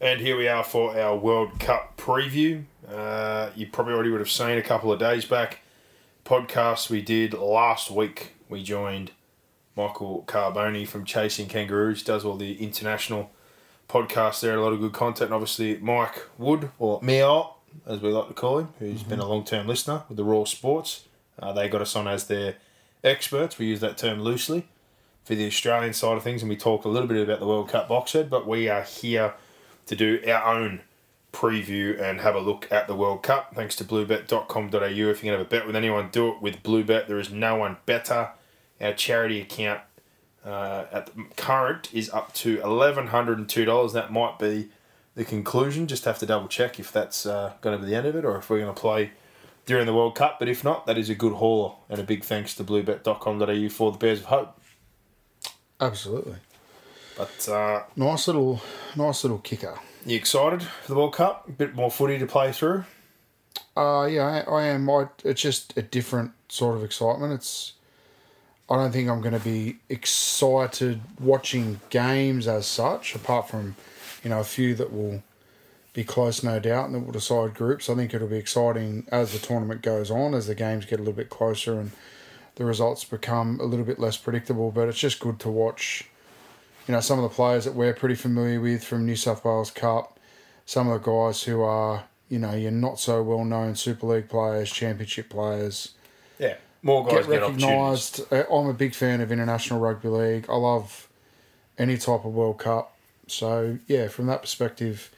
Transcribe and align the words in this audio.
And 0.00 0.20
here 0.20 0.36
we 0.36 0.46
are 0.46 0.62
for 0.62 0.96
our 0.96 1.16
World 1.16 1.58
Cup 1.58 1.96
preview. 1.96 2.62
Uh, 2.88 3.50
you 3.56 3.66
probably 3.66 3.94
already 3.94 4.10
would 4.10 4.20
have 4.20 4.30
seen 4.30 4.56
a 4.56 4.62
couple 4.62 4.92
of 4.92 5.00
days 5.00 5.24
back 5.24 5.58
podcast 6.24 6.88
we 6.88 7.02
did 7.02 7.34
last 7.34 7.90
week. 7.90 8.34
We 8.48 8.62
joined 8.62 9.10
Michael 9.76 10.22
Carboni 10.28 10.86
from 10.86 11.04
Chasing 11.04 11.48
Kangaroos, 11.48 12.04
does 12.04 12.24
all 12.24 12.36
the 12.36 12.62
international 12.62 13.32
podcasts 13.88 14.40
there, 14.40 14.56
a 14.56 14.62
lot 14.62 14.72
of 14.72 14.78
good 14.78 14.92
content. 14.92 15.30
And 15.30 15.34
obviously, 15.34 15.78
Mike 15.78 16.28
Wood, 16.38 16.70
or 16.78 17.00
Meow, 17.02 17.56
as 17.84 18.00
we 18.00 18.10
like 18.10 18.28
to 18.28 18.34
call 18.34 18.58
him, 18.60 18.68
who's 18.78 19.02
been 19.02 19.18
a 19.18 19.26
long 19.26 19.44
term 19.44 19.66
listener 19.66 20.04
with 20.08 20.16
the 20.16 20.22
Raw 20.22 20.44
Sports. 20.44 21.06
Uh, 21.40 21.52
they 21.52 21.68
got 21.68 21.82
us 21.82 21.96
on 21.96 22.06
as 22.06 22.28
their 22.28 22.54
experts. 23.02 23.58
We 23.58 23.66
use 23.66 23.80
that 23.80 23.98
term 23.98 24.20
loosely 24.20 24.68
for 25.24 25.34
the 25.34 25.48
Australian 25.48 25.92
side 25.92 26.16
of 26.16 26.22
things, 26.22 26.42
and 26.42 26.48
we 26.48 26.56
talked 26.56 26.84
a 26.84 26.88
little 26.88 27.08
bit 27.08 27.20
about 27.20 27.40
the 27.40 27.48
World 27.48 27.68
Cup 27.68 27.88
box 27.88 28.12
set, 28.12 28.30
but 28.30 28.46
we 28.46 28.68
are 28.68 28.82
here 28.82 29.34
to 29.88 29.96
do 29.96 30.20
our 30.26 30.54
own 30.54 30.80
preview 31.32 32.00
and 32.00 32.20
have 32.20 32.34
a 32.34 32.40
look 32.40 32.66
at 32.70 32.86
the 32.86 32.94
World 32.94 33.22
Cup. 33.22 33.54
Thanks 33.54 33.76
to 33.76 33.84
bluebet.com.au. 33.84 34.76
If 34.84 34.94
you're 34.94 35.04
going 35.04 35.16
to 35.16 35.30
have 35.30 35.40
a 35.40 35.44
bet 35.44 35.66
with 35.66 35.76
anyone, 35.76 36.08
do 36.10 36.28
it 36.28 36.40
with 36.40 36.62
Bluebet. 36.62 37.06
There 37.06 37.18
is 37.18 37.30
no 37.30 37.56
one 37.56 37.76
better. 37.86 38.30
Our 38.80 38.92
charity 38.92 39.40
account 39.40 39.80
uh, 40.44 40.84
at 40.92 41.06
the 41.06 41.24
current 41.36 41.92
is 41.92 42.10
up 42.10 42.32
to 42.34 42.58
$1,102. 42.58 43.92
That 43.92 44.12
might 44.12 44.38
be 44.38 44.70
the 45.14 45.24
conclusion. 45.24 45.86
Just 45.86 46.04
have 46.04 46.18
to 46.18 46.26
double 46.26 46.48
check 46.48 46.78
if 46.78 46.92
that's 46.92 47.26
uh, 47.26 47.54
going 47.60 47.76
to 47.76 47.84
be 47.84 47.90
the 47.90 47.96
end 47.96 48.06
of 48.06 48.16
it 48.16 48.24
or 48.24 48.36
if 48.38 48.48
we're 48.48 48.60
going 48.60 48.74
to 48.74 48.80
play 48.80 49.10
during 49.66 49.86
the 49.86 49.94
World 49.94 50.14
Cup. 50.14 50.38
But 50.38 50.48
if 50.48 50.64
not, 50.64 50.86
that 50.86 50.96
is 50.96 51.10
a 51.10 51.14
good 51.14 51.34
haul. 51.34 51.80
And 51.88 52.00
a 52.00 52.04
big 52.04 52.24
thanks 52.24 52.54
to 52.54 52.64
bluebet.com.au 52.64 53.68
for 53.68 53.92
the 53.92 53.98
Bears 53.98 54.20
of 54.20 54.26
Hope. 54.26 54.60
Absolutely. 55.80 56.36
But 57.18 57.48
uh, 57.48 57.82
Nice 57.96 58.28
little, 58.28 58.62
nice 58.96 59.24
little 59.24 59.38
kicker. 59.38 59.76
you 60.06 60.16
excited 60.16 60.62
for 60.62 60.88
the 60.88 60.94
World 60.94 61.14
Cup? 61.14 61.48
A 61.48 61.52
bit 61.52 61.74
more 61.74 61.90
footy 61.90 62.16
to 62.18 62.26
play 62.26 62.52
through? 62.52 62.84
Uh, 63.76 64.06
yeah, 64.08 64.44
I, 64.46 64.50
I 64.50 64.62
am. 64.68 64.88
I, 64.88 65.08
it's 65.24 65.42
just 65.42 65.76
a 65.76 65.82
different 65.82 66.30
sort 66.48 66.76
of 66.76 66.84
excitement. 66.84 67.32
It's. 67.32 67.74
I 68.70 68.76
don't 68.76 68.92
think 68.92 69.08
I'm 69.08 69.20
going 69.22 69.36
to 69.36 69.44
be 69.44 69.78
excited 69.88 71.00
watching 71.18 71.80
games 71.88 72.46
as 72.46 72.66
such, 72.66 73.14
apart 73.14 73.48
from, 73.48 73.76
you 74.22 74.28
know, 74.28 74.40
a 74.40 74.44
few 74.44 74.74
that 74.74 74.92
will 74.92 75.22
be 75.94 76.04
close, 76.04 76.42
no 76.42 76.60
doubt, 76.60 76.86
and 76.86 76.94
that 76.94 77.00
will 77.00 77.12
decide 77.12 77.54
groups. 77.54 77.88
I 77.88 77.94
think 77.94 78.12
it'll 78.12 78.28
be 78.28 78.36
exciting 78.36 79.06
as 79.10 79.32
the 79.32 79.38
tournament 79.38 79.80
goes 79.80 80.10
on, 80.10 80.34
as 80.34 80.46
the 80.46 80.54
games 80.54 80.84
get 80.84 80.96
a 80.96 81.02
little 81.02 81.14
bit 81.14 81.30
closer 81.30 81.80
and 81.80 81.92
the 82.56 82.66
results 82.66 83.04
become 83.04 83.58
a 83.58 83.64
little 83.64 83.86
bit 83.86 83.98
less 83.98 84.18
predictable. 84.18 84.70
But 84.70 84.88
it's 84.88 84.98
just 84.98 85.18
good 85.18 85.40
to 85.40 85.48
watch, 85.48 86.06
you 86.88 86.94
know, 86.94 87.00
some 87.00 87.18
of 87.18 87.22
the 87.22 87.34
players 87.34 87.66
that 87.66 87.74
we're 87.74 87.92
pretty 87.92 88.14
familiar 88.14 88.60
with 88.60 88.82
from 88.82 89.04
New 89.04 89.14
South 89.14 89.44
Wales 89.44 89.70
Cup, 89.70 90.18
some 90.64 90.88
of 90.88 91.02
the 91.02 91.10
guys 91.10 91.42
who 91.42 91.60
are, 91.60 92.04
you 92.30 92.38
know, 92.38 92.54
your 92.54 92.70
not 92.70 92.98
so 92.98 93.22
well 93.22 93.44
known 93.44 93.74
Super 93.74 94.06
League 94.06 94.28
players, 94.28 94.72
Championship 94.72 95.28
players 95.28 95.90
Yeah. 96.38 96.54
More 96.82 97.04
guys 97.04 97.26
get 97.26 97.28
get, 97.28 97.42
recognised. 97.42 98.32
Uh, 98.32 98.44
I'm 98.50 98.68
a 98.68 98.72
big 98.72 98.94
fan 98.94 99.20
of 99.20 99.30
international 99.30 99.80
rugby 99.80 100.08
league. 100.08 100.46
I 100.48 100.56
love 100.56 101.08
any 101.76 101.98
type 101.98 102.24
of 102.24 102.32
World 102.32 102.58
Cup. 102.58 102.96
So 103.26 103.78
yeah, 103.86 104.08
from 104.08 104.26
that 104.26 104.40
perspective, 104.40 105.10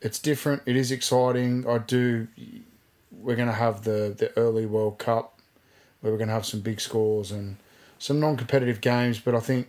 it's 0.00 0.18
different. 0.18 0.62
It 0.66 0.74
is 0.74 0.90
exciting. 0.90 1.68
I 1.68 1.78
do. 1.78 2.26
We're 3.12 3.36
going 3.36 3.48
to 3.48 3.54
have 3.54 3.84
the 3.84 4.14
the 4.16 4.36
early 4.36 4.66
World 4.66 4.98
Cup 4.98 5.38
where 6.00 6.12
we're 6.12 6.18
going 6.18 6.28
to 6.28 6.34
have 6.34 6.46
some 6.46 6.60
big 6.60 6.80
scores 6.80 7.30
and 7.30 7.56
some 8.00 8.18
non-competitive 8.18 8.80
games, 8.80 9.20
but 9.20 9.36
I 9.36 9.40
think. 9.40 9.68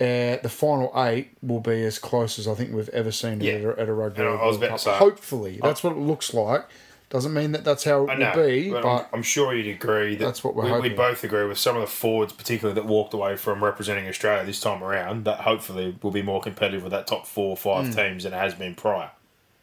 Uh, 0.00 0.36
the 0.42 0.48
final 0.48 0.92
eight 0.96 1.30
will 1.42 1.58
be 1.60 1.82
as 1.84 1.98
close 1.98 2.38
as 2.38 2.46
I 2.46 2.54
think 2.54 2.72
we've 2.72 2.88
ever 2.90 3.10
seen 3.10 3.40
Yeah. 3.40 3.54
at, 3.54 3.64
a, 3.64 3.80
at 3.80 3.88
a 3.88 3.92
rugby 3.92 4.20
And 4.22 4.28
I 4.38 4.46
was 4.46 4.56
about 4.56 4.72
to 4.72 4.78
say- 4.78 4.96
Hopefully, 4.96 5.58
that's 5.62 5.82
what 5.82 5.92
it 5.94 5.98
looks 5.98 6.32
like. 6.32 6.64
Doesn't 7.10 7.32
mean 7.32 7.52
that 7.52 7.64
that's 7.64 7.84
how 7.84 8.04
it 8.04 8.10
I 8.10 8.36
will 8.36 8.46
be, 8.46 8.70
but, 8.70 8.82
but 8.82 9.08
I'm, 9.14 9.22
sure 9.22 9.54
you'd 9.54 9.74
agree 9.74 10.14
that 10.14 10.24
That's 10.24 10.44
what 10.44 10.54
we're 10.54 10.64
we, 10.64 10.68
hoping. 10.70 10.82
We'd 10.90 10.96
both 10.96 11.24
agree 11.24 11.46
with 11.46 11.58
some 11.58 11.74
of 11.74 11.80
the 11.80 11.86
forwards, 11.88 12.34
particularly 12.34 12.78
that 12.78 12.86
walked 12.86 13.14
away 13.14 13.34
from 13.36 13.64
representing 13.64 14.06
Australia 14.06 14.44
this 14.44 14.60
time 14.60 14.84
around, 14.84 15.24
that 15.24 15.40
hopefully 15.40 15.96
will 16.02 16.10
be 16.10 16.20
more 16.22 16.40
competitive 16.42 16.82
with 16.82 16.92
that 16.92 17.06
top 17.06 17.26
four 17.26 17.48
or 17.50 17.56
five 17.56 17.92
teams 17.96 18.24
than 18.24 18.34
it 18.34 18.36
has 18.36 18.54
been 18.54 18.74
prior. 18.74 19.10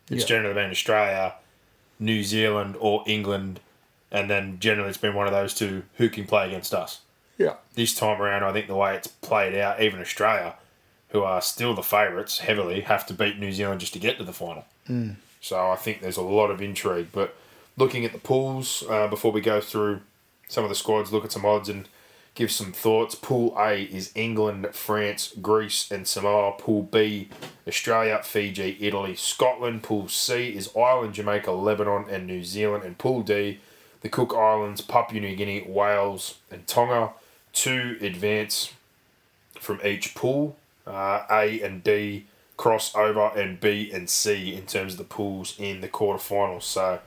It's 0.09 0.21
Yeah. 0.21 0.27
generally 0.27 0.55
been 0.55 0.71
Australia, 0.71 1.35
New 1.99 2.23
Zealand, 2.23 2.75
or 2.79 3.03
England, 3.05 3.59
and 4.11 4.27
then 4.29 4.57
generally 4.59 4.89
it's 4.89 4.97
been 4.97 5.13
one 5.13 5.27
of 5.27 5.33
those 5.33 5.53
two 5.53 5.83
who 5.97 6.09
can 6.09 6.25
play 6.25 6.47
against 6.47 6.73
us. 6.73 7.01
Yeah. 7.37 7.55
This 7.73 7.93
time 7.93 8.21
around, 8.21 8.43
I 8.43 8.53
think 8.53 8.67
the 8.67 8.75
way 8.75 8.95
it's 8.95 9.07
played 9.07 9.55
out, 9.55 9.81
even 9.81 9.99
Australia, 9.99 10.55
who 11.09 11.23
are 11.23 11.41
still 11.41 11.73
the 11.73 11.83
favourites 11.83 12.39
heavily, 12.39 12.81
have 12.81 13.05
to 13.07 13.13
beat 13.13 13.39
New 13.39 13.51
Zealand 13.51 13.79
just 13.81 13.93
to 13.93 13.99
get 13.99 14.17
to 14.17 14.23
the 14.23 14.33
final. 14.33 14.65
So 15.41 15.69
I 15.71 15.75
think 15.75 16.01
there's 16.01 16.17
a 16.17 16.21
lot 16.21 16.49
of 16.49 16.61
intrigue. 16.61 17.09
But 17.11 17.35
looking 17.77 18.05
at 18.05 18.13
the 18.13 18.19
pools 18.19 18.83
uh, 18.89 19.07
before 19.07 19.31
we 19.31 19.41
go 19.41 19.61
through 19.61 20.01
some 20.47 20.63
of 20.63 20.69
the 20.69 20.75
squads, 20.75 21.11
look 21.11 21.25
at 21.25 21.31
some 21.31 21.45
odds 21.45 21.69
and 21.69 21.87
give 22.33 22.51
some 22.51 22.71
thoughts. 22.73 23.15
Pool 23.15 23.55
A 23.57 23.83
is 23.83 24.11
England, 24.15 24.67
France, 24.73 25.33
Greece, 25.41 25.89
and 25.91 26.07
Samoa. 26.07 26.53
Pool 26.57 26.83
B, 26.83 27.29
Australia, 27.67 28.21
Fiji, 28.23 28.77
Italy, 28.79 29.15
Scotland. 29.15 29.83
Pool 29.83 30.07
C 30.07 30.49
is 30.49 30.69
Ireland, 30.75 31.13
Jamaica, 31.13 31.51
Lebanon, 31.51 32.05
and 32.09 32.27
New 32.27 32.43
Zealand. 32.43 32.83
And 32.83 32.97
Pool 32.97 33.21
D, 33.21 33.59
the 34.01 34.09
Cook 34.09 34.33
Islands, 34.33 34.81
Papua 34.81 35.21
New 35.21 35.35
Guinea, 35.35 35.65
Wales, 35.67 36.39
and 36.51 36.67
Tonga. 36.67 37.11
Two 37.55 37.97
advance 38.01 38.73
from 39.59 39.79
each 39.83 40.13
pool. 40.13 40.57
Uh, 40.85 41.23
A 41.31 41.61
and 41.61 41.83
D 41.83 42.25
cross 42.57 42.93
over, 42.95 43.31
and 43.35 43.59
B 43.59 43.89
and 43.91 44.07
C 44.09 44.53
in 44.53 44.65
terms 44.67 44.93
of 44.93 44.97
the 44.99 45.03
pools 45.03 45.55
in 45.57 45.81
the 45.81 45.87
quarterfinals. 45.87 46.63
So, 46.63 46.99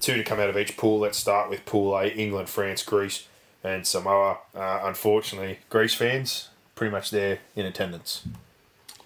two 0.00 0.16
to 0.16 0.24
come 0.24 0.40
out 0.40 0.50
of 0.50 0.58
each 0.58 0.76
pool. 0.76 0.98
Let's 0.98 1.16
start 1.16 1.48
with 1.48 1.64
Pool 1.64 1.96
A: 1.96 2.08
England, 2.08 2.50
France, 2.50 2.82
Greece, 2.82 3.28
and 3.62 3.86
Samoa. 3.86 4.38
Uh, 4.54 4.80
unfortunately, 4.82 5.60
Greece 5.70 5.94
fans 5.94 6.48
pretty 6.74 6.90
much 6.90 7.10
there 7.10 7.38
in 7.54 7.64
attendance, 7.64 8.26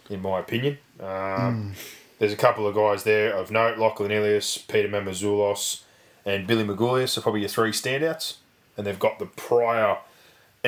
in 0.08 0.20
my 0.20 0.40
opinion. 0.40 0.78
Um, 0.98 1.74
There's 2.18 2.32
a 2.32 2.36
couple 2.36 2.66
of 2.66 2.74
guys 2.74 3.04
there 3.04 3.32
of 3.32 3.50
note: 3.50 3.78
Lachlan 3.78 4.10
Ilias, 4.10 4.58
Peter 4.58 4.88
Mamouzelos, 4.88 5.82
and 6.24 6.46
Billy 6.46 6.64
Magoulias 6.64 7.16
are 7.16 7.20
probably 7.20 7.40
your 7.40 7.50
three 7.50 7.72
standouts. 7.72 8.36
And 8.76 8.86
they've 8.86 8.98
got 8.98 9.18
the 9.18 9.26
prior 9.26 9.98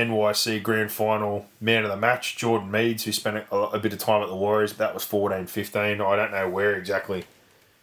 NYC 0.09 0.62
Grand 0.62 0.91
Final 0.91 1.47
man 1.61 1.84
of 1.84 1.91
the 1.91 1.97
match, 1.97 2.37
Jordan 2.37 2.71
Meads, 2.71 3.05
who 3.05 3.12
spent 3.12 3.37
a, 3.37 3.56
a 3.56 3.78
bit 3.78 3.93
of 3.93 3.99
time 3.99 4.22
at 4.22 4.28
the 4.28 4.37
Warriors. 4.37 4.75
That 4.75 4.94
was 4.94 5.05
14 5.05 5.47
15. 5.47 6.00
I 6.00 6.16
don't 6.16 6.31
know 6.33 6.49
where 6.49 6.75
exactly 6.77 7.25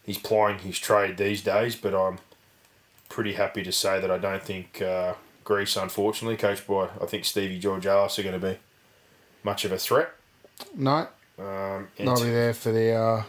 he's 0.02 0.18
plying 0.18 0.58
his 0.58 0.78
trade 0.78 1.16
these 1.16 1.42
days, 1.42 1.76
but 1.76 1.94
I'm 1.94 2.18
pretty 3.08 3.34
happy 3.34 3.62
to 3.62 3.72
say 3.72 4.00
that 4.00 4.10
I 4.10 4.18
don't 4.18 4.42
think 4.42 4.80
uh, 4.82 5.14
Greece, 5.44 5.76
unfortunately, 5.76 6.36
coached 6.36 6.66
by 6.66 6.88
I 7.00 7.06
think 7.06 7.24
Stevie 7.24 7.60
Georgallis, 7.60 8.18
are 8.18 8.22
going 8.22 8.40
to 8.40 8.46
be 8.54 8.58
much 9.42 9.64
of 9.64 9.72
a 9.72 9.78
threat. 9.78 10.10
No, 10.74 11.08
Um, 11.38 11.88
and 11.98 12.08
they'll 12.08 12.16
be 12.16 12.30
there 12.30 12.54
for 12.54 12.72
the. 12.72 12.92
Uh, 12.92 13.22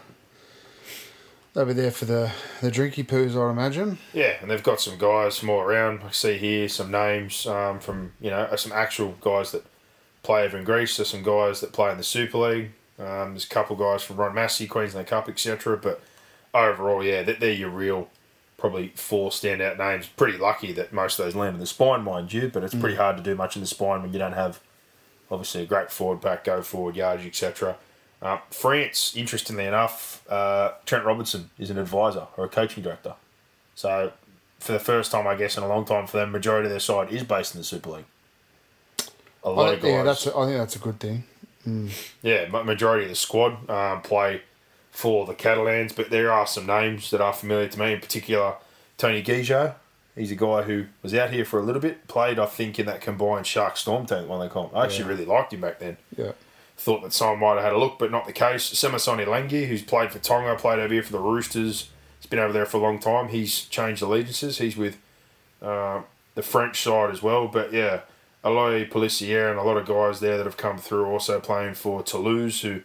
they'll 1.53 1.65
be 1.65 1.73
there 1.73 1.91
for 1.91 2.05
the 2.05 2.31
the 2.61 2.71
drinky 2.71 3.05
poos, 3.05 3.35
I 3.35 3.51
imagine. 3.51 3.97
Yeah, 4.13 4.35
and 4.41 4.49
they've 4.49 4.63
got 4.63 4.81
some 4.81 4.97
guys 4.97 5.37
from 5.37 5.49
all 5.49 5.61
around. 5.61 6.01
I 6.05 6.11
see 6.11 6.37
here 6.37 6.69
some 6.69 6.91
names 6.91 7.45
um, 7.47 7.79
from 7.79 8.13
you 8.19 8.29
know 8.29 8.53
some 8.55 8.71
actual 8.71 9.15
guys 9.21 9.51
that 9.51 9.65
play 10.23 10.43
over 10.43 10.57
in 10.57 10.63
Greece. 10.63 10.97
There's 10.97 11.09
some 11.09 11.23
guys 11.23 11.61
that 11.61 11.73
play 11.73 11.91
in 11.91 11.97
the 11.97 12.03
Super 12.03 12.37
League. 12.37 12.71
Um, 12.97 13.31
there's 13.31 13.45
a 13.45 13.49
couple 13.49 13.75
guys 13.75 14.03
from 14.03 14.17
Ron 14.17 14.35
Massey, 14.35 14.67
Queensland 14.67 15.07
Cup, 15.07 15.29
etc. 15.29 15.77
But 15.77 16.01
overall, 16.53 17.03
yeah, 17.03 17.23
they're 17.23 17.51
your 17.51 17.69
real 17.69 18.09
probably 18.57 18.89
four 18.95 19.29
standout 19.29 19.77
names. 19.77 20.07
Pretty 20.07 20.37
lucky 20.37 20.73
that 20.73 20.91
most 20.91 21.17
of 21.17 21.25
those 21.25 21.35
land 21.35 21.55
in 21.55 21.59
the 21.61 21.65
spine, 21.65 22.03
mind 22.03 22.33
you. 22.33 22.49
But 22.49 22.63
it's 22.63 22.75
pretty 22.75 22.97
hard 22.97 23.15
to 23.17 23.23
do 23.23 23.35
much 23.35 23.55
in 23.55 23.61
the 23.61 23.67
spine 23.67 24.01
when 24.01 24.11
you 24.11 24.19
don't 24.19 24.33
have 24.33 24.59
obviously 25.31 25.63
a 25.63 25.65
great 25.65 25.91
forward 25.91 26.21
pack, 26.21 26.43
go 26.43 26.61
forward 26.61 26.95
yardage, 26.95 27.27
etc. 27.27 27.77
Uh, 28.21 28.37
France, 28.51 29.15
interestingly 29.15 29.65
enough, 29.65 30.23
uh, 30.29 30.73
Trent 30.85 31.05
Robinson 31.05 31.49
is 31.57 31.69
an 31.69 31.77
advisor 31.77 32.27
or 32.35 32.45
a 32.45 32.49
coaching 32.49 32.83
director. 32.83 33.13
So, 33.75 34.11
for 34.59 34.73
the 34.73 34.79
first 34.79 35.11
time, 35.11 35.25
I 35.25 35.35
guess, 35.35 35.57
in 35.57 35.63
a 35.63 35.67
long 35.67 35.85
time 35.85 36.05
for 36.05 36.17
them, 36.17 36.31
majority 36.31 36.65
of 36.65 36.71
their 36.71 36.81
side 36.81 37.11
is 37.13 37.23
based 37.23 37.55
in 37.55 37.61
the 37.61 37.63
Super 37.65 37.89
League. 37.91 38.05
a 39.43 39.49
lot 39.49 39.69
I, 39.69 39.73
of 39.73 39.81
guys. 39.81 39.91
yeah, 39.91 40.03
that's. 40.03 40.27
A, 40.27 40.35
I 40.37 40.45
think 40.45 40.57
that's 40.57 40.75
a 40.75 40.79
good 40.79 40.99
thing. 40.99 41.23
Yeah, 42.23 42.47
majority 42.49 43.03
of 43.03 43.09
the 43.09 43.15
squad 43.15 43.69
um, 43.69 44.01
play 44.01 44.41
for 44.91 45.25
the 45.25 45.33
Catalans, 45.35 45.93
but 45.93 46.09
there 46.09 46.31
are 46.31 46.47
some 46.47 46.65
names 46.65 47.11
that 47.11 47.21
are 47.21 47.31
familiar 47.33 47.67
to 47.67 47.79
me. 47.79 47.93
In 47.93 47.99
particular, 48.01 48.55
Tony 48.97 49.21
Gigot. 49.23 49.75
He's 50.15 50.31
a 50.31 50.35
guy 50.35 50.63
who 50.63 50.85
was 51.03 51.13
out 51.13 51.29
here 51.29 51.45
for 51.45 51.59
a 51.59 51.63
little 51.63 51.81
bit. 51.81 52.07
Played, 52.09 52.39
I 52.39 52.47
think, 52.47 52.79
in 52.79 52.85
that 52.87 52.99
combined 52.99 53.45
Shark 53.47 53.77
Storm 53.77 54.05
team. 54.05 54.27
One 54.27 54.39
they 54.41 54.49
call 54.49 54.67
him. 54.67 54.75
I 54.75 54.83
actually 54.85 55.05
Yeah. 55.05 55.09
really 55.11 55.25
liked 55.25 55.53
him 55.53 55.61
back 55.61 55.79
then. 55.79 55.95
Yeah. 56.17 56.31
Thought 56.79 57.01
that 57.01 57.11
someone 57.11 57.39
might 57.39 57.55
have 57.55 57.63
had 57.65 57.73
a 57.73 57.77
look, 57.77 57.99
but 57.99 58.09
not 58.09 58.25
the 58.25 58.31
case. 58.31 58.73
Samisoni 58.73 59.25
Langi, 59.25 59.67
who's 59.67 59.81
played 59.83 60.13
for 60.13 60.19
Tonga, 60.19 60.55
played 60.55 60.79
over 60.79 60.93
here 60.93 61.03
for 61.03 61.11
the 61.11 61.19
Roosters. 61.19 61.89
He's 62.21 62.29
been 62.29 62.39
over 62.39 62.53
there 62.53 62.65
for 62.65 62.77
a 62.77 62.79
long 62.79 62.99
time. 62.99 63.27
He's 63.27 63.65
changed 63.65 64.01
allegiances. 64.01 64.59
He's 64.59 64.77
with 64.77 64.97
uh, 65.61 66.03
the 66.35 66.41
French 66.41 66.81
side 66.81 67.11
as 67.11 67.21
well. 67.21 67.49
But 67.49 67.73
yeah, 67.73 68.01
Aloy 68.45 68.89
Pelissier 68.89 69.49
and 69.49 69.59
a 69.59 69.63
lot 69.63 69.75
of 69.75 69.85
guys 69.85 70.21
there 70.21 70.37
that 70.37 70.45
have 70.45 70.55
come 70.55 70.77
through 70.77 71.05
also 71.05 71.41
playing 71.41 71.73
for 71.73 72.01
Toulouse 72.01 72.61
who 72.61 72.81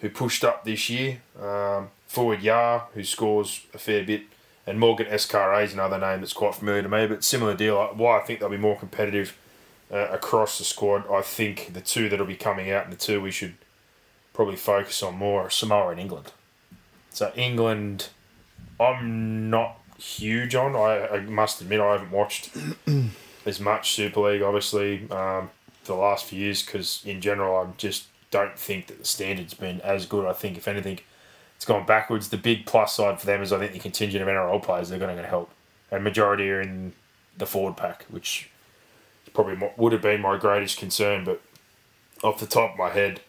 who 0.00 0.08
pushed 0.08 0.42
up 0.42 0.64
this 0.64 0.88
year. 0.88 1.20
Um, 1.38 1.90
forward 2.06 2.42
Yar, 2.42 2.88
who 2.94 3.04
scores 3.04 3.66
a 3.74 3.78
fair 3.78 4.04
bit. 4.04 4.22
And 4.66 4.80
Morgan 4.80 5.06
Escaré 5.06 5.64
is 5.64 5.74
another 5.74 5.98
name 5.98 6.20
that's 6.20 6.32
quite 6.32 6.54
familiar 6.54 6.82
to 6.82 6.88
me, 6.88 7.06
but 7.06 7.22
similar 7.22 7.54
deal. 7.54 7.76
Why 7.94 8.20
I 8.20 8.22
think 8.22 8.40
they'll 8.40 8.48
be 8.48 8.56
more 8.56 8.78
competitive 8.78 9.36
uh, 9.90 10.08
across 10.10 10.58
the 10.58 10.64
squad. 10.64 11.10
I 11.10 11.22
think 11.22 11.72
the 11.72 11.80
two 11.80 12.08
that'll 12.08 12.26
be 12.26 12.36
coming 12.36 12.70
out 12.70 12.84
and 12.84 12.92
the 12.92 12.98
two 12.98 13.20
we 13.20 13.30
should 13.30 13.54
probably 14.32 14.56
focus 14.56 15.02
on 15.02 15.16
more 15.16 15.42
are 15.42 15.50
Samoa 15.50 15.90
and 15.90 16.00
England. 16.00 16.32
So 17.10 17.32
England, 17.36 18.08
I'm 18.80 19.50
not 19.50 19.80
huge 19.98 20.54
on. 20.54 20.74
I, 20.74 21.06
I 21.08 21.20
must 21.20 21.60
admit 21.60 21.80
I 21.80 21.92
haven't 21.92 22.10
watched 22.10 22.50
as 23.46 23.60
much 23.60 23.92
Super 23.92 24.20
League, 24.20 24.42
obviously, 24.42 25.08
um, 25.10 25.50
the 25.84 25.94
last 25.94 26.24
few 26.26 26.40
years 26.40 26.62
because 26.62 27.02
in 27.04 27.20
general 27.20 27.56
I 27.56 27.66
just 27.76 28.06
don't 28.30 28.58
think 28.58 28.88
that 28.88 28.98
the 28.98 29.04
standard's 29.04 29.54
been 29.54 29.80
as 29.82 30.06
good. 30.06 30.26
I 30.26 30.32
think 30.32 30.56
if 30.56 30.66
anything, 30.66 30.98
it's 31.54 31.64
gone 31.64 31.86
backwards. 31.86 32.30
The 32.30 32.36
big 32.36 32.66
plus 32.66 32.96
side 32.96 33.20
for 33.20 33.26
them 33.26 33.42
is 33.42 33.52
I 33.52 33.58
think 33.58 33.72
the 33.72 33.78
contingent 33.78 34.22
of 34.22 34.28
NRL 34.28 34.62
players 34.62 34.88
they're 34.88 34.98
going 34.98 35.16
to 35.16 35.26
help, 35.26 35.50
and 35.90 36.02
majority 36.02 36.50
are 36.50 36.60
in 36.60 36.94
the 37.38 37.46
forward 37.46 37.76
pack, 37.76 38.04
which 38.10 38.50
probably 39.32 39.56
mo- 39.56 39.72
would 39.76 39.92
have 39.92 40.02
been 40.02 40.20
my 40.20 40.36
greatest 40.38 40.78
concern. 40.78 41.24
But 41.24 41.40
off 42.22 42.38
the 42.38 42.46
top 42.46 42.72
of 42.72 42.78
my 42.78 42.90
head, 42.90 43.20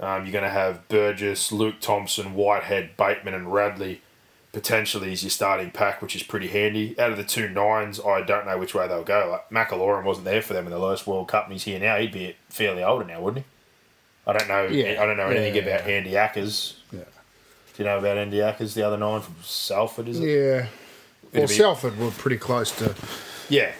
um, 0.00 0.24
you're 0.24 0.32
going 0.32 0.44
to 0.44 0.50
have 0.50 0.86
Burgess, 0.88 1.50
Luke 1.50 1.76
Thompson, 1.80 2.34
Whitehead, 2.34 2.96
Bateman, 2.96 3.34
and 3.34 3.52
Radley 3.52 4.00
potentially 4.52 5.12
as 5.12 5.22
your 5.22 5.30
starting 5.30 5.70
pack, 5.70 6.00
which 6.00 6.16
is 6.16 6.22
pretty 6.22 6.48
handy. 6.48 6.98
Out 6.98 7.10
of 7.10 7.16
the 7.16 7.24
two 7.24 7.48
nines, 7.48 8.00
I 8.00 8.22
don't 8.22 8.46
know 8.46 8.56
which 8.58 8.74
way 8.74 8.88
they'll 8.88 9.04
go. 9.04 9.40
Like 9.52 9.68
McIlorum 9.68 10.04
wasn't 10.04 10.24
there 10.24 10.40
for 10.42 10.54
them 10.54 10.64
in 10.66 10.70
the 10.72 10.78
last 10.78 11.06
World 11.06 11.28
Cup, 11.28 11.44
and 11.44 11.52
he's 11.52 11.64
here 11.64 11.78
now. 11.78 11.96
He'd 11.96 12.12
be 12.12 12.34
fairly 12.48 12.82
older 12.82 13.04
now, 13.04 13.20
wouldn't 13.20 13.44
he? 13.44 13.50
I 14.30 14.36
don't 14.36 14.48
know. 14.48 14.64
Yeah. 14.66 15.02
I 15.02 15.06
don't 15.06 15.16
know 15.16 15.28
anything 15.28 15.54
Yeah. 15.54 15.62
about 15.76 15.86
Andy 15.88 16.12
Ackers. 16.12 16.74
Yeah. 16.92 17.00
Do 17.00 17.82
you 17.82 17.84
know 17.84 17.98
about 17.98 18.16
Andy 18.18 18.38
Ackers, 18.38 18.74
the 18.74 18.82
other 18.82 18.96
nine 18.96 19.20
from 19.20 19.36
Salford? 19.42 20.08
Is 20.08 20.18
it? 20.20 20.26
Yeah. 20.28 20.54
Well, 21.32 21.44
It'd 21.44 21.48
be- 21.50 21.54
Salford 21.54 21.98
were 21.98 22.10
pretty 22.10 22.38
close 22.38 22.70
to, 22.78 22.94
Yeah. 23.48 23.72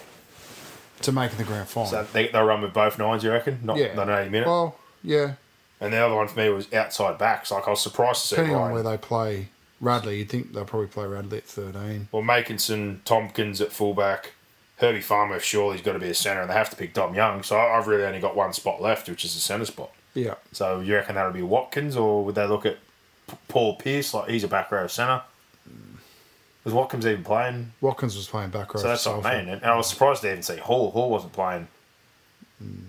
To 1.03 1.11
making 1.11 1.37
the 1.37 1.43
grand 1.45 1.67
final. 1.67 1.89
So 1.89 2.05
they, 2.11 2.27
they'll 2.27 2.43
run 2.43 2.61
with 2.61 2.73
both 2.73 2.97
nines, 2.99 3.23
you 3.23 3.31
reckon? 3.31 3.59
Not 3.63 3.77
yeah. 3.77 3.93
not 3.93 4.09
80 4.09 4.29
minutes. 4.29 4.47
Well, 4.47 4.75
yeah. 5.03 5.33
and 5.79 5.93
the 5.93 5.97
other 5.97 6.15
one 6.15 6.27
for 6.27 6.39
me 6.39 6.49
was 6.49 6.71
outside 6.73 7.17
backs. 7.17 7.51
Like 7.51 7.67
I 7.67 7.71
was 7.71 7.81
surprised 7.81 8.21
to 8.23 8.27
see 8.27 8.35
Depending 8.35 8.55
on 8.55 8.61
Ryan. 8.63 8.73
where 8.73 8.83
they 8.83 8.97
play 8.97 9.47
Radley, 9.79 10.17
you'd 10.19 10.29
think 10.29 10.53
they'll 10.53 10.65
probably 10.65 10.87
play 10.87 11.05
Radley 11.07 11.37
at 11.37 11.45
13. 11.45 12.09
Well, 12.11 12.21
Makinson, 12.21 12.99
Tomkins 13.05 13.61
at 13.61 13.71
fullback, 13.71 14.33
Herbie 14.77 14.99
Farmer 15.01 15.39
surely 15.39 15.77
he's 15.77 15.85
got 15.85 15.93
to 15.93 15.99
be 15.99 16.09
a 16.09 16.13
centre, 16.13 16.41
and 16.41 16.49
they 16.49 16.53
have 16.53 16.69
to 16.69 16.75
pick 16.75 16.93
Dom 16.93 17.15
Young. 17.15 17.43
So 17.43 17.57
I- 17.57 17.77
I've 17.77 17.87
really 17.87 18.03
only 18.03 18.19
got 18.19 18.35
one 18.35 18.51
spot 18.53 18.81
left, 18.81 19.07
which 19.07 19.23
is 19.23 19.33
the 19.35 19.39
centre 19.39 19.65
spot. 19.65 19.91
Yeah. 20.13 20.35
So 20.51 20.79
you 20.81 20.95
reckon 20.95 21.15
that'll 21.15 21.31
be 21.31 21.41
Watkins, 21.43 21.95
or 21.95 22.25
would 22.25 22.35
they 22.35 22.45
look 22.45 22.65
at 22.65 22.77
P- 23.29 23.37
Paul 23.47 23.75
Pierce? 23.77 24.13
Like 24.13 24.29
he's 24.29 24.43
a 24.43 24.47
back 24.49 24.71
row 24.71 24.87
centre. 24.87 25.21
Was 26.69 26.75
Watkins 26.75 27.07
even 27.07 27.23
playing? 27.23 27.73
Watkins 27.81 28.15
was 28.15 28.27
playing 28.27 28.51
back 28.51 28.71
row. 28.75 28.79
So 28.79 28.87
that's 28.87 29.03
what 29.03 29.25
I 29.25 29.41
mean. 29.41 29.49
And 29.49 29.65
I 29.65 29.75
was 29.75 29.89
surprised 29.89 30.21
to 30.21 30.29
even 30.29 30.43
see 30.43 30.57
Hall. 30.57 30.91
Hall 30.91 31.09
wasn't 31.09 31.33
playing 31.33 31.67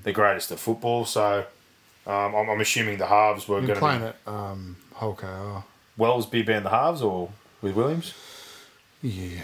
the 0.02 0.12
greatest 0.12 0.50
of 0.50 0.60
football. 0.60 1.06
So 1.06 1.46
um, 2.06 2.34
I'm, 2.34 2.50
I'm 2.50 2.60
assuming 2.60 2.98
the 2.98 3.06
halves 3.06 3.48
were 3.48 3.56
going 3.62 3.68
to 3.68 3.76
playing 3.76 4.00
be 4.00 4.06
at 4.06 4.16
um, 4.26 4.76
KR. 4.98 5.64
Welsby 5.98 6.44
being 6.44 6.62
the 6.62 6.68
halves, 6.68 7.00
or 7.00 7.30
with 7.62 7.74
Williams. 7.74 8.12
Yeah, 9.00 9.40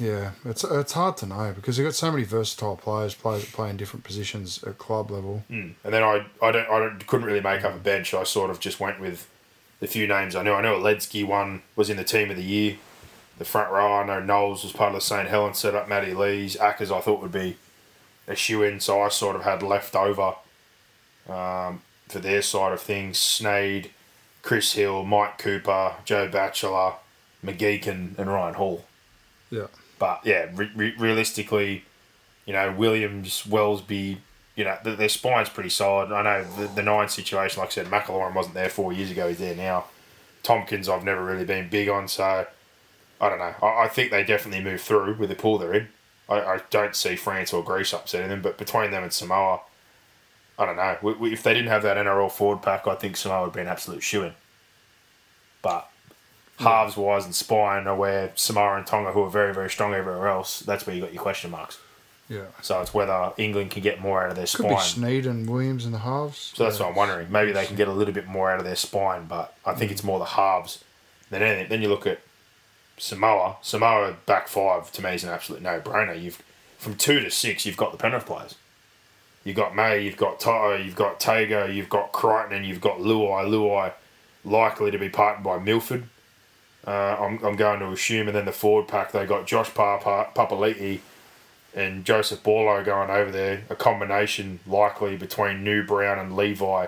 yeah. 0.00 0.30
It's 0.46 0.64
it's 0.64 0.92
hard 0.92 1.18
to 1.18 1.26
know 1.26 1.52
because 1.54 1.76
you've 1.76 1.86
got 1.86 1.94
so 1.94 2.10
many 2.10 2.24
versatile 2.24 2.76
players 2.76 3.14
players 3.14 3.44
that 3.44 3.52
play 3.52 3.68
in 3.68 3.76
different 3.76 4.04
positions 4.04 4.62
at 4.64 4.78
club 4.78 5.10
level. 5.10 5.44
And 5.50 5.74
then 5.92 6.02
I, 6.02 6.24
I 6.40 6.52
don't 6.52 6.68
I 6.70 6.78
don't, 6.78 7.06
couldn't 7.06 7.26
really 7.26 7.42
make 7.42 7.64
up 7.64 7.74
a 7.74 7.78
bench. 7.78 8.14
I 8.14 8.24
sort 8.24 8.50
of 8.50 8.60
just 8.60 8.80
went 8.80 8.98
with 8.98 9.28
the 9.80 9.86
few 9.86 10.06
names 10.06 10.34
I 10.34 10.42
knew. 10.42 10.52
I 10.52 10.62
know 10.62 10.78
Ledsky 10.78 11.26
one 11.26 11.60
was 11.76 11.90
in 11.90 11.98
the 11.98 12.04
team 12.04 12.30
of 12.30 12.38
the 12.38 12.42
year. 12.42 12.76
The 13.38 13.44
front 13.44 13.70
row, 13.72 13.92
I 13.94 14.06
know 14.06 14.20
Knowles 14.20 14.62
was 14.62 14.72
part 14.72 14.90
of 14.90 14.94
the 14.94 15.00
St. 15.00 15.28
Helens 15.28 15.58
set 15.58 15.74
up. 15.74 15.88
Matty 15.88 16.14
Lees, 16.14 16.56
Ackers, 16.56 16.96
I 16.96 17.00
thought 17.00 17.20
would 17.20 17.32
be 17.32 17.56
a 18.28 18.34
shoe 18.34 18.62
in. 18.62 18.78
So 18.80 19.00
I 19.02 19.08
sort 19.08 19.34
of 19.36 19.42
had 19.42 19.62
left 19.62 19.96
over 19.96 20.34
um, 21.28 21.82
for 22.08 22.20
their 22.20 22.42
side 22.42 22.72
of 22.72 22.80
things. 22.80 23.18
Sneyd, 23.18 23.90
Chris 24.42 24.74
Hill, 24.74 25.04
Mike 25.04 25.38
Cooper, 25.38 25.94
Joe 26.04 26.28
Batchelor, 26.28 26.94
McGeekin, 27.44 28.16
and 28.18 28.30
Ryan 28.30 28.54
Hall. 28.54 28.84
Yeah, 29.50 29.66
But 29.98 30.20
yeah, 30.24 30.46
re- 30.54 30.70
re- 30.74 30.94
realistically, 30.98 31.84
you 32.46 32.52
know, 32.52 32.72
Williams, 32.72 33.42
Welsby, 33.48 34.18
you 34.56 34.64
know, 34.64 34.76
th- 34.84 34.98
their 34.98 35.08
spine's 35.08 35.48
pretty 35.48 35.70
solid. 35.70 36.12
I 36.12 36.22
know 36.22 36.44
the, 36.44 36.66
the 36.68 36.82
nine 36.82 37.08
situation, 37.08 37.60
like 37.60 37.70
I 37.70 37.72
said, 37.72 37.86
McIlorum 37.86 38.34
wasn't 38.34 38.54
there 38.54 38.68
four 38.68 38.92
years 38.92 39.10
ago. 39.10 39.28
He's 39.28 39.38
there 39.38 39.56
now. 39.56 39.86
Tomkins, 40.42 40.88
I've 40.88 41.04
never 41.04 41.24
really 41.24 41.44
been 41.44 41.68
big 41.68 41.88
on, 41.88 42.06
so 42.06 42.46
I 43.24 43.30
don't 43.30 43.38
know. 43.38 43.54
I, 43.62 43.84
I 43.84 43.88
think 43.88 44.10
they 44.10 44.22
definitely 44.22 44.62
move 44.62 44.82
through 44.82 45.14
with 45.14 45.30
the 45.30 45.34
pool 45.34 45.56
they're 45.56 45.72
in. 45.72 45.88
I, 46.28 46.40
I 46.42 46.60
don't 46.68 46.94
see 46.94 47.16
France 47.16 47.54
or 47.54 47.64
Greece 47.64 47.94
upsetting 47.94 48.28
them, 48.28 48.42
but 48.42 48.58
between 48.58 48.90
them 48.90 49.02
and 49.02 49.12
Samoa, 49.12 49.60
I 50.58 50.66
don't 50.66 50.76
know. 50.76 50.98
We, 51.00 51.12
we, 51.14 51.32
if 51.32 51.42
they 51.42 51.54
didn't 51.54 51.70
have 51.70 51.82
that 51.84 51.96
NRL 51.96 52.30
forward 52.30 52.60
pack, 52.60 52.86
I 52.86 52.94
think 52.96 53.16
Samoa 53.16 53.44
would 53.44 53.54
be 53.54 53.62
an 53.62 53.66
absolute 53.66 54.02
shoe 54.02 54.24
in. 54.24 54.34
But 55.62 55.88
halves 56.58 56.98
wise 56.98 57.24
and 57.24 57.34
spine 57.34 57.86
are 57.86 57.96
where 57.96 58.32
Samoa 58.34 58.76
and 58.76 58.86
Tonga, 58.86 59.12
who 59.12 59.22
are 59.22 59.30
very, 59.30 59.54
very 59.54 59.70
strong 59.70 59.94
everywhere 59.94 60.28
else, 60.28 60.60
that's 60.60 60.86
where 60.86 60.94
you 60.94 61.00
got 61.00 61.14
your 61.14 61.22
question 61.22 61.50
marks. 61.50 61.78
yeah. 62.28 62.44
So 62.60 62.82
it's 62.82 62.92
whether 62.92 63.32
England 63.38 63.70
can 63.70 63.82
get 63.82 64.02
more 64.02 64.22
out 64.22 64.32
of 64.32 64.36
their 64.36 64.46
Could 64.46 64.68
be 64.68 64.76
spine. 64.76 65.02
Sneyd 65.02 65.26
and 65.26 65.48
Williams 65.48 65.86
in 65.86 65.92
the 65.92 66.00
halves. 66.00 66.52
So 66.54 66.64
that's 66.64 66.78
yeah. 66.78 66.84
what 66.84 66.90
I'm 66.90 66.96
wondering. 66.96 67.32
Maybe 67.32 67.52
they 67.52 67.64
can 67.64 67.76
get 67.76 67.88
a 67.88 67.92
little 67.92 68.12
bit 68.12 68.26
more 68.26 68.50
out 68.50 68.58
of 68.58 68.66
their 68.66 68.76
spine, 68.76 69.24
but 69.24 69.56
I 69.64 69.72
think 69.72 69.88
mm. 69.88 69.94
it's 69.94 70.04
more 70.04 70.18
the 70.18 70.26
halves 70.26 70.84
than 71.30 71.40
anything. 71.40 71.70
Then 71.70 71.80
you 71.80 71.88
look 71.88 72.06
at 72.06 72.20
Samoa. 72.96 73.56
Samoa 73.62 74.16
back 74.26 74.48
five 74.48 74.92
to 74.92 75.02
me 75.02 75.14
is 75.14 75.24
an 75.24 75.30
absolute 75.30 75.62
no 75.62 75.80
brainer. 75.80 76.20
You've 76.20 76.42
from 76.78 76.96
two 76.96 77.20
to 77.20 77.30
six, 77.30 77.64
you've 77.64 77.76
got 77.76 77.92
the 77.92 77.98
Penrith 77.98 78.26
players. 78.26 78.56
You've 79.44 79.56
got 79.56 79.74
May, 79.76 80.00
you've 80.00 80.16
got 80.16 80.40
To'o, 80.40 80.76
you've 80.76 80.96
got 80.96 81.20
Tago, 81.20 81.72
you've 81.72 81.90
got 81.90 82.12
Crichton, 82.12 82.56
and 82.56 82.66
you've 82.66 82.80
got 82.80 82.98
Luai. 82.98 83.44
Luai 83.46 83.92
likely 84.44 84.90
to 84.90 84.98
be 84.98 85.08
partnered 85.08 85.44
by 85.44 85.58
Milford. 85.58 86.04
Uh, 86.86 87.16
I'm, 87.18 87.42
I'm 87.44 87.56
going 87.56 87.80
to 87.80 87.90
assume, 87.90 88.28
and 88.28 88.36
then 88.36 88.44
the 88.44 88.52
forward 88.52 88.88
pack 88.88 89.12
they 89.12 89.24
got 89.26 89.46
Josh 89.46 89.72
Papa, 89.74 90.28
Papali'i 90.34 91.00
and 91.74 92.04
Joseph 92.04 92.42
Borlo 92.42 92.84
going 92.84 93.10
over 93.10 93.30
there. 93.30 93.64
A 93.68 93.76
combination 93.76 94.60
likely 94.66 95.16
between 95.16 95.64
Nu 95.64 95.82
Brown 95.84 96.18
and 96.18 96.36
Levi 96.36 96.86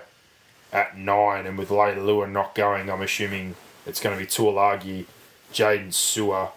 at 0.73 0.97
nine, 0.97 1.47
and 1.47 1.59
with 1.59 1.71
Leila 1.71 2.01
Lua 2.01 2.27
not 2.27 2.55
going, 2.55 2.91
I'm 2.91 3.03
assuming 3.03 3.57
it's 3.87 4.01
going 4.01 4.17
to 4.17 4.23
be 4.23 4.27
Tuolagi, 4.27 5.07
Jaydn 5.53 5.89
Su'A, 5.93 6.51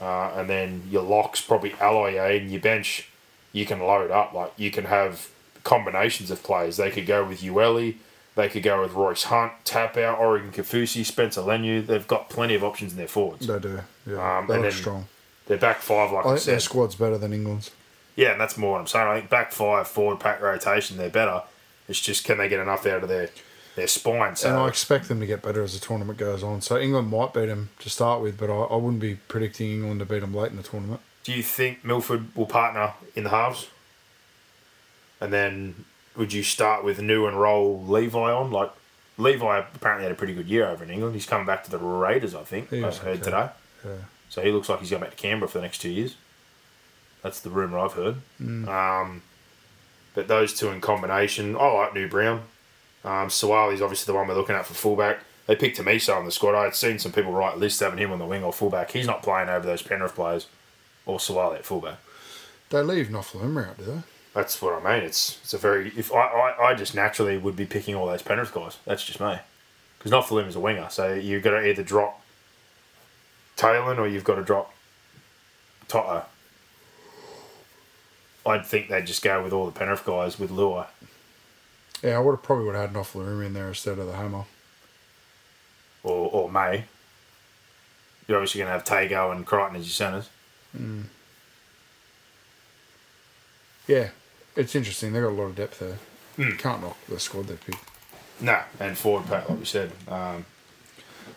uh, 0.00 0.32
and 0.36 0.48
then 0.48 0.82
your 0.90 1.02
locks 1.02 1.40
probably 1.40 1.70
Aloye, 1.70 2.40
and 2.40 2.50
your 2.50 2.60
bench 2.60 3.08
you 3.52 3.66
can 3.66 3.80
load 3.80 4.10
up. 4.10 4.32
Like 4.32 4.52
you 4.56 4.70
can 4.70 4.84
have 4.84 5.28
combinations 5.64 6.30
of 6.30 6.42
players. 6.42 6.76
They 6.76 6.90
could 6.90 7.06
go 7.06 7.24
with 7.24 7.42
Ueli, 7.42 7.96
they 8.36 8.48
could 8.48 8.62
go 8.62 8.80
with 8.82 8.92
Royce 8.92 9.24
Hunt, 9.24 9.52
Taupau, 9.64 10.18
Oregon 10.18 10.50
Kaufusi, 10.52 11.04
Spencer 11.04 11.42
Leniu. 11.42 11.84
They've 11.86 12.06
got 12.06 12.30
plenty 12.30 12.54
of 12.54 12.64
options 12.64 12.92
in 12.92 12.98
their 12.98 13.08
forwards. 13.08 13.46
They 13.46 13.58
do. 13.58 13.80
Yeah, 14.06 14.38
Um, 14.38 14.46
they 14.46 14.54
and 14.54 14.62
look 14.62 14.72
then- 14.72 14.80
strong. 14.80 15.06
Their 15.46 15.58
back 15.58 15.78
five, 15.80 16.12
like 16.12 16.24
I 16.24 16.28
I, 16.30 16.34
think 16.34 16.44
their 16.46 16.60
squad's 16.60 16.94
better 16.94 17.18
than 17.18 17.32
England's. 17.32 17.72
yeah, 18.14 18.30
and 18.32 18.40
that's 18.40 18.56
more 18.56 18.72
what 18.72 18.80
I'm 18.82 18.86
saying. 18.86 19.08
I 19.08 19.18
think 19.18 19.30
back 19.30 19.50
five, 19.50 19.88
forward 19.88 20.20
pack 20.20 20.40
rotation, 20.40 20.96
they're 20.96 21.10
better. 21.10 21.42
It's 21.88 21.98
just 22.00 22.22
can 22.24 22.38
they 22.38 22.48
get 22.48 22.60
enough 22.60 22.86
out 22.86 23.02
of 23.02 23.08
their 23.08 23.30
their 23.80 23.88
spine? 23.88 24.36
So 24.36 24.48
And 24.48 24.58
I 24.58 24.68
expect 24.68 25.08
them 25.08 25.18
to 25.20 25.26
get 25.26 25.42
better 25.42 25.62
as 25.62 25.72
the 25.78 25.84
tournament 25.84 26.18
goes 26.18 26.42
on. 26.42 26.60
So 26.60 26.78
England 26.78 27.08
might 27.08 27.34
beat 27.34 27.46
them 27.46 27.70
to 27.80 27.90
start 27.90 28.22
with, 28.22 28.38
but 28.38 28.50
I, 28.50 28.74
I 28.74 28.76
wouldn't 28.76 29.00
be 29.00 29.16
predicting 29.16 29.70
England 29.72 30.00
to 30.00 30.06
beat 30.06 30.20
them 30.20 30.34
late 30.34 30.50
in 30.50 30.56
the 30.56 30.62
tournament. 30.62 31.00
do 31.24 31.32
you 31.32 31.42
think 31.42 31.84
Milford 31.84 32.34
will 32.36 32.46
partner 32.46 32.92
in 33.16 33.24
the 33.24 33.30
halves? 33.30 33.68
And 35.20 35.32
then 35.32 35.84
would 36.16 36.32
you 36.32 36.42
start 36.42 36.84
with 36.84 37.00
new 37.00 37.26
and 37.26 37.38
roll 37.40 37.82
Levi 37.82 38.18
on? 38.18 38.50
Like 38.50 38.70
Levi 39.18 39.58
apparently 39.58 40.04
had 40.04 40.12
a 40.12 40.14
pretty 40.14 40.34
good 40.34 40.48
year 40.48 40.66
over 40.66 40.84
in 40.84 40.90
England. 40.90 41.14
He's 41.14 41.26
coming 41.26 41.46
back 41.46 41.64
to 41.64 41.70
the 41.70 41.78
Raiders, 41.78 42.34
I 42.34 42.42
think. 42.42 42.70
He 42.70 42.78
I 42.78 42.90
heard 42.90 43.18
okay. 43.20 43.22
today. 43.22 43.48
Yeah. 43.84 43.92
So 44.28 44.42
he 44.42 44.50
looks 44.50 44.68
like 44.68 44.80
he's 44.80 44.90
going 44.90 45.02
back 45.02 45.10
to 45.10 45.16
Canberra 45.16 45.48
for 45.48 45.58
the 45.58 45.62
next 45.62 45.78
two 45.78 45.90
years. 45.90 46.16
That's 47.22 47.40
the 47.40 47.50
rumor 47.50 47.78
I've 47.78 47.92
heard. 47.92 48.16
Mm. 48.40 48.68
Um, 48.68 49.22
But 50.14 50.28
those 50.28 50.54
two 50.54 50.68
in 50.68 50.80
combination, 50.80 51.56
I 51.56 51.66
like 51.72 51.94
Nu 51.94 52.08
Brown. 52.08 52.42
Um, 53.04 53.28
Suaalii's 53.28 53.82
obviously 53.82 54.12
the 54.12 54.16
one 54.16 54.28
we're 54.28 54.34
looking 54.34 54.56
at 54.56 54.66
for 54.66 54.74
fullback. 54.74 55.20
They 55.46 55.56
picked 55.56 55.78
Tamiso 55.78 56.16
on 56.16 56.24
the 56.24 56.30
squad. 56.30 56.54
I 56.54 56.64
had 56.64 56.74
seen 56.74 56.98
some 56.98 57.12
people 57.12 57.32
write 57.32 57.58
lists 57.58 57.80
having 57.80 57.98
him 57.98 58.12
on 58.12 58.18
the 58.18 58.26
wing 58.26 58.44
or 58.44 58.52
fullback. 58.52 58.92
He's 58.92 59.06
not 59.06 59.22
playing 59.22 59.48
over 59.48 59.66
those 59.66 59.82
Penrith 59.82 60.14
players 60.14 60.46
or 61.06 61.18
Suaalii 61.18 61.56
at 61.56 61.64
fullback. 61.64 61.98
They 62.68 62.82
leave 62.82 63.08
Nofoaluma 63.08 63.70
out, 63.70 63.78
do 63.78 63.84
they? 63.84 64.02
That's 64.34 64.62
what 64.62 64.74
I 64.74 64.94
mean. 64.94 65.04
It's 65.04 65.40
it's 65.42 65.54
a 65.54 65.58
very 65.58 65.92
if 65.96 66.12
I, 66.12 66.20
I, 66.20 66.68
I 66.68 66.74
just 66.74 66.94
naturally 66.94 67.36
would 67.36 67.56
be 67.56 67.66
picking 67.66 67.96
all 67.96 68.06
those 68.06 68.22
Penrith 68.22 68.54
guys. 68.54 68.78
That's 68.84 69.04
just 69.04 69.20
me. 69.20 69.38
Because 69.98 70.12
Nofoaluma 70.12 70.48
is 70.48 70.56
a 70.56 70.60
winger, 70.60 70.88
so 70.88 71.12
you've 71.12 71.42
got 71.42 71.50
to 71.50 71.68
either 71.68 71.82
drop 71.82 72.22
Taylor 73.56 74.00
or 74.00 74.06
you've 74.06 74.24
got 74.24 74.36
to 74.36 74.44
drop 74.44 74.72
To'o. 75.88 76.22
I'd 78.46 78.64
think 78.64 78.88
they'd 78.88 79.06
just 79.06 79.22
go 79.22 79.42
with 79.42 79.52
all 79.52 79.66
the 79.66 79.72
Penrith 79.72 80.04
guys 80.04 80.38
with 80.38 80.50
Lua. 80.50 80.86
Yeah, 82.02 82.16
I 82.16 82.18
would 82.20 82.32
have 82.32 82.42
probably 82.42 82.64
would 82.66 82.74
have 82.74 82.90
had 82.90 82.96
Nofoaluma 82.96 83.46
in 83.46 83.52
there 83.54 83.68
instead 83.68 83.98
of 83.98 84.06
the 84.06 84.14
Hammer. 84.14 84.44
or, 86.02 86.30
or 86.32 86.50
May. 86.50 86.84
You're 88.26 88.38
obviously 88.38 88.60
going 88.60 88.68
to 88.68 88.72
have 88.72 88.84
Tago 88.84 89.32
and 89.32 89.44
Crichton 89.44 89.76
as 89.76 89.86
your 89.86 89.92
centres. 89.92 90.28
Yeah, 93.86 94.10
it's 94.56 94.74
interesting. 94.74 95.12
They've 95.12 95.22
got 95.22 95.30
a 95.30 95.34
lot 95.34 95.44
of 95.44 95.56
depth 95.56 95.80
there. 95.80 95.98
Hmm. 96.36 96.56
Can't 96.56 96.80
knock 96.82 96.96
the 97.08 97.18
squad 97.18 97.48
they've 97.48 97.60
picked. 97.64 97.84
No, 98.40 98.60
and 98.78 98.96
forward 98.96 99.26
pack, 99.26 99.48
like 99.48 99.58
we 99.58 99.64
said. 99.64 99.90
Um, 100.08 100.46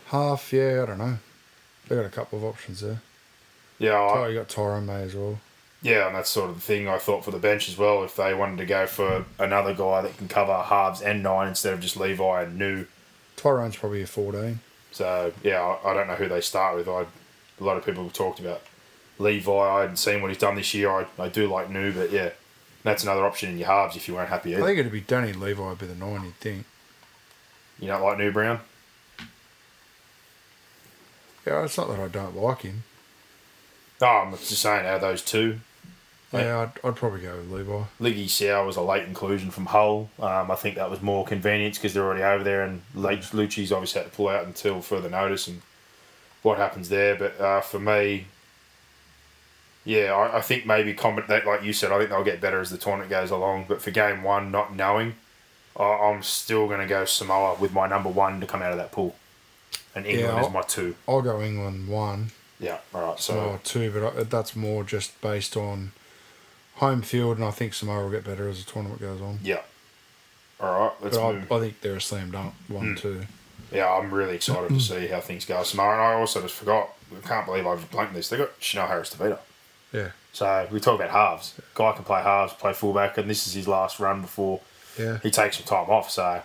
Half, 0.07 0.53
yeah, 0.53 0.83
I 0.83 0.85
don't 0.85 0.99
know. 0.99 1.17
They've 1.87 1.97
got 1.97 2.05
a 2.05 2.09
couple 2.09 2.37
of 2.39 2.45
options 2.45 2.81
there. 2.81 3.01
yeah, 3.79 3.93
Oh, 3.97 4.23
I, 4.23 4.27
you 4.29 4.35
got 4.37 4.47
Tyrone 4.49 4.85
May 4.85 5.01
as 5.03 5.15
well. 5.15 5.39
Yeah, 5.83 6.07
and 6.07 6.15
that's 6.15 6.29
sort 6.29 6.49
of 6.49 6.55
the 6.55 6.61
thing 6.61 6.87
I 6.87 6.97
thought 6.97 7.25
for 7.25 7.31
the 7.31 7.37
bench 7.37 7.67
as 7.69 7.77
well. 7.77 8.03
If 8.03 8.15
they 8.15 8.33
wanted 8.33 8.57
to 8.57 8.65
go 8.65 8.87
for 8.87 9.25
another 9.37 9.73
guy 9.73 10.01
that 10.01 10.17
can 10.17 10.29
cover 10.29 10.55
halves 10.55 11.01
and 11.01 11.21
nine 11.21 11.49
instead 11.49 11.73
of 11.73 11.81
just 11.81 11.97
Levi 11.97 12.43
and 12.43 12.57
New. 12.57 12.85
Tyrone's 13.35 13.75
probably 13.75 14.01
a 14.01 14.07
14. 14.07 14.59
So, 14.91 15.33
yeah, 15.43 15.59
I, 15.61 15.91
I 15.91 15.93
don't 15.93 16.07
know 16.07 16.15
who 16.15 16.29
they 16.29 16.39
start 16.39 16.77
with. 16.77 16.87
I 16.87 17.01
A 17.59 17.63
lot 17.63 17.75
of 17.77 17.85
people 17.85 18.03
have 18.03 18.13
talked 18.13 18.39
about 18.39 18.61
Levi. 19.19 19.51
I 19.51 19.81
hadn't 19.81 19.97
seen 19.97 20.21
what 20.21 20.29
he's 20.29 20.37
done 20.37 20.55
this 20.55 20.73
year. 20.73 20.89
I, 20.89 21.05
I 21.19 21.27
do 21.27 21.47
like 21.47 21.69
New, 21.69 21.91
but 21.91 22.11
yeah, 22.11 22.29
that's 22.83 23.03
another 23.03 23.25
option 23.25 23.49
in 23.49 23.57
your 23.57 23.67
halves 23.67 23.97
if 23.97 24.07
you 24.07 24.13
weren't 24.13 24.29
happy 24.29 24.53
I 24.53 24.57
either. 24.59 24.67
think 24.67 24.79
it'd 24.79 24.91
be 24.91 25.01
Danny 25.01 25.33
Levi 25.33 25.61
would 25.61 25.79
be 25.79 25.87
the 25.87 25.95
nine, 25.95 26.23
you'd 26.23 26.35
think. 26.35 26.65
You 27.79 27.87
don't 27.87 28.01
like 28.03 28.17
Nu 28.17 28.31
Brown? 28.31 28.61
Yeah, 31.45 31.65
it's 31.65 31.77
not 31.77 31.89
that 31.89 31.99
I 31.99 32.07
don't 32.07 32.37
like 32.37 32.61
him. 32.61 32.83
No, 33.99 34.07
I'm 34.07 34.31
just 34.31 34.61
saying 34.61 34.85
out 34.85 34.95
of 34.95 35.01
those 35.01 35.21
two, 35.21 35.59
Yeah, 36.33 36.59
I'd, 36.61 36.87
I'd 36.87 36.95
probably 36.95 37.21
go 37.21 37.35
with 37.35 37.51
Levi. 37.51 37.83
Ligi 38.01 38.27
Sao 38.27 38.65
was 38.65 38.75
a 38.75 38.81
late 38.81 39.03
inclusion 39.03 39.51
from 39.51 39.67
Hull. 39.67 40.09
Um, 40.19 40.49
I 40.49 40.55
think 40.55 40.75
that 40.75 40.89
was 40.89 41.01
more 41.01 41.25
convenience 41.25 41.77
because 41.77 41.93
they're 41.93 42.03
already 42.03 42.23
over 42.23 42.43
there, 42.43 42.63
and 42.63 42.81
Lucci's 42.95 43.71
obviously 43.71 44.01
had 44.01 44.11
to 44.11 44.15
pull 44.15 44.29
out 44.29 44.45
until 44.45 44.81
further 44.81 45.09
notice 45.09 45.47
and 45.47 45.61
what 46.41 46.57
happens 46.57 46.89
there. 46.89 47.15
But 47.15 47.39
uh, 47.39 47.61
for 47.61 47.79
me, 47.79 48.25
yeah, 49.85 50.13
I, 50.13 50.37
I 50.37 50.41
think 50.41 50.65
maybe 50.65 50.93
combat 50.93 51.27
that, 51.27 51.45
like 51.45 51.63
you 51.63 51.73
said, 51.73 51.91
I 51.91 51.97
think 51.99 52.09
they'll 52.09 52.23
get 52.23 52.41
better 52.41 52.59
as 52.59 52.69
the 52.69 52.77
tournament 52.77 53.09
goes 53.09 53.31
along. 53.31 53.65
But 53.67 53.81
for 53.81 53.91
game 53.91 54.23
one, 54.23 54.49
not 54.51 54.75
knowing, 54.75 55.15
I, 55.77 55.83
I'm 55.83 56.23
still 56.23 56.67
going 56.67 56.79
to 56.79 56.87
go 56.87 57.05
Samoa 57.05 57.57
with 57.59 57.73
my 57.73 57.87
number 57.87 58.09
one 58.09 58.39
to 58.41 58.47
come 58.47 58.61
out 58.61 58.71
of 58.71 58.77
that 58.77 58.91
pool, 58.91 59.15
and 59.95 60.05
England 60.05 60.37
I'll- 60.37 60.47
is 60.47 60.53
my 60.53 60.61
two. 60.61 60.95
I'll 61.07 61.21
go 61.21 61.41
England 61.41 61.87
one, 61.87 62.31
Yeah, 62.59 62.79
all 62.93 63.09
right. 63.09 63.19
So 63.19 63.33
Samoa 63.33 63.59
two, 63.63 63.91
but 63.91 64.17
I, 64.17 64.23
that's 64.23 64.55
more 64.55 64.83
just 64.83 65.19
based 65.21 65.55
on 65.57 65.91
home 66.75 67.01
field, 67.01 67.37
and 67.37 67.45
I 67.45 67.51
think 67.51 67.73
Samoa 67.73 68.03
will 68.03 68.11
get 68.11 68.23
better 68.23 68.47
as 68.47 68.63
the 68.63 68.71
tournament 68.71 69.01
goes 69.01 69.21
on. 69.21 69.39
yeah, 69.43 69.61
all 70.59 70.79
right. 70.79 70.91
Let's 71.01 71.17
But 71.17 71.33
move. 71.33 71.51
I, 71.51 71.55
I 71.55 71.59
think 71.59 71.81
they're 71.81 71.95
a 71.95 72.01
slam 72.01 72.31
dunk, 72.31 72.53
one, 72.67 72.89
hmm. 72.89 72.95
two. 72.95 73.21
Yeah, 73.71 73.91
I'm 73.91 74.13
really 74.13 74.35
excited 74.35 74.69
to 74.69 74.79
see 74.79 75.07
how 75.07 75.19
things 75.19 75.45
go 75.45 75.63
tomorrow. 75.63 75.93
And 75.93 76.01
I 76.01 76.19
also 76.19 76.41
just 76.41 76.53
forgot, 76.53 76.89
I 77.11 77.27
can't 77.27 77.45
believe 77.45 77.65
I've 77.65 77.89
blanked 77.89 78.13
this. 78.13 78.29
They 78.29 78.37
got 78.37 78.51
Chanel 78.59 78.87
Harris 78.87 79.13
Tavita. 79.13 79.39
Yeah, 79.91 80.11
So 80.31 80.67
we 80.71 80.79
talk 80.79 80.99
about 80.99 81.09
halves. 81.09 81.59
Guy 81.73 81.91
can 81.93 82.03
play 82.03 82.21
halves, 82.21 82.53
play 82.53 82.73
fullback, 82.73 83.17
and 83.17 83.29
this 83.29 83.47
is 83.47 83.53
his 83.53 83.67
last 83.67 83.99
run 83.99 84.21
before 84.21 84.61
yeah. 84.97 85.19
he 85.19 85.31
takes 85.31 85.57
some 85.57 85.65
time 85.65 85.89
off. 85.89 86.09
So, 86.09 86.41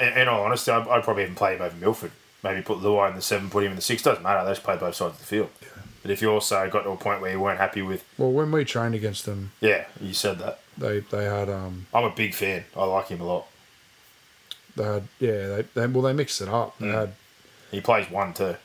in, 0.00 0.18
in 0.18 0.28
all 0.28 0.42
honesty, 0.44 0.70
I'd, 0.70 0.86
I'd 0.88 1.04
probably 1.04 1.24
even 1.24 1.34
play 1.34 1.56
him 1.56 1.62
over 1.62 1.76
Milford. 1.76 2.12
Maybe 2.42 2.60
put 2.62 2.78
Luai 2.78 3.10
in 3.10 3.16
the 3.16 3.22
seven, 3.22 3.50
put 3.50 3.64
him 3.64 3.70
in 3.70 3.76
the 3.76 3.82
six. 3.82 4.02
Doesn't 4.02 4.22
matter. 4.22 4.44
They 4.44 4.50
just 4.50 4.62
play 4.62 4.76
both 4.76 4.94
sides 4.94 5.14
of 5.14 5.18
the 5.20 5.26
field. 5.26 5.50
But 6.04 6.10
if 6.12 6.20
you 6.22 6.30
also 6.30 6.68
got 6.68 6.82
to 6.82 6.90
a 6.90 6.96
point 6.98 7.22
where 7.22 7.30
you 7.32 7.40
weren't 7.40 7.58
happy 7.58 7.80
with, 7.80 8.04
Well, 8.18 8.30
when 8.30 8.52
we 8.52 8.64
trained 8.66 8.94
against 8.94 9.24
them, 9.24 9.52
yeah, 9.60 9.86
you 10.00 10.12
said 10.14 10.38
that. 10.38 10.60
they 10.78 11.00
they 11.00 11.24
had 11.24 11.48
um 11.48 11.86
I'm 11.94 12.04
a 12.04 12.10
big 12.10 12.34
fan. 12.34 12.64
I 12.76 12.84
like 12.84 13.08
him 13.08 13.20
a 13.22 13.24
lot. 13.24 13.46
they 14.76 14.84
had 14.84 15.08
yeah 15.18 15.48
they, 15.56 15.62
they 15.74 15.86
well 15.86 16.02
they 16.02 16.12
mixed 16.12 16.40
it 16.40 16.48
up. 16.48 16.78
They 16.78 16.86
Mm. 16.86 16.92
had 16.94 17.14
He 17.70 17.80
plays 17.80 18.10
one 18.10 18.34
too. 18.34 18.56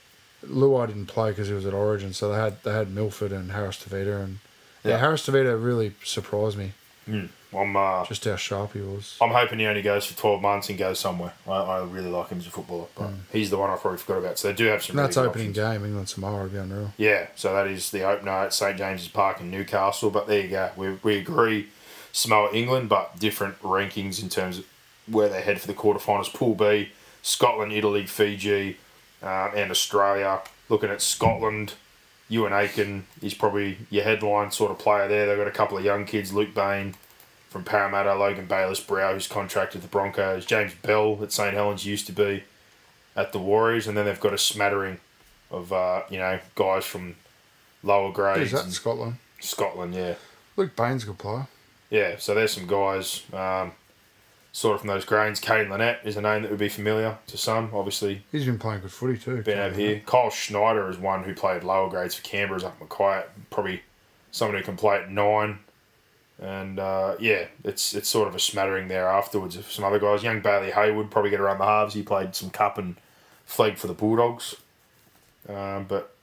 Luai 0.45 0.87
didn't 0.87 1.07
play 1.07 1.31
because 1.31 1.47
he 1.47 1.53
was 1.53 1.65
at 1.65 1.73
Origin, 1.73 2.13
so 2.13 2.29
they 2.31 2.37
had 2.37 2.61
they 2.63 2.73
had 2.73 2.91
Milford 2.93 3.31
and 3.31 3.51
Harris 3.51 3.77
Tavita, 3.77 4.21
and 4.23 4.39
yeah, 4.83 4.91
Yeah. 4.91 4.97
Harris 4.99 5.25
Tavita 5.25 5.55
really 5.63 5.93
surprised 6.03 6.57
me 6.57 6.73
I'm 7.51 7.75
uh, 7.75 8.05
just 8.05 8.25
how 8.25 8.35
sharp 8.35 8.73
he 8.73 8.81
was. 8.81 9.17
I'm 9.19 9.31
hoping 9.31 9.57
he 9.57 9.65
only 9.65 9.81
goes 9.81 10.05
for 10.05 10.17
12 10.17 10.41
months 10.41 10.69
and 10.69 10.77
goes 10.77 10.99
somewhere. 10.99 11.33
I, 11.47 11.51
I 11.51 11.83
really 11.83 12.09
like 12.09 12.29
him 12.29 12.37
as 12.37 12.45
a 12.45 12.51
footballer, 12.51 12.85
but 12.95 13.09
he's 13.31 13.49
the 13.49 13.57
one 13.57 13.71
I 13.71 13.75
probably 13.75 13.97
forgot 13.97 14.19
about. 14.19 14.39
So 14.39 14.49
they 14.49 14.53
do 14.53 14.65
have 14.65 14.83
some. 14.83 14.97
And 14.97 15.05
that's 15.05 15.17
really 15.17 15.27
good 15.27 15.31
opening 15.31 15.49
options. 15.49 15.73
game 15.79 15.85
England 15.85 16.09
Samoa 16.09 16.43
would 16.43 16.51
be 16.51 16.59
unreal. 16.59 16.93
Yeah, 16.97 17.27
so 17.35 17.53
that 17.53 17.65
is 17.67 17.89
the 17.89 18.03
opener 18.03 18.31
at 18.31 18.53
St 18.53 18.77
James's 18.77 19.07
Park 19.07 19.39
in 19.39 19.49
Newcastle. 19.49 20.11
But 20.11 20.27
there 20.27 20.41
you 20.41 20.49
go. 20.49 20.69
We, 20.77 20.91
we 21.01 21.17
agree 21.17 21.69
Samoa, 22.11 22.53
England, 22.53 22.87
but 22.89 23.17
different 23.17 23.59
rankings 23.61 24.21
in 24.21 24.29
terms 24.29 24.59
of 24.59 24.65
where 25.07 25.29
they 25.29 25.41
head 25.41 25.59
for 25.59 25.67
the 25.67 25.73
quarterfinals. 25.73 26.31
Pool 26.31 26.53
B, 26.53 26.89
Scotland, 27.23 27.73
Italy, 27.73 28.05
Fiji, 28.05 28.77
um, 29.23 29.51
and 29.55 29.71
Australia. 29.71 30.41
Looking 30.69 30.91
at 30.91 31.01
Scotland, 31.01 31.73
Euan 32.29 32.51
Aitken 32.51 33.05
is 33.21 33.33
probably 33.33 33.77
your 33.89 34.03
headline 34.03 34.51
sort 34.51 34.71
of 34.71 34.79
player 34.79 35.07
there. 35.07 35.25
They've 35.25 35.37
got 35.37 35.47
a 35.47 35.51
couple 35.51 35.77
of 35.77 35.83
young 35.83 36.05
kids, 36.05 36.31
Luke 36.33 36.53
Bain 36.53 36.95
from 37.49 37.63
Parramatta, 37.63 38.13
Logan 38.13 38.45
Bayliss 38.45 38.79
Brow, 38.79 39.13
who's 39.13 39.27
contracted 39.27 39.81
the 39.81 39.87
Broncos, 39.87 40.45
James 40.45 40.73
Bell 40.75 41.17
at 41.23 41.31
St 41.31 41.53
Helens 41.55 41.85
used 41.85 42.05
to 42.05 42.11
be 42.11 42.43
at 43.15 43.31
the 43.33 43.39
Warriors, 43.39 43.87
and 43.87 43.97
then 43.97 44.05
they've 44.05 44.19
got 44.19 44.33
a 44.33 44.37
smattering 44.37 44.99
of 45.49 45.73
uh, 45.73 46.03
you 46.09 46.19
know 46.19 46.39
guys 46.55 46.85
from 46.85 47.15
lower 47.81 48.11
grades. 48.11 48.39
Who's 48.39 48.51
that 48.51 48.65
in 48.65 48.71
Scotland? 48.71 49.15
Scotland, 49.39 49.95
yeah, 49.95 50.13
Luke 50.55 50.75
Bain's 50.75 51.03
a 51.03 51.07
good 51.07 51.17
player. 51.17 51.47
yeah. 51.89 52.17
So 52.19 52.35
there's 52.35 52.53
some 52.53 52.67
guys, 52.67 53.23
um, 53.33 53.71
sort 54.59 54.75
of 54.75 54.81
from 54.81 54.89
those 54.89 55.05
grains. 55.05 55.39
Kane 55.39 55.69
Linnett 55.69 56.01
is 56.03 56.17
a 56.17 56.21
name 56.21 56.41
that 56.41 56.51
would 56.51 56.59
be 56.59 56.67
familiar 56.67 57.17
to 57.27 57.37
some. 57.37 57.69
Obviously, 57.73 58.23
He's 58.29 58.45
been 58.45 58.59
playing 58.59 58.81
good 58.81 58.91
footy 58.91 59.17
too. 59.17 59.41
been 59.41 59.57
over 59.57 59.73
here. 59.79 60.01
Kyle 60.05 60.29
Schneider 60.29 60.89
is 60.89 60.97
one 60.97 61.23
who 61.23 61.33
played 61.33 61.63
lower 61.63 61.89
grades 61.89 62.15
for 62.15 62.23
Canberra's 62.23 62.65
up 62.65 62.77
Mackay. 62.81 63.23
Probably 63.49 63.83
someone 64.31 64.57
who 64.57 64.63
can 64.63 64.75
play 64.75 64.97
at 64.97 65.09
nine. 65.09 65.59
And 66.41 66.77
uh, 66.79 67.15
yeah, 67.19 67.45
it's 67.63 67.93
it's 67.95 68.09
sort 68.09 68.27
of 68.27 68.35
a 68.35 68.39
smattering 68.39 68.89
there 68.89 69.07
afterwards 69.07 69.55
of 69.55 69.71
some 69.71 69.85
other 69.85 69.99
guys. 69.99 70.23
Young 70.23 70.41
Bailey 70.41 70.71
Haywood 70.71 71.09
probably 71.11 71.29
get 71.31 71.39
around 71.39 71.59
the 71.59 71.65
halves. 71.65 71.93
He 71.93 72.03
played 72.03 72.35
some 72.35 72.49
cup 72.49 72.77
and 72.77 72.95
flagged 73.45 73.77
for 73.79 73.87
the 73.87 73.93
Bulldogs. 73.93 74.55
Um, 75.47 75.85
but 75.87 76.13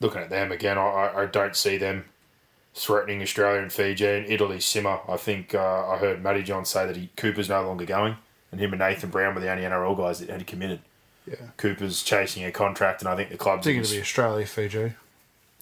looking 0.00 0.20
at 0.20 0.30
them 0.30 0.50
again, 0.52 0.78
I- 0.78 1.12
I 1.22 1.26
don't 1.26 1.54
see 1.56 1.76
them 1.76 2.04
threatening 2.74 3.22
Australia 3.22 3.60
and 3.62 3.72
Fiji 3.72 4.04
and 4.06 4.26
Italy 4.26 4.60
simmer. 4.60 4.98
I 5.08 5.16
think 5.16 5.54
uh, 5.54 5.88
I 5.88 5.96
heard 5.98 6.22
Matty 6.22 6.42
John 6.42 6.64
say 6.64 6.86
that 6.86 6.96
he 6.96 7.08
Cooper's 7.16 7.48
no 7.48 7.62
longer 7.66 7.84
going, 7.84 8.16
and 8.50 8.60
him 8.60 8.72
and 8.72 8.80
Nathan 8.80 9.10
Brown 9.10 9.34
were 9.34 9.40
the 9.40 9.50
only 9.50 9.64
NRL 9.64 9.96
guys 9.96 10.20
that 10.20 10.28
had 10.30 10.46
committed. 10.46 10.80
Yeah. 11.26 11.36
Cooper's 11.56 12.02
chasing 12.02 12.44
a 12.44 12.52
contract, 12.52 13.00
and 13.00 13.08
I 13.08 13.16
think 13.16 13.30
the 13.30 13.36
club's 13.38 13.64
Thinking 13.64 13.82
to 13.84 13.90
be 13.94 14.00
Australia, 14.00 14.44
Fiji. 14.46 14.92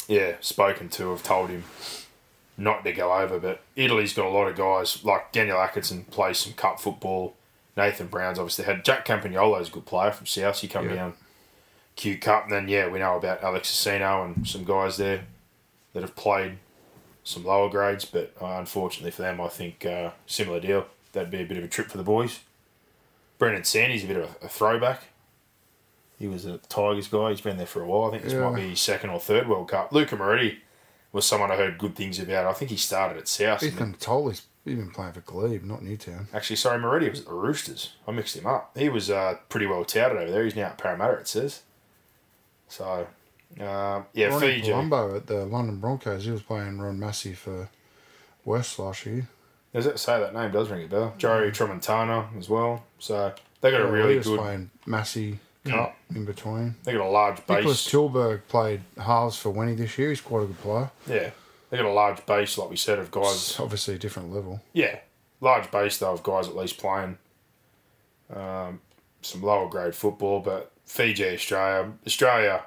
yeah 0.08 0.34
spoken 0.40 0.88
to 0.90 1.10
have 1.10 1.22
told 1.22 1.50
him 1.50 1.64
not 2.56 2.82
to 2.84 2.92
go 2.92 3.12
over. 3.14 3.38
But 3.38 3.60
Italy's 3.76 4.12
got 4.12 4.26
a 4.26 4.30
lot 4.30 4.48
of 4.48 4.56
guys 4.56 5.04
like 5.04 5.30
Daniel 5.32 5.58
Atkinson 5.60 6.04
plays 6.04 6.38
some 6.38 6.54
cup 6.54 6.80
football. 6.80 7.34
Nathan 7.76 8.08
Brown's 8.08 8.38
obviously 8.38 8.64
had 8.66 8.84
Jack 8.84 9.04
Campagnolo's 9.06 9.68
a 9.68 9.72
good 9.72 9.86
player 9.86 10.10
from 10.12 10.26
South. 10.26 10.58
He 10.60 10.68
come 10.68 10.88
Yeah. 10.88 10.94
down 10.96 11.12
Q 11.96 12.18
Cup, 12.18 12.44
and 12.44 12.52
then 12.52 12.68
yeah, 12.68 12.88
we 12.88 12.98
know 12.98 13.16
about 13.16 13.42
Alex 13.44 13.70
Asino 13.70 14.24
and 14.24 14.46
some 14.48 14.64
guys 14.64 14.96
there 14.96 15.24
that 15.92 16.02
have 16.02 16.16
played 16.16 16.58
some 17.24 17.44
lower 17.44 17.68
grades. 17.68 18.04
But 18.04 18.34
uh, 18.40 18.46
unfortunately 18.58 19.10
for 19.10 19.22
them, 19.22 19.40
I 19.40 19.48
think 19.48 19.84
uh, 19.86 20.10
similar 20.26 20.60
deal. 20.60 20.86
That'd 21.12 21.30
be 21.30 21.42
a 21.42 21.46
bit 21.46 21.58
of 21.58 21.64
a 21.64 21.68
trip 21.68 21.88
for 21.88 21.98
the 21.98 22.02
boys. 22.04 22.40
Brendan 23.38 23.64
Sandy's 23.64 24.04
a 24.04 24.06
bit 24.06 24.16
of 24.16 24.36
a, 24.42 24.46
a 24.46 24.48
throwback. 24.48 25.02
He 26.18 26.28
was 26.28 26.46
a 26.46 26.58
Tigers 26.58 27.08
guy. 27.08 27.30
He's 27.30 27.40
been 27.40 27.56
there 27.56 27.66
for 27.66 27.82
a 27.82 27.86
while. 27.86 28.08
I 28.08 28.12
think 28.12 28.22
this 28.22 28.32
Yeah. 28.32 28.48
might 28.48 28.56
be 28.56 28.70
his 28.70 28.80
second 28.80 29.10
or 29.10 29.18
third 29.20 29.48
World 29.48 29.68
Cup. 29.68 29.92
Luca 29.92 30.16
Moretti 30.16 30.60
was 31.12 31.26
someone 31.26 31.50
I 31.50 31.56
heard 31.56 31.78
good 31.78 31.96
things 31.96 32.18
about. 32.18 32.46
I 32.46 32.52
think 32.52 32.70
he 32.70 32.76
started 32.76 33.18
at 33.18 33.26
South. 33.28 33.62
Ethan 33.62 33.94
Tolley's 33.94 34.42
he's 34.64 34.76
been 34.76 34.90
playing 34.92 35.12
for 35.14 35.20
Glebe, 35.20 35.64
not 35.64 35.82
Newtown. 35.82 36.28
Actually, 36.32 36.56
sorry, 36.56 36.78
Moretti 36.78 37.10
was 37.10 37.20
at 37.20 37.26
the 37.26 37.32
Roosters. 37.34 37.94
I 38.06 38.12
mixed 38.12 38.36
him 38.36 38.46
up. 38.46 38.70
He 38.78 38.88
was 38.88 39.10
uh, 39.10 39.38
pretty 39.48 39.66
well 39.66 39.84
touted 39.84 40.16
over 40.16 40.30
there. 40.30 40.44
He's 40.44 40.54
now 40.56 40.66
at 40.66 40.78
Parramatta, 40.78 41.14
it 41.14 41.26
says. 41.28 41.62
So, 42.68 43.08
uh, 43.60 44.02
yeah, 44.12 44.26
Ronnie 44.26 44.60
Fiji. 44.60 44.70
Palumbo 44.72 45.16
at 45.16 45.26
the 45.26 45.44
London 45.44 45.78
Broncos, 45.78 46.24
he 46.24 46.30
was 46.30 46.42
playing 46.42 46.78
Ron 46.80 46.98
Massey 46.98 47.34
for 47.34 47.68
West 48.44 48.78
last 48.78 49.06
year. 49.06 49.28
Does 49.74 49.86
it 49.86 49.98
say 49.98 50.18
that 50.20 50.34
name 50.34 50.50
does 50.50 50.68
ring 50.68 50.84
a 50.84 50.88
bell? 50.88 51.14
Joey 51.18 51.50
Tramontana 51.50 52.36
as 52.38 52.48
well. 52.48 52.84
So 52.98 53.32
they 53.60 53.70
got 53.70 53.80
a 53.80 53.84
Yeah, 53.84 53.90
really 53.90 54.12
he 54.12 54.18
was 54.18 54.26
good. 54.26 54.38
playing 54.38 54.70
Massey 54.86 55.38
Cup 55.64 55.96
in 56.14 56.24
between. 56.24 56.74
They 56.84 56.92
got 56.92 57.06
a 57.06 57.08
large 57.08 57.36
base. 57.46 57.58
Nicholas. 57.58 57.88
Tilburg 57.88 58.42
played 58.48 58.82
halves 58.98 59.36
for 59.38 59.50
Wenny 59.52 59.76
this 59.76 59.96
year. 59.96 60.10
He's 60.10 60.20
quite 60.20 60.42
a 60.42 60.46
good 60.46 60.58
player. 60.60 60.90
Yeah, 61.06 61.30
they 61.70 61.76
got 61.78 61.86
a 61.86 61.92
large 61.92 62.26
base, 62.26 62.58
like 62.58 62.68
we 62.68 62.76
said, 62.76 62.98
of 62.98 63.10
guys. 63.10 63.32
It's 63.34 63.60
obviously 63.60 63.94
a 63.94 63.98
different 63.98 64.32
level. 64.34 64.60
Yeah, 64.74 64.98
large 65.40 65.70
base 65.70 65.96
though 65.98 66.12
of 66.12 66.22
guys 66.22 66.48
at 66.48 66.56
least 66.56 66.78
playing 66.78 67.16
um, 68.34 68.80
some 69.22 69.42
lower 69.42 69.68
grade 69.68 69.94
football. 69.94 70.40
But 70.40 70.70
Fiji, 70.84 71.28
Australia, 71.34 71.92
Australia 72.06 72.62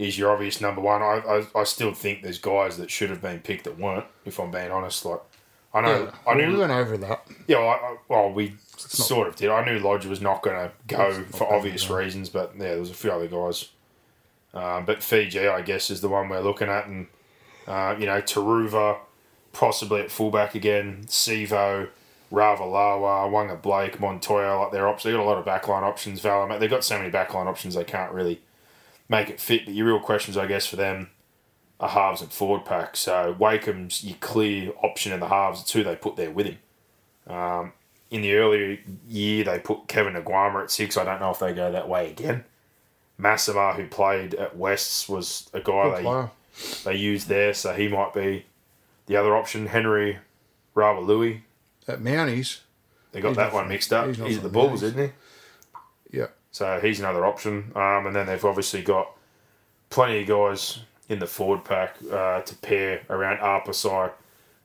is 0.00 0.18
your 0.18 0.32
obvious 0.32 0.60
number 0.60 0.80
one. 0.80 1.02
I, 1.02 1.20
I, 1.54 1.60
I 1.60 1.64
still 1.64 1.92
think 1.92 2.22
there's 2.22 2.38
guys 2.38 2.78
that 2.78 2.90
should 2.90 3.10
have 3.10 3.20
been 3.20 3.40
picked 3.40 3.64
that 3.64 3.78
weren't. 3.78 4.06
If 4.24 4.40
I'm 4.40 4.50
being 4.50 4.70
honest, 4.70 5.04
like 5.04 5.20
I 5.74 5.82
know, 5.82 6.04
Yeah, 6.04 6.10
I 6.26 6.34
well, 6.34 6.36
we 6.36 6.46
knew, 6.52 6.58
went 6.58 6.72
over 6.72 6.96
that. 6.96 7.26
yeah, 7.46 7.58
well, 7.58 7.68
I, 7.68 7.96
well 8.08 8.32
we 8.32 8.54
sort 8.76 9.28
of 9.28 9.36
did. 9.36 9.50
I 9.50 9.64
knew 9.64 9.78
Lodge 9.78 10.06
was 10.06 10.20
not 10.22 10.42
going 10.42 10.56
to 10.56 10.72
go 10.86 11.22
for 11.24 11.52
obvious 11.52 11.88
no. 11.88 11.96
reasons, 11.96 12.30
but 12.30 12.52
yeah, 12.56 12.70
there 12.70 12.80
was 12.80 12.90
a 12.90 12.94
few 12.94 13.12
other 13.12 13.28
guys. 13.28 13.68
Um, 14.54 14.84
but 14.86 15.02
Fiji, 15.02 15.46
I 15.46 15.60
guess, 15.60 15.90
is 15.90 16.00
the 16.00 16.08
one 16.08 16.28
we're 16.28 16.40
looking 16.40 16.68
at, 16.68 16.86
and 16.86 17.06
uh, 17.68 17.94
you 17.98 18.06
know, 18.06 18.22
Turuva, 18.22 18.98
possibly 19.52 20.00
at 20.00 20.10
fullback 20.10 20.54
again, 20.54 21.04
Sivo, 21.06 21.88
Ravalawa, 22.32 23.30
Wanga 23.30 23.60
Blake, 23.60 24.00
Montoya, 24.00 24.58
like 24.58 24.72
their 24.72 24.88
options. 24.88 25.12
They 25.12 25.16
got 25.16 25.22
a 25.22 25.28
lot 25.28 25.38
of 25.38 25.44
backline 25.44 25.82
options. 25.82 26.20
Val, 26.20 26.48
they've 26.58 26.70
got 26.70 26.84
so 26.84 26.98
many 26.98 27.10
backline 27.10 27.46
options 27.46 27.74
they 27.74 27.84
can't 27.84 28.12
really 28.12 28.40
make 29.10 29.28
it 29.28 29.40
fit. 29.40 29.66
But 29.66 29.74
your 29.74 29.88
real 29.88 30.00
questions, 30.00 30.38
I 30.38 30.46
guess, 30.46 30.64
for 30.66 30.76
them 30.76 31.10
are 31.80 31.88
halves 31.90 32.22
and 32.22 32.32
forward 32.32 32.64
pack. 32.64 32.96
So 32.96 33.36
Wakeham's 33.38 34.04
your 34.04 34.16
clear 34.20 34.72
option 34.82 35.12
in 35.12 35.20
the 35.20 35.28
halves. 35.28 35.60
It's 35.60 35.72
who 35.72 35.82
they 35.82 35.96
put 35.96 36.16
there 36.16 36.30
with 36.30 36.46
him. 36.46 36.58
Um, 37.26 37.72
in 38.10 38.22
the 38.22 38.34
earlier 38.34 38.78
year, 39.06 39.44
they 39.44 39.58
put 39.58 39.88
Kevin 39.88 40.14
Aguama 40.14 40.62
at 40.62 40.70
six. 40.70 40.96
I 40.96 41.04
don't 41.04 41.20
know 41.20 41.30
if 41.30 41.38
they 41.38 41.52
go 41.52 41.70
that 41.70 41.88
way 41.88 42.10
again. 42.10 42.44
Massima, 43.20 43.74
who 43.76 43.86
played 43.86 44.34
at 44.34 44.56
Wests, 44.56 45.08
was 45.08 45.50
a 45.52 45.60
guy 45.60 45.96
they 45.96 46.02
player. 46.02 46.30
they 46.84 46.94
used 46.96 47.28
there, 47.28 47.52
so 47.52 47.74
he 47.74 47.86
might 47.88 48.14
be 48.14 48.46
the 49.06 49.16
other 49.16 49.36
option. 49.36 49.66
Henry 49.66 50.18
Ravalui, 50.74 51.42
At 51.86 52.00
Mounties, 52.00 52.60
they 53.12 53.20
got 53.20 53.34
that 53.36 53.52
not 53.52 53.52
one 53.52 53.68
mixed 53.68 53.92
up. 53.92 54.06
he's 54.06 54.16
He's, 54.16 54.36
at 54.38 54.42
the 54.42 54.48
Bulls, 54.48 54.82
isn't 54.82 54.98
he? 54.98 55.12
So 56.50 56.80
he's 56.80 56.98
another 57.00 57.24
option. 57.24 57.72
Um, 57.74 58.06
and 58.06 58.14
then 58.14 58.26
they've 58.26 58.44
obviously 58.44 58.82
got 58.82 59.10
plenty 59.88 60.22
of 60.22 60.28
guys 60.28 60.80
in 61.08 61.18
the 61.18 61.26
forward 61.26 61.64
pack 61.64 61.96
uh, 62.10 62.40
to 62.42 62.54
pair 62.56 63.02
around 63.10 63.38
Arpasai, 63.38 64.12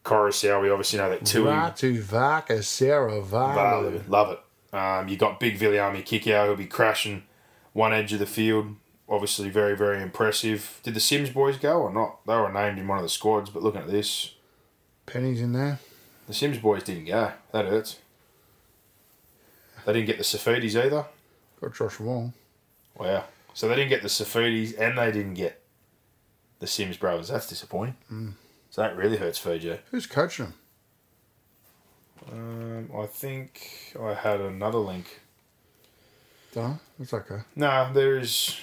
Coruscant. 0.03 0.61
We 0.61 0.69
obviously 0.69 0.99
know 0.99 1.09
that 1.09 1.25
Tui, 1.25 1.45
Ratu 1.45 1.99
Vaka 1.99 2.61
Sarah 2.63 3.21
Valu. 3.21 4.07
Love 4.07 4.31
it. 4.31 4.75
Um, 4.75 5.07
you 5.07 5.17
got 5.17 5.39
big 5.39 5.57
Viliami 5.57 6.03
Kikau 6.03 6.45
who'll 6.45 6.55
be 6.55 6.65
crashing 6.65 7.23
one 7.73 7.93
edge 7.93 8.13
of 8.13 8.19
the 8.19 8.25
field. 8.25 8.75
Obviously, 9.07 9.49
very, 9.49 9.77
very 9.77 10.01
impressive. 10.01 10.79
Did 10.83 10.95
the 10.95 10.99
Sims 10.99 11.29
boys 11.29 11.57
go 11.57 11.79
or 11.81 11.93
not? 11.93 12.25
They 12.25 12.35
were 12.35 12.51
named 12.51 12.79
in 12.79 12.87
one 12.87 12.97
of 12.97 13.03
the 13.03 13.09
squads, 13.09 13.51
but 13.51 13.61
looking 13.61 13.81
at 13.81 13.87
this, 13.87 14.33
Penny's 15.05 15.41
in 15.41 15.53
there. 15.53 15.79
The 16.27 16.33
Sims 16.33 16.57
boys 16.57 16.83
didn't 16.83 17.05
go. 17.05 17.31
That 17.51 17.65
hurts. 17.65 17.99
They 19.85 19.93
didn't 19.93 20.07
get 20.07 20.17
the 20.17 20.23
Safidis 20.23 20.75
either. 20.83 21.05
Got 21.65 21.73
Josh 21.73 21.99
Wong. 21.99 22.31
Wow. 22.95 23.23
So 23.55 23.67
they 23.67 23.75
didn't 23.75 23.89
get 23.89 24.03
the 24.03 24.07
Safidis 24.07 24.79
and 24.79 24.99
they 24.99 25.11
didn't 25.11 25.33
get 25.33 25.63
the 26.59 26.67
Sims 26.67 26.95
brothers. 26.95 27.29
That's 27.29 27.47
disappointing. 27.47 27.95
So 28.69 28.83
that 28.83 28.95
really 28.95 29.17
hurts 29.17 29.39
Fiji. 29.39 29.79
Who's 29.89 30.05
coaching 30.05 30.45
them? 30.45 30.53
Um, 32.31 32.89
I 32.95 33.07
think 33.07 33.95
I 33.99 34.13
had 34.13 34.41
another 34.41 34.77
link. 34.77 35.21
Don't 36.53 36.79
It's 36.99 37.13
okay. 37.13 37.39
No, 37.55 37.91
there 37.91 38.19
is 38.19 38.59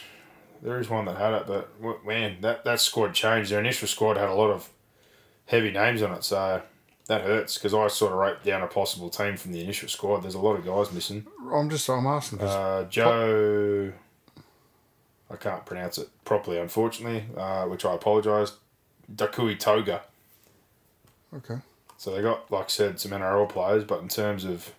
there 0.63 0.79
is 0.79 0.89
one 0.89 1.07
that 1.07 1.17
had 1.17 1.33
it, 1.33 1.47
but 1.49 2.07
man, 2.07 2.37
that, 2.43 2.65
that 2.65 2.81
squad 2.81 3.15
changed. 3.15 3.51
Their 3.51 3.59
initial 3.59 3.89
squad 3.89 4.17
had 4.17 4.29
a 4.29 4.35
lot 4.35 4.51
of 4.51 4.71
heavy 5.47 5.73
names 5.73 6.03
on 6.03 6.13
it, 6.13 6.23
so 6.23 6.63
that 7.13 7.23
hurts 7.27 7.59
because 7.59 7.75
I 7.75 7.89
sort 7.89 8.13
of 8.13 8.19
wrote 8.19 8.43
down 8.45 8.63
a 8.63 8.67
possible 8.67 9.11
team 9.11 9.37
from 9.37 9.53
the 9.53 9.61
initial 9.61 9.89
squad. 9.89 10.23
There's 10.23 10.35
a 10.35 10.39
lot 10.41 10.55
of 10.55 10.65
guys 10.65 10.93
missing. 10.93 11.27
I'm 11.53 11.69
just 11.69 11.89
I'm 11.89 12.07
asking. 12.07 12.41
Uh, 12.41 12.85
Joe, 12.89 13.93
I 15.31 15.37
can't 15.37 15.65
pronounce 15.67 15.99
it 15.99 16.09
properly, 16.25 16.59
unfortunately, 16.59 17.25
uh, 17.37 17.65
which 17.67 17.85
I 17.85 17.95
apologise. 17.95 18.53
Dakui 19.15 19.59
Toga. 19.59 20.03
okay. 21.37 21.57
So 21.99 22.15
they 22.15 22.23
got, 22.23 22.51
like 22.51 22.65
I 22.65 22.69
said, 22.69 22.99
some 22.99 23.13
NRL 23.13 23.49
players, 23.49 23.85
but 23.85 24.01
in 24.01 24.09
terms 24.09 24.45
of 24.45 24.73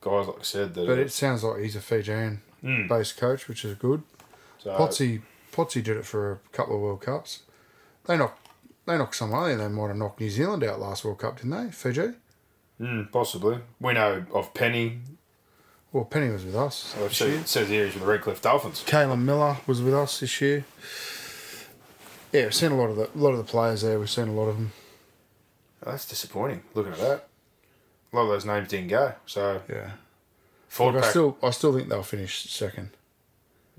guys, 0.00 0.26
like 0.26 0.40
I 0.40 0.42
said, 0.42 0.74
that 0.74 0.86
But 0.86 0.98
it 0.98 1.12
sounds 1.12 1.44
like 1.44 1.60
he's 1.62 1.76
a 1.76 1.80
Fijian 1.80 2.40
Mm. 2.64 2.88
based 2.88 3.18
coach, 3.18 3.46
which 3.46 3.64
is 3.64 3.74
good. 3.76 4.02
so, 4.58 4.70
Potsy 4.70 5.20
Potsy 5.52 5.82
did 5.84 5.96
it 5.98 6.06
for 6.06 6.32
a 6.32 6.38
couple 6.52 6.74
of 6.76 6.80
World 6.80 7.02
Cups. 7.02 7.42
They 8.06 8.16
knocked 8.16 8.43
they 8.86 8.96
knocked 8.98 9.18
Somalia. 9.18 9.56
They 9.58 9.68
might 9.68 9.88
have 9.88 9.96
knocked 9.96 10.20
New 10.20 10.30
Zealand 10.30 10.64
out 10.64 10.80
last 10.80 11.04
World 11.04 11.18
Cup, 11.18 11.36
didn't 11.36 11.50
they? 11.66 11.70
Fiji. 11.72 12.14
mm, 12.80 13.10
possibly. 13.12 13.58
We 13.80 13.92
know 13.94 14.24
of 14.32 14.52
Penny. 14.54 15.00
Well, 15.92 16.04
Penny 16.04 16.30
was 16.30 16.44
with 16.44 16.56
us 16.56 16.92
this 16.98 17.16
says, 17.16 17.28
year. 17.28 17.42
says 17.46 17.68
here 17.68 17.84
he's 17.84 17.94
with 17.94 18.02
the 18.02 18.08
Redcliffe 18.08 18.42
Dolphins. 18.42 18.82
Kalen 18.84 19.22
Miller 19.22 19.58
was 19.66 19.80
with 19.80 19.94
us 19.94 20.18
this 20.20 20.40
year. 20.40 20.64
Yeah, 22.32 22.44
we've 22.44 22.54
seen 22.54 22.72
a 22.72 22.76
lot 22.76 22.90
of 22.90 22.96
the 22.96 23.08
a 23.14 23.18
lot 23.18 23.30
of 23.30 23.38
the 23.38 23.44
players 23.44 23.82
there. 23.82 23.98
We've 23.98 24.10
seen 24.10 24.26
a 24.28 24.32
lot 24.32 24.46
of 24.48 24.56
them. 24.56 24.72
Oh, 25.86 25.90
that's 25.92 26.08
disappointing. 26.08 26.62
Looking 26.74 26.92
at 26.92 26.98
that, 26.98 27.28
a 28.12 28.16
lot 28.16 28.22
of 28.22 28.28
those 28.30 28.44
names 28.44 28.68
didn't 28.68 28.88
go. 28.88 29.12
So 29.26 29.62
Yeah, 29.68 29.92
forward 30.66 30.96
Look, 30.96 31.04
I 31.04 31.10
still 31.10 31.38
I 31.42 31.50
still 31.50 31.72
think 31.76 31.88
they'll 31.88 32.02
finish 32.02 32.50
second. 32.50 32.90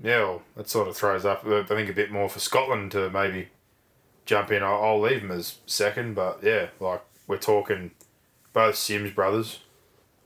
yeah, 0.02 0.20
well, 0.20 0.42
that 0.56 0.70
sort 0.70 0.88
of 0.88 0.96
throws 0.96 1.26
up. 1.26 1.46
I 1.46 1.64
think 1.64 1.90
a 1.90 1.92
bit 1.92 2.10
more 2.10 2.30
for 2.30 2.38
Scotland 2.38 2.92
to 2.92 3.10
maybe 3.10 3.48
jump 4.26 4.50
in. 4.52 4.62
I'll, 4.62 4.82
I'll 4.82 5.00
leave 5.00 5.22
him 5.22 5.30
as 5.30 5.56
second, 5.66 6.14
but 6.14 6.40
yeah, 6.42 6.68
like 6.78 7.02
we're 7.26 7.38
talking 7.38 7.92
both 8.52 8.76
Sims 8.76 9.12
brothers, 9.12 9.60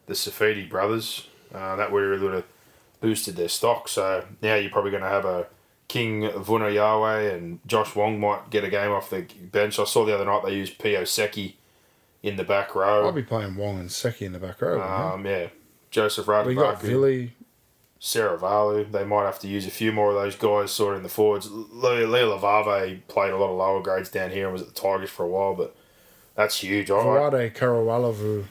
the 0.06 0.14
Safidi 0.14 0.68
brothers. 0.68 1.28
Uh, 1.54 1.76
that 1.76 1.92
would 1.92 2.00
really 2.00 2.22
would 2.22 2.34
have 2.34 2.44
boosted 3.00 3.36
their 3.36 3.48
stock. 3.48 3.88
So 3.88 4.24
now 4.42 4.56
you're 4.56 4.70
probably 4.70 4.90
going 4.90 5.02
to 5.02 5.08
have 5.08 5.24
a 5.24 5.46
King 5.88 6.30
Vuna 6.30 6.70
Yahweh 6.70 7.32
and 7.32 7.58
Josh 7.66 7.94
Wong 7.96 8.20
might 8.20 8.50
get 8.50 8.64
a 8.64 8.70
game 8.70 8.92
off 8.92 9.10
the 9.10 9.26
bench. 9.50 9.78
I 9.78 9.84
saw 9.84 10.04
the 10.04 10.14
other 10.14 10.24
night 10.24 10.44
they 10.44 10.54
used 10.54 10.78
Piasecki 10.78 11.54
in 12.22 12.36
the 12.36 12.44
back 12.44 12.74
row. 12.74 13.06
I'll 13.06 13.12
be 13.12 13.22
playing 13.22 13.56
Wong 13.56 13.80
and 13.80 13.90
Seki 13.90 14.26
in 14.26 14.32
the 14.32 14.38
back 14.38 14.62
row. 14.62 14.80
Um, 14.80 15.26
yeah, 15.26 15.48
Joseph 15.90 16.28
I? 16.28 16.42
we 16.44 16.54
got 16.54 16.82
Rademacher, 16.82 16.96
Villy. 16.96 17.30
Sarah 18.02 18.38
Valu. 18.38 18.90
They 18.90 19.04
might 19.04 19.26
have 19.26 19.38
to 19.40 19.46
use 19.48 19.66
a 19.66 19.70
few 19.70 19.92
more 19.92 20.08
of 20.10 20.14
those 20.16 20.34
guys 20.34 20.72
sort 20.72 20.94
of 20.94 20.96
in 20.98 21.02
the 21.04 21.08
forwards. 21.10 21.48
Leo 21.50 22.06
Lavave 22.08 23.00
played 23.06 23.30
a 23.32 23.36
lot 23.36 23.50
of 23.50 23.56
lower 23.58 23.80
grades 23.82 24.10
down 24.10 24.30
here 24.30 24.44
and 24.46 24.52
was 24.54 24.62
at 24.62 24.68
the 24.68 24.80
Tigers 24.80 25.10
for 25.10 25.24
a 25.24 25.28
while, 25.28 25.54
but 25.54 25.76
that's 26.34 26.60
huge. 26.60 26.88
Vawade 26.88 27.54
Karawalavu. 27.54 28.44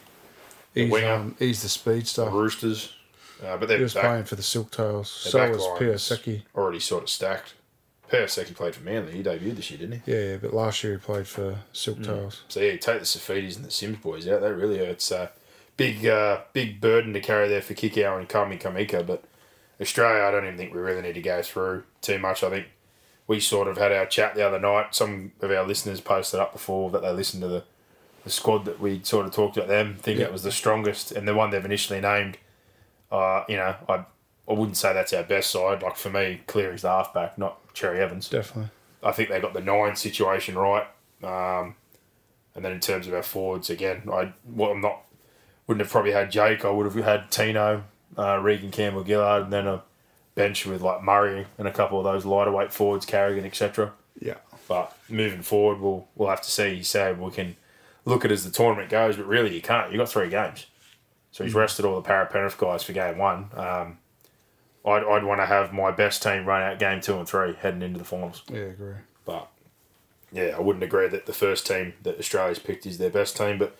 He's, 0.72 0.90
winger. 0.90 1.12
um, 1.12 1.36
he's 1.38 1.62
the 1.62 1.68
speedster. 1.68 2.26
the 2.26 2.30
Roosters, 2.30 2.92
uh, 3.44 3.56
but 3.56 3.62
He 3.62 3.66
they're 3.74 3.80
was 3.82 3.92
back, 3.94 4.04
playing 4.04 4.24
for 4.24 4.36
the 4.36 4.42
Silktails. 4.42 5.06
So 5.06 5.50
was 5.50 5.62
Piasecki. 5.80 6.42
already 6.54 6.78
sort 6.78 7.02
of 7.02 7.10
stacked. 7.10 7.54
Piasecki 8.08 8.54
played 8.54 8.76
for 8.76 8.84
Manly. 8.84 9.12
He 9.12 9.22
debuted 9.22 9.56
this 9.56 9.70
year, 9.72 9.78
didn't 9.80 10.02
he? 10.04 10.12
Yeah, 10.12 10.20
yeah, 10.30 10.36
but 10.36 10.54
last 10.54 10.84
year 10.84 10.92
he 10.94 10.98
played 11.00 11.26
for 11.26 11.58
Silk 11.72 11.98
Silktails. 11.98 12.38
So 12.48 12.60
yeah, 12.60 12.72
take 12.76 13.00
the 13.00 13.04
Safidis 13.04 13.56
and 13.56 13.64
the 13.64 13.70
Sims 13.72 13.98
boys 13.98 14.28
out. 14.28 14.40
That 14.42 14.54
really 14.54 14.78
hurts. 14.78 15.10
Uh, 15.10 15.28
big, 15.76 16.06
uh, 16.06 16.42
big 16.52 16.80
burden 16.80 17.12
to 17.14 17.20
carry 17.20 17.48
there 17.48 17.62
for 17.62 17.74
Kikau 17.74 18.16
and 18.18 18.28
Kamikamica. 18.28 19.04
But 19.04 19.24
Australia, 19.80 20.22
I 20.24 20.30
don't 20.30 20.44
even 20.44 20.56
think 20.56 20.74
we 20.74 20.80
really 20.80 21.02
need 21.02 21.14
to 21.14 21.22
go 21.22 21.42
through 21.42 21.84
too 22.02 22.18
much. 22.18 22.42
I 22.42 22.50
think 22.50 22.66
we 23.26 23.40
sort 23.40 23.68
of 23.68 23.78
had 23.78 23.92
our 23.92 24.06
chat 24.06 24.34
the 24.34 24.46
other 24.46 24.58
night. 24.58 24.94
Some 24.94 25.32
of 25.40 25.50
our 25.50 25.64
listeners 25.66 26.00
posted 26.00 26.40
up 26.40 26.52
before 26.52 26.90
that 26.90 27.02
they 27.02 27.10
listened 27.12 27.42
to 27.42 27.48
the, 27.48 27.64
the 28.24 28.30
squad 28.30 28.64
that 28.66 28.80
we 28.80 29.00
sort 29.04 29.26
of 29.26 29.32
talked 29.32 29.56
about 29.56 29.68
them. 29.68 29.94
Think 29.94 30.18
Yeah. 30.18 30.26
it 30.26 30.32
was 30.32 30.42
the 30.42 30.52
strongest 30.52 31.12
and 31.12 31.26
the 31.26 31.34
one 31.34 31.50
they've 31.50 31.64
initially 31.64 32.00
named. 32.00 32.38
Uh, 33.10 33.44
you 33.48 33.56
know, 33.56 33.74
I 33.88 34.04
I 34.48 34.52
wouldn't 34.52 34.76
say 34.76 34.92
that's 34.92 35.12
our 35.12 35.22
best 35.22 35.50
side. 35.50 35.82
Like 35.82 35.96
for 35.96 36.10
me, 36.10 36.40
Cleary's 36.48 36.82
the 36.82 36.88
halfback, 36.90 37.38
not 37.38 37.72
Cherry 37.72 38.00
Evans. 38.00 38.28
Definitely. 38.28 38.70
I 39.02 39.12
think 39.12 39.28
they 39.28 39.40
got 39.40 39.54
the 39.54 39.60
nine 39.60 39.94
situation 39.96 40.58
right. 40.58 40.86
Um, 41.22 41.76
and 42.54 42.64
then 42.64 42.72
in 42.72 42.80
terms 42.80 43.06
of 43.06 43.14
our 43.14 43.22
forwards, 43.22 43.70
again, 43.70 44.02
I 44.12 44.32
well, 44.44 44.72
I'm 44.72 44.80
not 44.80 45.02
wouldn't 45.66 45.84
have 45.86 45.92
probably 45.92 46.10
had 46.12 46.30
Jake. 46.32 46.64
I 46.64 46.70
would 46.70 46.84
have 46.92 47.04
had 47.04 47.30
Tino, 47.30 47.84
uh, 48.18 48.38
Regan 48.38 48.70
Campbell 48.70 49.04
Gillard, 49.04 49.44
and 49.44 49.52
then 49.52 49.66
a 49.66 49.82
bench 50.34 50.66
with 50.66 50.82
like 50.82 51.02
Murray 51.02 51.46
and 51.58 51.68
a 51.68 51.72
couple 51.72 51.98
of 51.98 52.04
those 52.04 52.24
lighter 52.24 52.52
weight 52.52 52.72
forwards, 52.72 53.06
Carrigan, 53.06 53.44
etc. 53.44 53.92
Yeah. 54.20 54.36
But 54.68 54.96
moving 55.08 55.42
forward, 55.42 55.80
we'll 55.80 56.06
we'll 56.14 56.28
have 56.28 56.42
to 56.42 56.50
see. 56.50 56.74
You 56.74 56.84
say 56.84 57.12
we 57.12 57.30
can 57.30 57.56
look 58.04 58.24
at 58.24 58.30
it 58.30 58.34
as 58.34 58.44
the 58.44 58.50
tournament 58.50 58.90
goes, 58.90 59.16
but 59.16 59.26
really 59.26 59.54
you 59.54 59.62
can't. 59.62 59.92
You 59.92 59.98
have 59.98 60.08
got 60.08 60.12
three 60.12 60.30
games, 60.30 60.66
so 61.32 61.44
he's 61.44 61.54
rested 61.54 61.84
all 61.84 61.96
the 61.96 62.02
Para 62.02 62.26
Penrith 62.26 62.58
guys 62.58 62.82
for 62.82 62.92
game 62.92 63.18
one. 63.18 63.50
Um, 63.54 63.98
I'd 64.84 65.04
I'd 65.04 65.24
want 65.24 65.40
to 65.40 65.46
have 65.46 65.72
my 65.72 65.90
best 65.90 66.22
team 66.22 66.46
run 66.46 66.62
out 66.62 66.78
game 66.78 67.00
two 67.00 67.18
and 67.18 67.28
three 67.28 67.54
heading 67.54 67.82
into 67.82 67.98
the 67.98 68.04
finals. 68.04 68.42
Yeah, 68.48 68.60
I 68.60 68.64
agree. 68.64 68.94
But 69.24 69.48
yeah, 70.32 70.54
I 70.56 70.60
wouldn't 70.60 70.84
agree 70.84 71.08
that 71.08 71.26
the 71.26 71.32
first 71.32 71.66
team 71.66 71.94
that 72.02 72.18
Australia's 72.18 72.58
picked 72.58 72.86
is 72.86 72.98
their 72.98 73.10
best 73.10 73.36
team. 73.36 73.58
But 73.58 73.76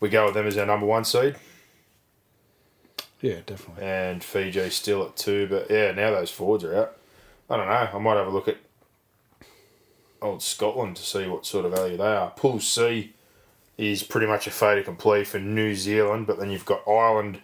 we 0.00 0.08
go 0.08 0.26
with 0.26 0.34
them 0.34 0.46
as 0.46 0.56
our 0.56 0.66
number 0.66 0.86
one 0.86 1.04
seed, 1.04 1.36
Yeah, 3.24 3.40
definitely. 3.46 3.82
and 3.82 4.22
Fiji 4.22 4.68
still 4.68 5.02
at 5.06 5.16
two. 5.16 5.46
But 5.46 5.70
yeah, 5.70 5.92
now 5.92 6.10
those 6.10 6.30
forwards 6.30 6.62
are 6.62 6.76
out. 6.76 6.96
I 7.48 7.56
don't 7.56 7.66
know. 7.66 7.88
I 7.94 7.98
might 7.98 8.18
have 8.18 8.26
a 8.26 8.30
look 8.30 8.48
at 8.48 8.58
old 10.20 10.42
Scotland 10.42 10.96
to 10.96 11.02
see 11.02 11.26
what 11.26 11.46
sort 11.46 11.64
of 11.64 11.72
value 11.72 11.96
they 11.96 12.04
are. 12.04 12.32
Pool 12.32 12.60
C 12.60 13.14
is 13.78 14.02
pretty 14.02 14.26
much 14.26 14.46
a 14.46 14.50
fait 14.50 14.76
accompli 14.76 15.24
for 15.24 15.38
New 15.38 15.74
Zealand, 15.74 16.26
but 16.26 16.38
then 16.38 16.50
you've 16.50 16.66
got 16.66 16.86
Ireland, 16.86 17.40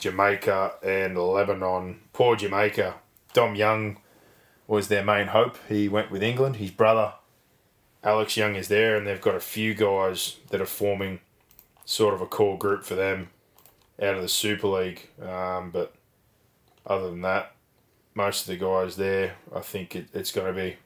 Jamaica, 0.00 0.72
and 0.82 1.16
Lebanon. 1.16 2.00
Poor 2.12 2.34
Jamaica. 2.34 2.96
Dom 3.32 3.54
Young 3.54 3.98
was 4.66 4.88
their 4.88 5.04
main 5.04 5.28
hope. 5.28 5.56
He 5.68 5.88
went 5.88 6.10
with 6.10 6.24
England. 6.24 6.56
His 6.56 6.72
brother, 6.72 7.12
Alex 8.02 8.36
Young, 8.36 8.56
is 8.56 8.66
there, 8.66 8.96
and 8.96 9.06
they've 9.06 9.20
got 9.20 9.36
a 9.36 9.40
few 9.40 9.72
guys 9.72 10.38
that 10.50 10.60
are 10.60 10.66
forming 10.66 11.20
sort 11.84 12.12
of 12.12 12.20
a 12.20 12.26
core 12.26 12.58
group 12.58 12.82
for 12.82 12.96
them 12.96 13.28
out 14.02 14.16
of 14.16 14.22
the 14.22 14.28
Super 14.28 14.66
League. 14.68 15.08
Um, 15.22 15.70
but 15.70 15.94
other 16.86 17.10
than 17.10 17.22
that, 17.22 17.52
most 18.14 18.42
of 18.42 18.46
the 18.48 18.56
guys 18.64 18.96
there, 18.96 19.36
I 19.54 19.60
think 19.60 19.94
it, 19.96 20.08
it's 20.12 20.32
going 20.32 20.52
to 20.52 20.60
be 20.60 20.76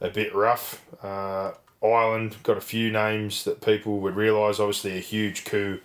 a 0.00 0.08
bit 0.10 0.34
rough. 0.34 0.82
Uh, 1.02 1.52
Ireland 1.82 2.36
got 2.42 2.56
a 2.56 2.60
few 2.62 2.90
names 2.92 3.44
that 3.44 3.60
people 3.60 4.00
would 4.00 4.16
realise. 4.16 4.58
Obviously, 4.60 4.96
a 4.96 5.00
huge 5.00 5.44
coup 5.44 5.80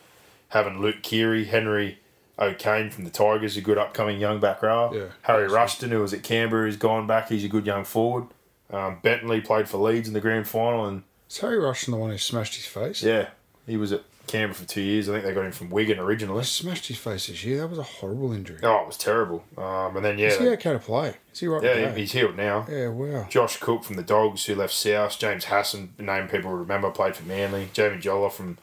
having 0.49 0.81
Luke 0.81 1.01
Keary, 1.01 1.45
Henry 1.45 1.99
O'Kane 2.37 2.89
from 2.89 3.05
the 3.05 3.09
Tigers, 3.09 3.57
a 3.57 3.61
good 3.61 3.77
upcoming 3.77 4.19
young 4.19 4.39
back 4.39 4.61
rower. 4.61 4.95
Yeah. 4.95 5.05
Harry 5.23 5.47
Rushton, 5.47 5.89
who 5.91 5.99
was 5.99 6.13
at 6.13 6.23
Canberra, 6.23 6.67
has 6.67 6.77
gone 6.77 7.07
back. 7.07 7.29
He's 7.29 7.43
a 7.45 7.49
good 7.49 7.65
young 7.65 7.83
forward. 7.85 8.27
Um, 8.71 8.99
Bentley 9.01 9.41
played 9.41 9.69
for 9.69 9.77
Leeds 9.77 10.07
in 10.07 10.13
the 10.13 10.21
grand 10.21 10.47
final, 10.47 10.85
and 10.85 11.03
Is 11.29 11.37
Harry 11.39 11.57
Rushton 11.59 11.91
the 11.91 11.97
one 11.97 12.09
who 12.09 12.17
smashed 12.17 12.55
his 12.55 12.65
face? 12.65 13.01
yeah, 13.03 13.29
he 13.65 13.77
was 13.77 13.91
at 13.91 14.03
Canberra 14.27 14.53
for 14.53 14.65
two 14.65 14.81
years. 14.81 15.09
I 15.09 15.13
think 15.13 15.25
they 15.25 15.33
got 15.33 15.45
him 15.45 15.51
from 15.51 15.69
Wigan 15.69 15.99
originally. 15.99 16.41
He 16.41 16.45
smashed 16.47 16.87
his 16.87 16.97
face 16.97 17.27
this 17.27 17.43
year. 17.43 17.59
That 17.59 17.69
was 17.69 17.79
a 17.79 17.83
horrible 17.83 18.33
injury. 18.33 18.59
Oh, 18.63 18.81
it 18.81 18.87
was 18.87 18.97
terrible. 18.97 19.43
Um, 19.57 19.95
and 19.95 20.05
then 20.05 20.17
yeah, 20.17 20.27
Is 20.27 20.39
he 20.39 20.47
okay 20.49 20.73
to 20.73 20.79
play? 20.79 21.15
Is 21.33 21.39
he 21.39 21.47
right 21.47 21.63
yeah, 21.63 21.93
he's 21.93 22.11
healed 22.11 22.35
now. 22.35 22.65
Yeah, 22.69 22.89
wow. 22.89 23.27
Josh 23.29 23.57
Cook 23.57 23.83
from 23.83 23.95
the 23.95 24.03
Dogs, 24.03 24.45
who 24.45 24.55
left 24.55 24.73
South. 24.73 25.17
James 25.17 25.45
Hasson, 25.45 25.93
a 25.97 26.01
name 26.01 26.27
people 26.27 26.51
remember, 26.51 26.89
played 26.91 27.15
for 27.15 27.23
Manly. 27.23 27.69
Jamie 27.73 27.99
Jolla 27.99 28.29
from 28.29 28.57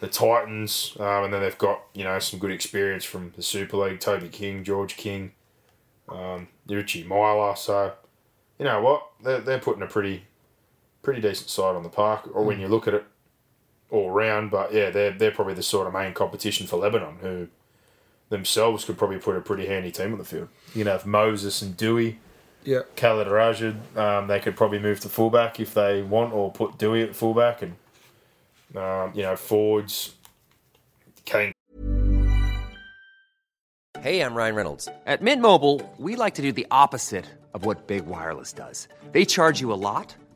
the 0.00 0.08
Titans. 0.08 0.96
Um, 0.98 1.24
and 1.24 1.32
then 1.32 1.40
they've 1.40 1.58
got, 1.58 1.82
you 1.94 2.04
know, 2.04 2.18
some 2.18 2.38
good 2.38 2.50
experience 2.50 3.04
from 3.04 3.32
the 3.36 3.42
Super 3.42 3.76
League. 3.76 4.00
Toby 4.00 4.28
King, 4.28 4.64
George 4.64 4.96
King, 4.96 5.32
um, 6.08 6.48
Richie 6.68 7.04
Myler. 7.04 7.56
So, 7.56 7.92
you 8.58 8.64
know 8.64 8.80
what? 8.80 9.06
They're, 9.22 9.40
they're 9.40 9.58
putting 9.58 9.82
a 9.82 9.86
pretty 9.86 10.24
pretty 11.02 11.20
decent 11.20 11.50
side 11.50 11.76
on 11.76 11.82
the 11.82 11.88
park, 11.88 12.30
or 12.32 12.42
when 12.44 12.58
you 12.58 12.66
look 12.66 12.88
at 12.88 12.94
it 12.94 13.04
all 13.94 14.10
round. 14.10 14.50
But 14.50 14.72
yeah, 14.72 14.90
they're, 14.90 15.12
they're 15.12 15.30
probably 15.30 15.54
the 15.54 15.62
sort 15.62 15.86
of 15.86 15.92
main 15.92 16.12
competition 16.12 16.66
for 16.66 16.76
Lebanon, 16.76 17.16
who 17.20 17.48
themselves 18.28 18.84
could 18.84 18.98
probably 18.98 19.18
put 19.18 19.36
a 19.36 19.40
pretty 19.40 19.66
handy 19.66 19.90
team 19.90 20.12
on 20.12 20.18
the 20.18 20.24
field. 20.24 20.48
You 20.74 20.84
know, 20.84 20.94
if 20.94 21.06
Moses 21.06 21.62
and 21.62 21.76
Dewey. 21.76 22.18
Yeah. 22.64 22.80
Khaled 22.96 23.28
Rajab, 23.28 23.94
um, 23.94 24.26
they 24.26 24.40
could 24.40 24.56
probably 24.56 24.78
move 24.78 24.98
to 25.00 25.10
fullback 25.10 25.60
if 25.60 25.74
they 25.74 26.00
want, 26.00 26.32
or 26.32 26.50
put 26.50 26.78
Dewey 26.78 27.02
at 27.02 27.14
fullback, 27.14 27.60
and 27.60 27.76
um, 28.74 29.12
you 29.14 29.22
know 29.22 29.36
Fords, 29.36 30.14
Kane 31.26 31.52
Hey, 34.04 34.20
I'm 34.20 34.34
Ryan 34.34 34.54
Reynolds. 34.54 34.86
At 35.06 35.22
Mint 35.22 35.40
Mobile, 35.40 35.80
we 35.96 36.14
like 36.14 36.34
to 36.34 36.42
do 36.42 36.52
the 36.52 36.66
opposite 36.70 37.24
of 37.54 37.64
what 37.64 37.86
Big 37.86 38.04
Wireless 38.04 38.52
does. 38.52 38.86
They 39.12 39.24
charge 39.24 39.62
you 39.62 39.72
a 39.72 39.80
lot, 39.80 40.14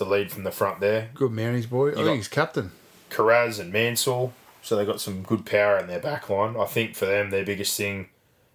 to 0.00 0.04
lead 0.06 0.32
from 0.32 0.44
the 0.44 0.50
front 0.50 0.80
there. 0.80 1.10
Good 1.14 1.30
man, 1.30 1.54
his 1.54 1.66
boy. 1.66 1.90
I 1.90 2.02
think 2.02 2.16
he's 2.16 2.28
captain. 2.28 2.72
Kiraz 3.10 3.60
and 3.60 3.72
Mansell, 3.72 4.32
so 4.62 4.74
they've 4.76 4.86
got 4.86 5.00
some 5.00 5.22
good 5.22 5.44
power 5.44 5.78
in 5.78 5.88
their 5.88 6.00
back 6.00 6.30
line. 6.30 6.56
I 6.56 6.64
think 6.64 6.94
for 6.96 7.04
them, 7.06 7.30
their 7.30 7.44
biggest 7.44 7.76
thing 7.76 8.08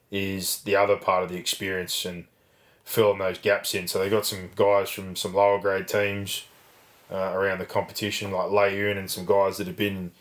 is 0.10 0.62
the 0.62 0.75
other 0.75 0.97
part 0.97 1.23
of 1.23 1.29
the 1.29 1.38
experience 1.38 2.03
and 2.03 2.25
filling 2.84 3.19
those 3.19 3.38
gaps 3.38 3.75
in. 3.75 3.88
So 3.88 3.99
they've 3.99 4.10
got 4.12 4.25
some 4.25 4.49
guys 4.55 4.89
from 4.89 5.15
some 5.15 5.34
lower 5.34 5.60
grade 5.60 5.88
teams 5.88 6.45
uh, 7.12 7.31
around 7.34 7.60
the 7.60 7.65
competition, 7.65 8.31
like 8.31 8.47
Layun 8.47 8.97
and 8.97 9.10
some 9.10 9.25
guys 9.25 9.58
that 9.58 9.67
have 9.67 9.77
been 9.77 10.12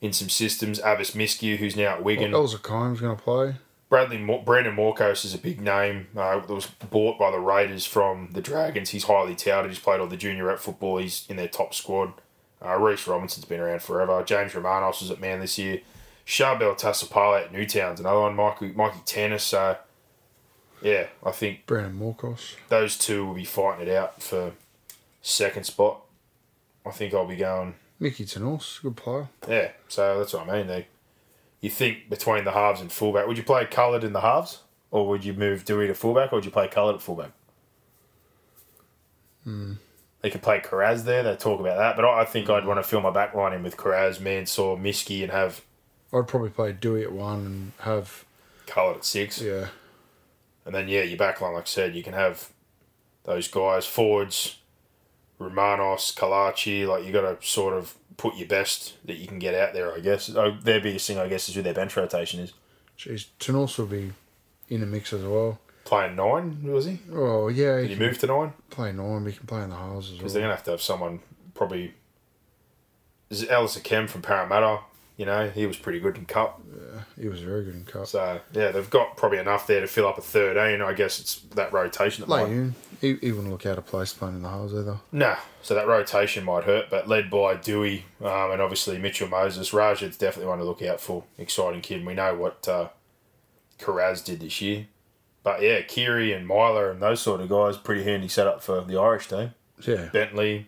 in 0.00 0.12
some 0.12 0.28
systems. 0.28 0.80
Abbas 0.80 1.12
Miski, 1.12 1.56
who's 1.56 1.76
now 1.76 1.94
at 1.94 2.04
Wigan. 2.04 2.32
Elza 2.32 2.62
Kime's 2.62 3.00
going 3.00 3.16
to 3.16 3.22
play. 3.22 3.56
Bradley 3.94 4.18
Brandon 4.44 4.74
Morkos 4.74 5.24
is 5.24 5.34
a 5.34 5.38
big 5.38 5.60
name. 5.60 6.08
Uh, 6.16 6.40
that 6.40 6.52
was 6.52 6.66
bought 6.66 7.16
by 7.16 7.30
the 7.30 7.38
Raiders 7.38 7.86
from 7.86 8.30
the 8.32 8.40
Dragons. 8.40 8.90
He's 8.90 9.04
highly 9.04 9.36
touted. 9.36 9.70
He's 9.70 9.78
played 9.78 10.00
all 10.00 10.08
the 10.08 10.16
junior 10.16 10.46
rep 10.46 10.58
football. 10.58 10.98
He's 10.98 11.24
in 11.28 11.36
their 11.36 11.46
top 11.46 11.72
squad. 11.74 12.12
Uh, 12.60 12.76
Reese 12.76 13.06
Robinson's 13.06 13.44
been 13.44 13.60
around 13.60 13.82
forever. 13.82 14.24
James 14.24 14.52
Romanos 14.52 15.00
was 15.00 15.12
at 15.12 15.20
Man 15.20 15.38
this 15.38 15.58
year. 15.58 15.80
Charbel 16.26 16.76
Tasipale 16.76 17.44
at 17.44 17.52
Newtown's 17.52 18.00
another 18.00 18.18
one. 18.18 18.34
Mikey, 18.34 18.72
Mikey 18.72 18.98
Tannis. 19.04 19.44
So, 19.44 19.76
yeah, 20.82 21.06
I 21.24 21.30
think 21.30 21.64
Brandon 21.64 21.96
Morkos. 21.96 22.56
those 22.70 22.98
two 22.98 23.24
will 23.24 23.34
be 23.34 23.44
fighting 23.44 23.86
it 23.86 23.94
out 23.94 24.20
for 24.20 24.54
second 25.22 25.66
spot. 25.66 26.00
I 26.84 26.90
think 26.90 27.14
I'll 27.14 27.28
be 27.28 27.36
going 27.36 27.76
Mickey 28.00 28.24
Tenos, 28.24 28.82
good 28.82 28.96
player. 28.96 29.28
yeah, 29.48 29.70
so 29.86 30.18
that's 30.18 30.32
what 30.32 30.48
I 30.48 30.56
mean. 30.56 30.66
They, 30.66 30.88
you 31.64 31.70
think 31.70 32.10
between 32.10 32.44
the 32.44 32.52
halves 32.52 32.82
and 32.82 32.92
fullback, 32.92 33.26
would 33.26 33.38
you 33.38 33.42
play 33.42 33.64
coloured 33.64 34.04
in 34.04 34.12
the 34.12 34.20
halves, 34.20 34.60
or 34.90 35.08
would 35.08 35.24
you 35.24 35.32
move 35.32 35.64
Dewey 35.64 35.86
to 35.86 35.94
fullback, 35.94 36.30
or 36.30 36.36
would 36.36 36.44
you 36.44 36.50
play 36.50 36.68
coloured 36.68 36.96
at 36.96 37.02
fullback? 37.02 37.30
Hmm. 39.44 39.74
They 40.20 40.28
could 40.28 40.42
play 40.42 40.60
Kiraz 40.60 41.04
there. 41.04 41.22
They 41.22 41.36
talk 41.36 41.60
about 41.60 41.78
that, 41.78 41.96
but 41.96 42.04
I 42.04 42.20
I 42.20 42.24
think 42.26 42.50
I'd 42.50 42.64
hmm. 42.64 42.68
want 42.68 42.80
to 42.80 42.88
fill 42.88 43.00
my 43.00 43.10
back 43.10 43.34
line 43.34 43.54
in 43.54 43.62
with 43.62 43.78
Kiraz, 43.78 44.20
Mansour, 44.20 44.76
Miski, 44.76 45.22
and 45.22 45.32
have 45.32 45.62
I'd 46.12 46.28
probably 46.28 46.50
play 46.50 46.72
Dewey 46.72 47.02
at 47.02 47.12
one 47.12 47.46
and 47.46 47.72
have, 47.80 48.26
coloured 48.66 48.98
at 48.98 49.04
six. 49.06 49.40
yeah, 49.40 49.68
And 50.66 50.74
then 50.74 50.86
yeah, 50.86 51.02
your 51.02 51.16
back 51.16 51.40
line, 51.40 51.54
like 51.54 51.62
I 51.62 51.66
said, 51.66 51.96
you 51.96 52.02
can 52.02 52.12
have 52.12 52.50
those 53.24 53.48
guys 53.48 53.86
forwards, 53.86 54.58
Romanos, 55.38 56.14
Kalachi. 56.14 56.86
Like 56.86 57.04
you 57.04 57.12
got 57.12 57.40
to 57.40 57.46
sort 57.46 57.74
of 57.74 57.94
put 58.16 58.36
your 58.36 58.48
best 58.48 58.94
that 59.06 59.16
you 59.16 59.26
can 59.26 59.38
get 59.38 59.54
out 59.54 59.72
there. 59.74 59.92
I 59.94 60.00
guess 60.00 60.30
oh, 60.34 60.56
their 60.62 60.80
biggest 60.80 61.06
thing, 61.06 61.18
I 61.18 61.28
guess, 61.28 61.48
is 61.48 61.54
who 61.54 61.62
their 61.62 61.74
bench 61.74 61.96
rotation 61.96 62.40
is. 62.40 62.52
Jeez, 62.98 63.26
Tenos 63.40 63.76
will 63.78 63.86
be 63.86 64.12
in 64.68 64.80
the 64.80 64.86
mix 64.86 65.12
as 65.12 65.22
well. 65.22 65.58
Playing 65.84 66.16
nine, 66.16 66.62
was 66.62 66.86
he? 66.86 66.98
Oh, 67.12 67.48
yeah, 67.48 67.76
Did 67.80 67.90
he 67.90 67.94
he 67.94 68.00
move 68.00 68.18
to 68.18 68.26
nine? 68.26 68.52
play 68.70 68.92
nine, 68.92 69.26
he 69.26 69.32
can 69.32 69.46
play 69.46 69.62
in 69.62 69.70
the 69.70 69.76
halves 69.76 70.06
as 70.06 70.12
well. 70.12 70.18
Because 70.18 70.32
they're 70.32 70.42
gonna 70.42 70.54
have 70.54 70.64
to 70.64 70.70
have 70.70 70.82
someone 70.82 71.20
probably. 71.54 71.94
Is 73.28 73.42
it 73.42 73.50
Alistair 73.50 73.82
Kem 73.82 74.06
from 74.06 74.22
Parramatta? 74.22 74.80
You 75.16 75.26
know, 75.26 75.48
he 75.48 75.64
was 75.66 75.76
pretty 75.76 76.00
good 76.00 76.16
in 76.16 76.24
cup. 76.26 76.60
Yeah, 76.76 77.00
He 77.22 77.28
was 77.28 77.40
very 77.40 77.64
good 77.64 77.74
in 77.76 77.84
cup. 77.84 78.08
So 78.08 78.40
yeah, 78.52 78.72
they've 78.72 78.90
got 78.90 79.16
probably 79.16 79.38
enough 79.38 79.66
there 79.68 79.80
to 79.80 79.86
fill 79.86 80.08
up 80.08 80.18
a 80.18 80.20
thirteen. 80.20 80.82
I 80.82 80.92
guess 80.92 81.20
it's 81.20 81.36
that 81.54 81.72
rotation 81.72 82.22
that 82.22 82.28
might. 82.28 82.46
Layun, 82.48 82.72
he, 83.00 83.14
he 83.20 83.30
wouldn't 83.30 83.50
look 83.52 83.64
out 83.64 83.78
of 83.78 83.86
place 83.86 84.12
playing 84.12 84.36
in 84.36 84.42
the 84.42 84.48
halves 84.48 84.74
either. 84.74 84.98
Nah, 85.12 85.36
so 85.62 85.74
that 85.74 85.86
rotation 85.86 86.42
might 86.44 86.64
hurt, 86.64 86.90
but 86.90 87.06
led 87.06 87.30
by 87.30 87.54
Dewey 87.54 88.06
um, 88.22 88.50
and 88.50 88.60
obviously 88.60 88.98
Mitchell 88.98 89.28
Moses, 89.28 89.72
Rajab's 89.72 90.16
definitely 90.16 90.48
one 90.48 90.58
to 90.58 90.64
look 90.64 90.82
out 90.82 91.00
for. 91.00 91.22
Exciting 91.38 91.80
kid. 91.80 91.98
And 91.98 92.06
we 92.06 92.14
know 92.14 92.34
what 92.34 92.66
uh, 92.66 92.88
Kiraz 93.78 94.24
did 94.24 94.40
this 94.40 94.60
year. 94.60 94.86
But 95.42 95.62
yeah, 95.62 95.82
Keary 95.82 96.32
and 96.32 96.46
Myler 96.46 96.90
and 96.90 97.00
those 97.02 97.20
sort 97.20 97.40
of 97.40 97.48
guys, 97.50 97.76
pretty 97.76 98.02
handy 98.02 98.28
setup 98.28 98.62
for 98.62 98.80
the 98.82 98.96
Irish 98.98 99.28
team. 99.28 99.52
Yeah, 99.86 100.08
Bentley, 100.12 100.66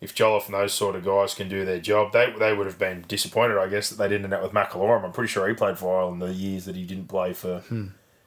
if 0.00 0.14
Jolliffe 0.14 0.46
and 0.46 0.54
those 0.54 0.72
sort 0.72 0.96
of 0.96 1.04
guys 1.04 1.34
can 1.34 1.48
do 1.48 1.64
their 1.64 1.78
job, 1.80 2.12
they 2.12 2.32
they 2.38 2.52
would 2.54 2.66
have 2.66 2.78
been 2.78 3.04
disappointed, 3.08 3.58
I 3.58 3.68
guess, 3.68 3.90
that 3.90 3.96
they 3.96 4.08
didn't 4.08 4.24
end 4.24 4.34
up 4.34 4.42
with 4.42 4.52
McIlorum. 4.52 5.04
I'm 5.04 5.12
pretty 5.12 5.30
sure 5.30 5.46
he 5.48 5.54
played 5.54 5.78
for 5.78 5.98
Ireland 5.98 6.22
the 6.22 6.32
years 6.32 6.64
that 6.64 6.76
he 6.76 6.84
didn't 6.84 7.08
play 7.08 7.32
for 7.32 7.62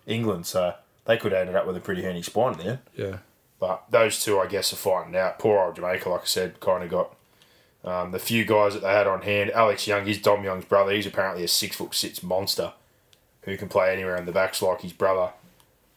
England, 0.05 0.45
so 0.45 0.75
they 1.05 1.17
could 1.17 1.31
have 1.31 1.41
ended 1.41 1.55
up 1.55 1.65
with 1.67 1.77
a 1.77 1.81
pretty 1.81 2.03
handy 2.03 2.21
spine 2.21 2.57
there. 2.57 2.79
yeah. 2.95 3.17
But 3.59 3.85
those 3.89 4.21
two, 4.21 4.39
I 4.39 4.47
guess, 4.47 4.73
are 4.73 4.77
fighting 4.77 5.15
out. 5.15 5.39
Poor 5.39 5.57
old 5.63 5.77
Jamaica, 5.77 6.09
like 6.09 6.23
I 6.23 6.25
said, 6.25 6.59
kind 6.59 6.83
of 6.83 6.89
got 6.89 7.15
um, 7.85 8.11
the 8.11 8.19
few 8.19 8.43
guys 8.43 8.73
that 8.73 8.81
they 8.81 8.91
had 8.91 9.07
on 9.07 9.21
hand. 9.21 9.51
Alex 9.51 9.87
Young, 9.87 10.05
he's 10.05 10.21
Dom 10.21 10.43
Young's 10.43 10.65
brother. 10.65 10.91
He's 10.91 11.05
apparently 11.05 11.45
a 11.45 11.47
six 11.47 11.77
foot 11.77 11.95
six 11.95 12.21
monster 12.21 12.73
who 13.43 13.55
can 13.55 13.69
play 13.69 13.93
anywhere 13.93 14.17
in 14.17 14.25
the 14.25 14.33
backs 14.33 14.61
like 14.61 14.81
his 14.81 14.91
brother. 14.91 15.31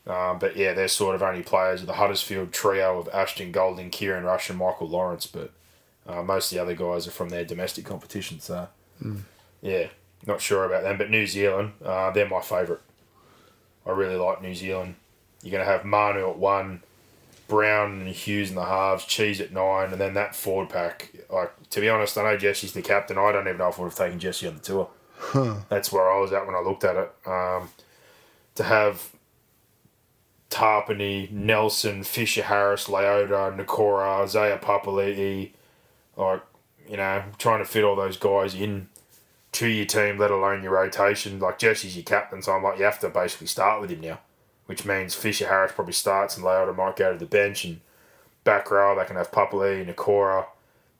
Um, 0.07 0.39
but 0.39 0.57
yeah, 0.57 0.75
they're 0.75 0.87
sort 0.87 1.17
of 1.17 1.23
only 1.25 1.43
players 1.43 1.81
of 1.81 1.89
the 1.89 1.95
Huddersfield 1.95 2.53
trio 2.53 2.99
of 3.01 3.09
Ashton 3.12 3.51
Golding, 3.51 3.91
Kieran 3.91 4.23
Rush, 4.23 4.49
and 4.49 4.59
Michael 4.61 4.89
Lawrence. 4.89 5.27
But 5.27 5.51
uh, 6.09 6.23
most 6.23 6.53
of 6.53 6.57
the 6.57 6.62
other 6.62 6.75
guys 6.75 7.07
are 7.07 7.12
from 7.12 7.29
their 7.29 7.45
domestic 7.45 7.85
competition. 7.85 8.40
So 8.40 8.69
yeah, 9.62 9.88
not 10.27 10.40
sure 10.40 10.64
about 10.64 10.83
them, 10.83 10.99
but 10.99 11.11
New 11.11 11.27
Zealand, 11.27 11.73
uh, 11.85 12.11
they're 12.11 12.29
my 12.29 12.40
favourite. 12.40 12.83
I 13.85 13.90
really 13.90 14.16
like 14.16 14.42
New 14.42 14.55
Zealand. 14.55 14.97
You're 15.42 15.53
going 15.53 15.64
to 15.64 15.71
have 15.71 15.85
Manu 15.85 16.29
at 16.31 16.38
one, 16.38 16.83
Brown 17.47 18.01
and 18.01 18.09
Hughes 18.09 18.51
in 18.51 18.57
the 18.57 18.64
halves, 18.64 19.05
Cheese 19.05 19.40
at 19.40 19.53
nine, 19.53 19.92
and 19.92 20.01
then 20.01 20.14
that 20.14 20.35
forward 20.35 20.71
pack. 20.71 21.12
Like 21.31 21.53
to 21.71 21.81
be 21.81 21.88
honest, 21.88 22.19
I 22.19 22.25
know 22.25 22.37
Jesse's 22.37 22.73
the 22.73 22.83
captain. 22.83 23.19
I 23.19 23.31
don't 23.33 23.47
even 23.47 23.59
know 23.59 23.69
if 23.69 23.79
I 23.79 23.83
would 23.83 23.88
have 23.90 23.99
taken 23.99 24.19
Jesse 24.19 24.49
on 24.49 24.55
the 24.55 24.61
tour. 24.61 24.88
That's 25.69 25.92
where 25.92 26.11
I 26.11 26.19
was 26.21 26.33
at 26.33 26.47
when 26.47 26.57
I 26.57 26.61
looked 26.61 26.85
at 26.85 26.97
it. 26.97 27.12
Um, 27.27 27.69
to 28.57 28.64
have 28.64 29.12
Tapine, 30.51 31.31
Nelson, 31.31 32.03
Fisher, 32.03 32.42
Harris, 32.42 32.87
Leota, 32.87 33.57
Nikora, 33.57 34.27
Zaya 34.29 34.59
Papali'i, 34.59 35.53
like 36.16 36.42
you 36.88 36.96
know, 36.96 37.24
trying 37.38 37.59
to 37.59 37.64
fit 37.64 37.85
all 37.85 37.96
those 37.96 38.16
guys 38.16 38.55
in 38.55 38.88
to 39.52 39.66
your 39.66 39.87
team, 39.87 40.18
let 40.18 40.31
alone 40.31 40.62
your 40.62 40.72
rotation. 40.72 41.38
Like 41.38 41.59
Jesse's 41.59 41.96
your 41.96 42.05
captain, 42.05 42.42
so 42.42 42.52
I'm 42.52 42.62
like, 42.62 42.79
you 42.79 42.85
have 42.85 43.00
to 43.00 43.09
basically 43.09 43.46
start 43.46 43.81
with 43.81 43.90
him 43.90 44.00
now, 44.00 44.20
which 44.66 44.85
means 44.85 45.14
Fisher 45.14 45.48
Harris 45.48 45.72
probably 45.72 45.92
starts 45.92 46.37
and 46.37 46.44
Leota 46.44 46.76
might 46.76 46.96
go 46.96 47.12
to 47.12 47.18
the 47.18 47.26
bench 47.26 47.64
and 47.64 47.81
back 48.44 48.70
row 48.70 48.96
they 48.96 49.05
can 49.05 49.16
have 49.16 49.31
Papali, 49.31 49.83
and 49.83 49.94
Nikora, 49.94 50.46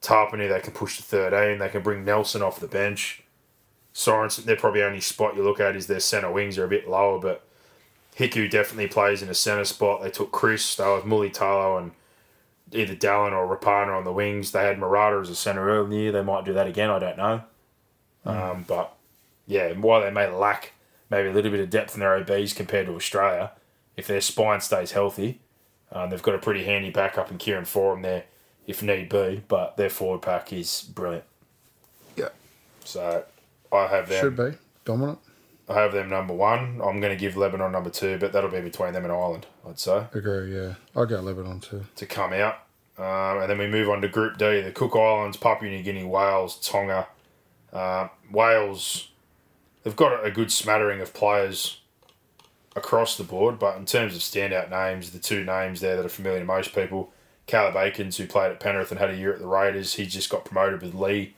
Tapine, 0.03 0.49
they 0.49 0.61
can 0.61 0.73
push 0.73 0.97
to 0.97 1.03
13, 1.03 1.59
they 1.59 1.69
can 1.69 1.83
bring 1.83 2.05
Nelson 2.05 2.43
off 2.43 2.61
the 2.61 2.67
bench. 2.67 3.23
Sorensen, 3.95 4.45
they're 4.45 4.57
probably 4.57 4.83
only 4.83 5.01
spot 5.01 5.37
you 5.37 5.43
look 5.43 5.61
at 5.61 5.77
is 5.77 5.87
their 5.87 6.01
centre 6.01 6.31
wings 6.31 6.59
are 6.59 6.65
a 6.65 6.69
bit 6.69 6.89
lower, 6.89 7.19
but 7.19 7.47
Hiku 8.19 8.51
definitely 8.51 8.89
plays 8.89 9.23
in 9.23 9.29
a 9.29 9.35
centre 9.35 9.65
spot. 9.65 10.03
They 10.03 10.11
took 10.11 10.33
Chris, 10.33 10.77
they 10.77 10.85
was 10.85 11.05
Mulitalo 11.05 11.81
and 11.81 11.93
either 12.73 12.95
Dallin 12.95 13.33
or 13.33 13.57
Rapana 13.57 13.97
on 13.97 14.05
the 14.05 14.13
wings. 14.13 14.53
They 14.53 14.65
had 14.65 14.79
Murata 14.79 15.19
as 15.19 15.31
a 15.31 15.37
centre 15.37 15.69
earlier 15.69 15.89
the 15.89 15.97
year. 15.97 16.13
They 16.13 16.23
might 16.23 16.45
do 16.45 16.53
that 16.53 16.67
again, 16.67 16.91
I 16.91 16.99
don't 16.99 17.17
know. 17.17 17.43
Um, 18.25 18.65
but 18.67 18.95
yeah, 19.47 19.73
while 19.73 20.01
they 20.01 20.11
may 20.11 20.29
lack 20.29 20.73
maybe 21.11 21.29
a 21.29 21.33
little 21.33 21.51
bit 21.51 21.61
of 21.61 21.71
depth 21.71 21.95
in 21.95 22.01
their 22.01 22.17
OBs 22.17 22.53
compared 22.53 22.87
to 22.87 22.95
Australia, 22.95 23.53
if 23.97 24.07
their 24.07 24.21
spine 24.21 24.61
stays 24.61 24.93
healthy, 24.93 25.41
um, 25.93 26.11
they've 26.11 26.23
got 26.23 26.35
a 26.35 26.39
pretty 26.39 26.65
handy 26.65 26.91
backup 26.91 27.31
in 27.31 27.39
Kieran 27.39 27.65
Foran 27.65 28.03
there 28.03 28.25
if 28.67 28.83
need 28.83 29.09
be. 29.09 29.43
But 29.47 29.77
their 29.77 29.91
forward 29.91 30.23
pack 30.23 30.53
is 30.53 30.83
brilliant. 30.83 31.25
Yeah. 32.17 32.31
So 32.85 33.25
I 33.73 33.87
have 33.87 34.09
them. 34.09 34.21
Should 34.21 34.37
be. 34.37 34.59
Dominant. 34.85 35.19
I 35.69 35.75
have 35.75 35.93
them 35.93 36.09
number 36.09 36.33
one. 36.35 36.81
I'm 36.83 37.01
going 37.01 37.13
to 37.13 37.17
give 37.17 37.37
Lebanon 37.37 37.73
number 37.73 37.91
two, 37.91 38.19
but 38.19 38.33
that'll 38.33 38.51
be 38.51 38.61
between 38.61 38.93
them 38.93 39.05
and 39.05 39.13
Ireland, 39.13 39.47
I'd 39.69 39.79
say, 39.81 40.07
Agree, 40.13 40.55
yeah. 40.55 40.75
I'll 40.95 41.07
go 41.07 41.21
Lebanon 41.21 41.61
too. 41.61 41.85
to 41.97 42.07
come 42.07 42.33
out. 42.33 42.59
Um, 42.99 43.43
and 43.43 43.51
then 43.51 43.59
we 43.59 43.67
move 43.67 43.91
on 43.91 44.01
to 44.01 44.09
Group 44.09 44.39
D: 44.39 44.61
the 44.63 44.73
Cook 44.73 44.95
Islands, 44.97 45.37
Papua 45.37 45.71
New 45.71 45.83
Guinea, 45.83 46.05
Wales, 46.05 46.59
Tonga. 46.67 47.09
Uh, 47.73 48.09
Wales, 48.31 49.09
they've 49.83 49.97
got 49.97 50.25
a 50.25 50.31
good 50.31 50.51
smattering 50.51 51.01
of 51.01 51.13
players 51.13 51.81
across 52.75 53.17
the 53.17 53.25
board, 53.25 53.59
but 53.59 53.77
in 53.77 53.85
terms 53.85 54.15
of 54.15 54.23
standout 54.23 54.71
names, 54.71 55.11
the 55.11 55.19
two 55.19 55.45
names 55.45 55.81
there 55.81 55.97
that 55.97 56.07
are 56.07 56.11
familiar 56.11 56.39
to 56.41 56.45
most 56.47 56.75
people, 56.75 57.13
Caleb 57.47 57.75
Aekins, 57.75 58.17
who 58.17 58.27
played 58.27 58.51
at 58.53 58.61
Penrith 58.61 58.91
and 58.91 59.01
had 59.01 59.11
a 59.11 59.17
year 59.17 59.33
at 59.33 59.41
the 59.41 59.47
Raiders, 59.47 59.95
he 59.95 60.07
just 60.07 60.31
got 60.31 60.45
promoted 60.45 60.81
with 60.81 60.95
Leigh 60.95 61.35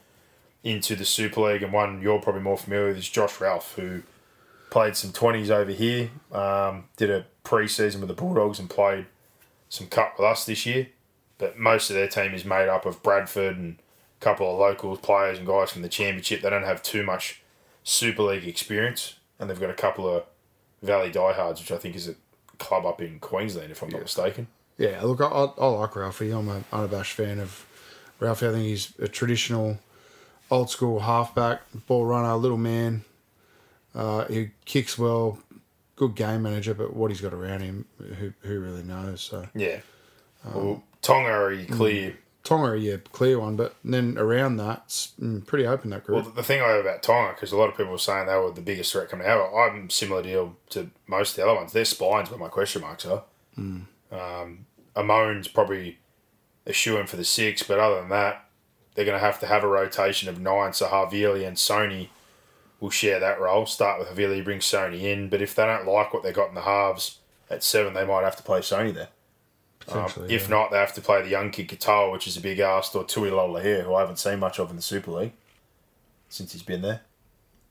into 0.62 0.94
the 0.94 1.04
Super 1.04 1.40
League, 1.40 1.62
and 1.62 1.72
one 1.72 2.00
you're 2.02 2.20
probably 2.20 2.42
more 2.42 2.58
familiar 2.58 2.88
with 2.88 2.98
is 2.98 3.08
Josh 3.08 3.40
Ralph, 3.40 3.74
who 3.74 4.02
played 4.70 4.96
some 4.96 5.12
20s 5.12 5.50
over 5.50 5.70
here, 5.70 6.10
um, 6.32 6.84
did 6.96 7.10
a 7.10 7.26
pre-season 7.44 8.00
with 8.00 8.08
the 8.08 8.14
Bulldogs 8.14 8.58
and 8.58 8.68
played 8.68 9.06
some 9.68 9.86
cup 9.86 10.18
with 10.18 10.26
us 10.26 10.44
this 10.44 10.66
year. 10.66 10.88
But 11.38 11.58
most 11.58 11.90
of 11.90 11.96
their 11.96 12.08
team 12.08 12.34
is 12.34 12.44
made 12.44 12.68
up 12.68 12.84
of 12.84 13.02
Bradford 13.02 13.56
and 13.56 13.78
a 14.20 14.24
couple 14.24 14.52
of 14.52 14.58
local 14.58 14.96
players 14.96 15.38
and 15.38 15.46
guys 15.46 15.70
from 15.70 15.82
the 15.82 15.88
championship. 15.88 16.42
They 16.42 16.50
don't 16.50 16.64
have 16.64 16.82
too 16.82 17.04
much 17.04 17.42
Super 17.84 18.22
League 18.24 18.46
experience, 18.46 19.14
and 19.38 19.48
they've 19.48 19.60
got 19.60 19.70
a 19.70 19.74
couple 19.74 20.08
of 20.08 20.24
Valley 20.82 21.10
Diehards, 21.10 21.60
which 21.60 21.72
I 21.72 21.78
think 21.78 21.96
is 21.96 22.08
a 22.08 22.14
club 22.58 22.84
up 22.84 23.00
in 23.00 23.20
Queensland, 23.20 23.70
if 23.70 23.82
I'm 23.82 23.88
not 23.88 24.02
mistaken. 24.02 24.48
Yeah, 24.76 25.02
look, 25.02 25.20
I, 25.20 25.26
I, 25.26 25.44
I 25.58 25.66
like 25.66 25.96
Ralphie. 25.96 26.30
I'm 26.30 26.48
an 26.48 26.64
unabashed 26.72 27.14
fan 27.14 27.38
of 27.38 27.64
Ralphie. 28.20 28.48
I 28.48 28.52
think 28.52 28.64
he's 28.64 28.92
a 28.98 29.08
traditional, 29.08 29.78
old 30.50 30.70
school 30.70 31.00
halfback, 31.00 31.62
ball 31.86 32.04
runner, 32.04 32.34
little 32.36 32.58
man. 32.58 33.04
Uh, 33.98 34.24
he 34.26 34.50
kicks 34.64 34.96
well, 34.96 35.40
good 35.96 36.14
game 36.14 36.42
manager, 36.42 36.72
but 36.72 36.94
what 36.94 37.10
he's 37.10 37.20
got 37.20 37.34
around 37.34 37.60
him, 37.62 37.84
who, 37.98 38.32
who 38.42 38.60
really 38.60 38.84
knows? 38.84 39.20
So 39.20 39.48
Yeah. 39.54 39.80
well, 40.54 40.84
Tonga 41.02 41.30
are 41.30 41.52
you 41.52 41.66
clear. 41.66 42.16
Tonga, 42.44 42.78
yeah, 42.78 42.98
clear 43.12 43.40
one, 43.40 43.56
but 43.56 43.74
then 43.84 44.16
around 44.16 44.56
that, 44.58 44.86
mm, 45.20 45.44
pretty 45.44 45.66
open 45.66 45.90
that 45.90 46.04
group. 46.04 46.22
Well, 46.24 46.32
the 46.32 46.44
thing 46.44 46.62
I 46.62 46.68
have 46.68 46.80
about 46.80 47.02
Tonga, 47.02 47.34
because 47.34 47.50
a 47.50 47.56
lot 47.56 47.68
of 47.68 47.76
people 47.76 47.90
were 47.90 47.98
saying 47.98 48.26
they 48.26 48.36
were 48.36 48.52
the 48.52 48.60
biggest 48.60 48.92
threat 48.92 49.08
coming 49.08 49.26
out, 49.26 49.52
I'm 49.52 49.90
similar 49.90 50.22
deal 50.22 50.56
to 50.70 50.90
most 51.08 51.30
of 51.30 51.36
the 51.36 51.42
other 51.42 51.56
ones. 51.56 51.72
Their 51.72 51.84
spines 51.84 52.30
where 52.30 52.38
my 52.38 52.48
question 52.48 52.82
marks 52.82 53.04
are. 53.04 53.24
Um, 53.56 54.66
Amon's 54.94 55.48
probably 55.48 55.98
a 56.66 56.72
shoe 56.72 56.98
in 56.98 57.06
for 57.08 57.16
the 57.16 57.24
six, 57.24 57.64
but 57.64 57.80
other 57.80 57.96
than 57.96 58.10
that, 58.10 58.44
they're 58.94 59.04
going 59.04 59.18
to 59.18 59.24
have 59.24 59.40
to 59.40 59.46
have 59.46 59.64
a 59.64 59.68
rotation 59.68 60.28
of 60.28 60.40
nine. 60.40 60.72
So 60.72 60.86
Havili 60.86 61.46
and 61.46 61.56
Soni 61.56 62.08
will 62.80 62.90
share 62.90 63.20
that 63.20 63.40
role. 63.40 63.66
Start 63.66 63.98
with 63.98 64.08
Havili, 64.08 64.44
bring 64.44 64.60
Soni 64.60 65.02
in, 65.02 65.28
but 65.28 65.42
if 65.42 65.54
they 65.54 65.64
don't 65.64 65.86
like 65.86 66.12
what 66.12 66.22
they 66.22 66.32
got 66.32 66.48
in 66.48 66.54
the 66.54 66.62
halves 66.62 67.18
at 67.50 67.64
seven, 67.64 67.94
they 67.94 68.04
might 68.04 68.24
have 68.24 68.36
to 68.36 68.42
play 68.42 68.60
Soni 68.60 68.94
there. 68.94 69.08
Um, 69.88 70.10
if 70.28 70.42
yeah. 70.42 70.48
not, 70.48 70.70
they 70.70 70.76
have 70.76 70.92
to 70.94 71.00
play 71.00 71.22
the 71.22 71.28
young 71.28 71.50
kid 71.50 71.68
Katoa, 71.68 72.12
which 72.12 72.26
is 72.26 72.36
a 72.36 72.40
big 72.40 72.58
ask, 72.58 72.94
or 72.94 73.04
Tui 73.04 73.30
Lolohea, 73.30 73.84
who 73.84 73.94
I 73.94 74.00
haven't 74.00 74.18
seen 74.18 74.38
much 74.38 74.58
of 74.58 74.70
in 74.70 74.76
the 74.76 74.82
Super 74.82 75.12
League 75.12 75.32
since 76.28 76.52
he's 76.52 76.62
been 76.62 76.82
there. 76.82 77.00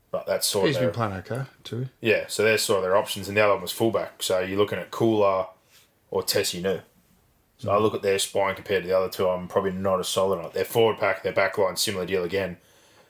But 0.09 0.25
that's 0.25 0.47
sort 0.47 0.67
he's 0.67 0.77
of 0.77 0.81
He's 0.81 0.87
been 0.87 0.95
playing 0.95 1.13
okay 1.13 1.43
too. 1.63 1.89
yeah. 2.01 2.25
So 2.27 2.43
there's 2.43 2.63
sort 2.63 2.77
of 2.77 2.83
their 2.83 2.97
options, 2.97 3.27
and 3.27 3.37
the 3.37 3.41
other 3.41 3.53
one 3.53 3.61
was 3.61 3.71
fullback. 3.71 4.23
So 4.23 4.39
you're 4.39 4.57
looking 4.57 4.79
at 4.79 4.89
Kula 4.89 5.47
or 6.09 6.23
Tesi 6.23 6.61
Niu. 6.61 6.81
So 7.59 7.71
I 7.71 7.77
look 7.77 7.95
at 7.95 8.03
their 8.03 8.19
spine 8.19 8.55
compared 8.55 8.83
to 8.83 8.89
the 8.89 8.97
other 8.97 9.09
two. 9.09 9.27
I'm 9.27 9.47
probably 9.47 9.71
not 9.71 9.99
as 9.99 10.07
solid 10.07 10.39
on 10.39 10.45
it. 10.45 10.53
Their 10.53 10.65
forward 10.65 10.99
pack, 10.99 11.23
their 11.23 11.33
back 11.33 11.57
line, 11.57 11.75
similar 11.75 12.05
deal 12.05 12.23
again. 12.23 12.57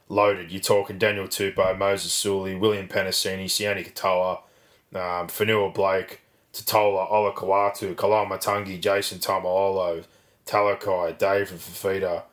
Loaded. 0.10 0.52
You're 0.52 0.62
talking 0.62 0.98
Daniel 0.98 1.28
Tupou, 1.28 1.78
Moses 1.78 2.12
Suli, 2.12 2.56
William 2.56 2.88
Penisini, 2.88 3.46
Sione 3.46 3.86
Katoa, 3.86 4.40
um, 4.96 5.28
Fonua 5.28 5.74
Blake, 5.74 6.22
Totola, 6.54 7.12
Ola 7.12 7.34
Kawatu, 7.34 7.96
Kalama 7.96 8.38
Matangi, 8.38 8.80
Jason 8.80 9.20
Taumalolo, 9.20 10.06
Talakai, 10.46 11.18
Dave 11.18 11.52
and 11.52 11.60
Fafita. 11.60 12.24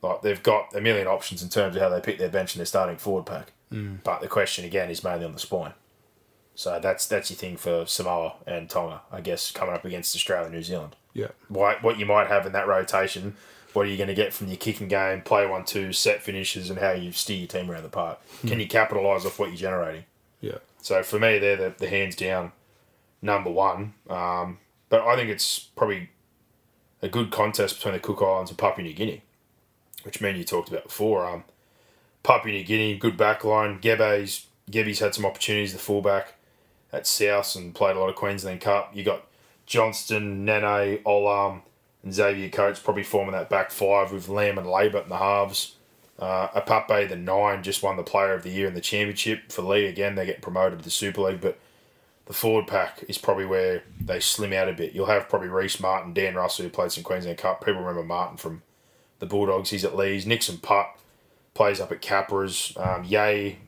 Like 0.00 0.22
they've 0.22 0.42
got 0.42 0.74
a 0.74 0.80
million 0.80 1.06
options 1.06 1.42
in 1.42 1.48
terms 1.48 1.76
of 1.76 1.82
how 1.82 1.88
they 1.88 2.00
pick 2.00 2.18
their 2.18 2.28
bench 2.28 2.54
and 2.54 2.60
their 2.60 2.66
starting 2.66 2.96
forward 2.96 3.26
pack. 3.26 3.52
But 3.70 4.20
the 4.22 4.28
question 4.28 4.64
again 4.64 4.90
is 4.90 5.04
mainly 5.04 5.26
on 5.26 5.32
the 5.34 5.38
spine. 5.38 5.74
So 6.54 6.80
that's 6.80 7.06
that's 7.06 7.30
your 7.30 7.36
thing 7.36 7.56
for 7.56 7.84
Samoa 7.86 8.34
and 8.46 8.68
Tonga, 8.70 9.02
I 9.12 9.20
guess, 9.20 9.50
coming 9.52 9.74
up 9.74 9.84
against 9.84 10.16
Australia 10.16 10.46
and 10.46 10.54
New 10.54 10.62
Zealand. 10.62 10.96
Yeah, 11.12 11.28
What, 11.48 11.82
what 11.82 11.98
you 11.98 12.06
might 12.06 12.28
have 12.28 12.46
in 12.46 12.52
that 12.52 12.66
rotation, 12.68 13.34
what 13.78 13.86
are 13.86 13.90
you 13.90 13.96
going 13.96 14.08
to 14.08 14.14
get 14.14 14.32
from 14.32 14.48
your 14.48 14.56
kicking 14.56 14.88
game, 14.88 15.20
play 15.20 15.46
one, 15.46 15.64
two, 15.64 15.92
set 15.92 16.20
finishes, 16.20 16.68
and 16.68 16.80
how 16.80 16.90
you 16.90 17.12
steer 17.12 17.36
your 17.38 17.46
team 17.46 17.70
around 17.70 17.84
the 17.84 17.88
park? 17.88 18.18
Can 18.44 18.58
you 18.58 18.66
capitalise 18.66 19.24
off 19.24 19.38
what 19.38 19.50
you're 19.50 19.56
generating? 19.56 20.02
yeah, 20.40 20.58
So 20.82 21.04
for 21.04 21.20
me, 21.20 21.38
they're 21.38 21.54
the, 21.54 21.74
the 21.78 21.88
hands 21.88 22.16
down 22.16 22.50
number 23.22 23.50
one. 23.50 23.94
Um, 24.10 24.58
but 24.88 25.02
I 25.02 25.14
think 25.14 25.30
it's 25.30 25.60
probably 25.60 26.10
a 27.02 27.08
good 27.08 27.30
contest 27.30 27.76
between 27.76 27.94
the 27.94 28.00
Cook 28.00 28.20
Islands 28.20 28.50
and 28.50 28.58
Papua 28.58 28.84
New 28.84 28.94
Guinea, 28.94 29.22
which 30.02 30.20
me 30.20 30.30
and 30.30 30.38
you 30.38 30.44
talked 30.44 30.70
about 30.70 30.82
before. 30.82 31.24
Um, 31.24 31.44
Papua 32.24 32.52
New 32.52 32.64
Guinea, 32.64 32.98
good 32.98 33.16
back 33.16 33.44
line. 33.44 33.78
Gebe's, 33.78 34.46
Gebe's 34.68 34.98
had 34.98 35.14
some 35.14 35.24
opportunities, 35.24 35.72
the 35.72 35.78
fullback 35.78 36.34
at 36.92 37.06
South 37.06 37.54
and 37.54 37.76
played 37.76 37.94
a 37.94 38.00
lot 38.00 38.08
of 38.08 38.16
Queensland 38.16 38.60
Cup. 38.60 38.90
You 38.92 39.04
got 39.04 39.24
Johnston, 39.66 40.44
Nene, 40.44 40.98
Olam, 41.06 41.60
and 42.02 42.14
Xavier 42.14 42.48
Coates 42.48 42.80
probably 42.80 43.02
forming 43.02 43.32
that 43.32 43.50
back 43.50 43.70
five 43.70 44.12
with 44.12 44.28
Lamb 44.28 44.58
and 44.58 44.66
Labour 44.66 45.00
in 45.00 45.08
the 45.08 45.16
halves. 45.16 45.74
Uh, 46.18 46.48
Ipape, 46.48 47.08
the 47.08 47.16
nine, 47.16 47.62
just 47.62 47.82
won 47.82 47.96
the 47.96 48.02
Player 48.02 48.34
of 48.34 48.42
the 48.42 48.50
Year 48.50 48.66
in 48.66 48.74
the 48.74 48.80
Championship 48.80 49.52
for 49.52 49.62
Leigh. 49.62 49.86
Again, 49.86 50.16
they 50.16 50.26
get 50.26 50.42
promoted 50.42 50.80
to 50.80 50.84
the 50.84 50.90
Super 50.90 51.22
League, 51.22 51.40
but 51.40 51.58
the 52.26 52.32
forward 52.32 52.66
pack 52.66 53.04
is 53.08 53.18
probably 53.18 53.46
where 53.46 53.84
they 54.00 54.18
slim 54.18 54.52
out 54.52 54.68
a 54.68 54.72
bit. 54.72 54.92
You'll 54.92 55.06
have 55.06 55.28
probably 55.28 55.48
Rhyse 55.48 55.80
Martin, 55.80 56.12
Dan 56.12 56.34
Russell, 56.34 56.64
who 56.64 56.70
played 56.70 56.92
some 56.92 57.04
Queensland 57.04 57.38
Cup. 57.38 57.64
People 57.64 57.80
remember 57.80 58.02
Martin 58.02 58.36
from 58.36 58.62
the 59.20 59.26
Bulldogs. 59.26 59.70
He's 59.70 59.84
at 59.84 59.96
Lee's. 59.96 60.26
Nixon 60.26 60.58
Putt 60.58 60.98
plays 61.54 61.80
up 61.80 61.92
at 61.92 62.02
Capras. 62.02 62.76
Um, 62.76 63.04
Yay 63.04 63.58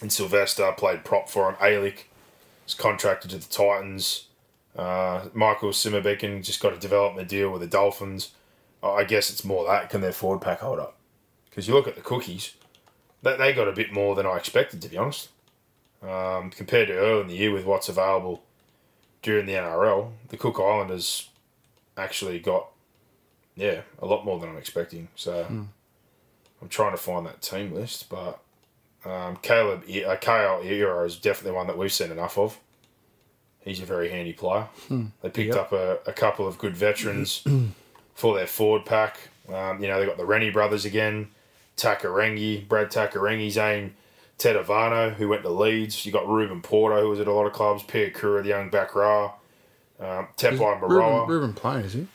and 0.00 0.12
Sylvester 0.12 0.72
played 0.76 1.04
prop 1.04 1.28
for 1.28 1.48
him. 1.48 1.56
Alick 1.60 2.10
is 2.66 2.74
contracted 2.74 3.30
to 3.30 3.38
the 3.38 3.46
Titans. 3.46 4.25
Uh, 4.76 5.28
Michael 5.32 5.70
Simmerbecken 5.70 6.44
just 6.44 6.60
got 6.60 6.74
a 6.74 6.78
development 6.78 7.28
deal 7.28 7.50
with 7.50 7.62
the 7.62 7.66
Dolphins. 7.66 8.32
I 8.82 9.04
guess 9.04 9.30
it's 9.30 9.44
more 9.44 9.66
that 9.66 9.90
can 9.90 10.00
their 10.00 10.12
forward 10.12 10.42
pack 10.42 10.60
hold 10.60 10.78
up? 10.78 10.96
Because 11.48 11.66
you 11.66 11.74
look 11.74 11.88
at 11.88 11.94
the 11.96 12.02
cookies, 12.02 12.54
they, 13.22 13.36
they 13.36 13.52
got 13.52 13.68
a 13.68 13.72
bit 13.72 13.92
more 13.92 14.14
than 14.14 14.26
I 14.26 14.36
expected, 14.36 14.82
to 14.82 14.88
be 14.88 14.96
honest. 14.98 15.30
Um, 16.02 16.50
compared 16.50 16.88
to 16.88 16.94
early 16.94 17.22
in 17.22 17.28
the 17.28 17.34
year 17.36 17.52
with 17.52 17.64
what's 17.64 17.88
available 17.88 18.42
during 19.22 19.46
the 19.46 19.54
NRL, 19.54 20.12
the 20.28 20.36
Cook 20.36 20.60
Islanders 20.60 21.30
actually 21.96 22.38
got, 22.38 22.68
yeah, 23.56 23.80
a 23.98 24.06
lot 24.06 24.24
more 24.24 24.38
than 24.38 24.50
I'm 24.50 24.58
expecting. 24.58 25.08
So 25.16 25.46
I'm 26.60 26.68
trying 26.68 26.92
to 26.92 26.98
find 26.98 27.26
that 27.26 27.40
team 27.42 27.72
list, 27.74 28.08
but 28.10 28.40
Um, 29.04 29.36
Caleb, 29.36 29.84
uh, 29.84 30.16
KL 30.16 30.64
Euro 30.64 31.04
is 31.04 31.16
definitely 31.16 31.52
one 31.56 31.68
that 31.68 31.78
we've 31.78 31.92
seen 31.92 32.10
enough 32.10 32.36
of. 32.36 32.58
He's 33.66 33.82
a 33.82 33.84
very 33.84 34.08
handy 34.08 34.32
player. 34.32 34.68
They 34.88 35.28
picked 35.28 35.54
Yep. 35.54 35.56
up 35.56 35.72
a, 35.72 35.98
a 36.06 36.12
couple 36.12 36.46
of 36.46 36.56
good 36.56 36.74
veterans 36.76 37.42
for 38.14 38.34
their 38.36 38.46
forward 38.46 38.86
pack. 38.86 39.18
Um, 39.52 39.82
you 39.82 39.88
know, 39.88 40.00
they 40.00 40.06
got 40.06 40.16
the 40.16 40.24
Rennie 40.24 40.50
brothers 40.50 40.84
again, 40.86 41.28
Takairangi, 41.76 42.66
Brad 42.66 42.90
Takairangi, 42.90 43.50
Zane 43.50 43.94
Tetevano, 44.38 45.14
who 45.14 45.28
went 45.28 45.42
to 45.42 45.50
Leeds. 45.50 46.04
You 46.06 46.12
got 46.12 46.26
Ruben 46.28 46.62
Porter, 46.62 47.00
who 47.00 47.08
was 47.08 47.20
at 47.20 47.26
a 47.26 47.32
lot 47.32 47.46
of 47.46 47.52
clubs, 47.52 47.82
Pierre 47.82 48.10
Kura, 48.10 48.42
the 48.42 48.48
young 48.50 48.70
back 48.70 48.94
row, 48.94 49.32
um, 50.00 50.28
Tepai 50.36 50.52
Ruben, 50.80 50.88
Maroa. 50.88 51.26
Ruben 51.28 51.52
playing, 51.52 51.84
is 51.84 51.92
he? 51.94 52.06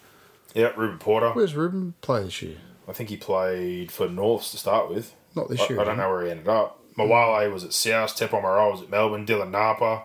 Yeah, 0.54 0.72
Ruben 0.76 0.98
Porter. 1.00 1.30
Where's 1.32 1.56
Ruben 1.56 1.94
play 2.02 2.24
this 2.24 2.42
year? 2.42 2.58
I 2.88 2.94
think 2.94 3.10
he 3.10 3.18
played 3.18 3.92
for 3.92 4.08
Norths 4.10 4.52
to 4.52 4.58
start 4.58 4.90
with. 4.90 5.14
Not 5.36 5.50
this 5.50 5.62
I, 5.62 5.68
year. 5.70 5.80
I 5.80 5.84
don't 5.86 5.98
know 5.98 6.10
where 6.10 6.26
he 6.26 6.32
ended 6.32 6.48
up. 6.50 6.80
Mawale 6.98 7.52
was 7.54 7.64
at 7.64 7.72
South, 7.74 8.16
Tepai 8.18 8.42
Moeroa 8.42 8.72
was 8.72 8.82
at 8.82 8.90
Melbourne, 8.90 9.26
Dylan 9.26 9.52
Napa, 9.52 10.04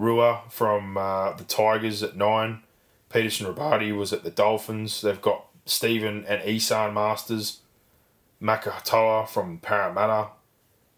Rua 0.00 0.42
from 0.48 0.96
uh, 0.96 1.34
the 1.34 1.44
Tigers 1.44 2.02
at 2.02 2.16
nine, 2.16 2.62
Peterson 3.10 3.46
Rabati 3.52 3.94
was 3.94 4.12
at 4.12 4.24
the 4.24 4.30
Dolphins. 4.30 5.02
They've 5.02 5.20
got 5.20 5.44
Stephen 5.66 6.24
and 6.26 6.42
Esan 6.42 6.94
Marsters, 6.94 7.58
Makatoa 8.40 9.28
from 9.28 9.58
Parramatta, 9.58 10.28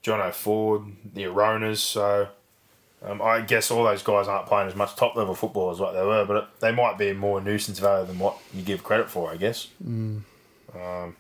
John 0.03 0.31
Ford, 0.33 0.85
the 1.15 1.25
Aronas. 1.25 1.79
So 1.79 2.29
um, 3.05 3.21
I 3.21 3.41
guess 3.41 3.71
all 3.71 3.85
those 3.85 4.03
guys 4.05 4.29
aren't 4.29 4.47
playing 4.47 4.69
as 4.69 4.77
much 4.77 4.95
top 4.95 5.17
level 5.17 5.35
football 5.35 5.71
as 5.71 5.81
what 5.81 5.93
they 5.93 6.03
were, 6.03 6.25
but 6.25 6.61
they 6.61 6.71
might 6.71 6.97
be 6.97 7.13
more 7.13 7.41
nuisance 7.41 7.81
value 7.81 8.07
than 8.07 8.19
what 8.19 8.39
you 8.55 8.63
give 8.63 8.85
credit 8.85 9.11
for, 9.11 9.33
I 9.33 9.37
guess. 9.37 9.69
Um, 10.75 11.17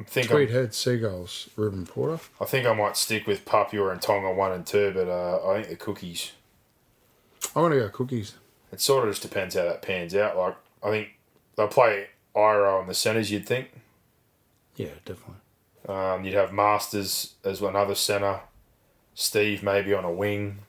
I'm 0.00 0.06
thinking. 0.06 0.34
Tweed 0.34 0.50
Head 0.50 0.72
Seagulls, 0.72 1.50
Ruben 1.56 1.84
Porter. 1.84 2.22
I 2.40 2.46
think 2.46 2.66
I 2.66 2.72
might 2.72 2.96
stick 2.96 3.26
with 3.26 3.44
Papua 3.44 3.90
and 3.90 4.00
Tonga 4.00 4.32
one 4.32 4.50
and 4.50 4.66
two, 4.66 4.92
but 4.94 5.08
uh, 5.08 5.46
I 5.46 5.56
think 5.56 5.68
the 5.68 5.76
cookies. 5.76 6.32
I'm 7.54 7.70
to 7.70 7.78
go 7.78 7.88
cookies. 7.90 8.34
It 8.72 8.80
sort 8.80 9.06
of 9.06 9.10
just 9.12 9.20
depends 9.22 9.54
how 9.56 9.64
that 9.64 9.82
pans 9.82 10.14
out. 10.14 10.38
Like 10.38 10.56
I 10.82 10.88
think 10.88 11.08
they'll 11.54 11.68
play 11.68 12.06
Iro 12.34 12.78
on 12.80 12.86
the 12.86 12.94
centres. 12.94 13.30
You'd 13.30 13.46
think 13.46 13.72
Yeah, 14.76 14.88
definitely. 15.04 15.34
um, 15.86 16.24
you'd 16.24 16.32
have 16.34 16.50
Marsters 16.50 17.34
as 17.44 17.60
another 17.60 17.94
centre, 17.94 18.40
Steve 19.14 19.62
maybe 19.62 19.92
on 19.92 20.04
a 20.06 20.10
wing. 20.12 20.60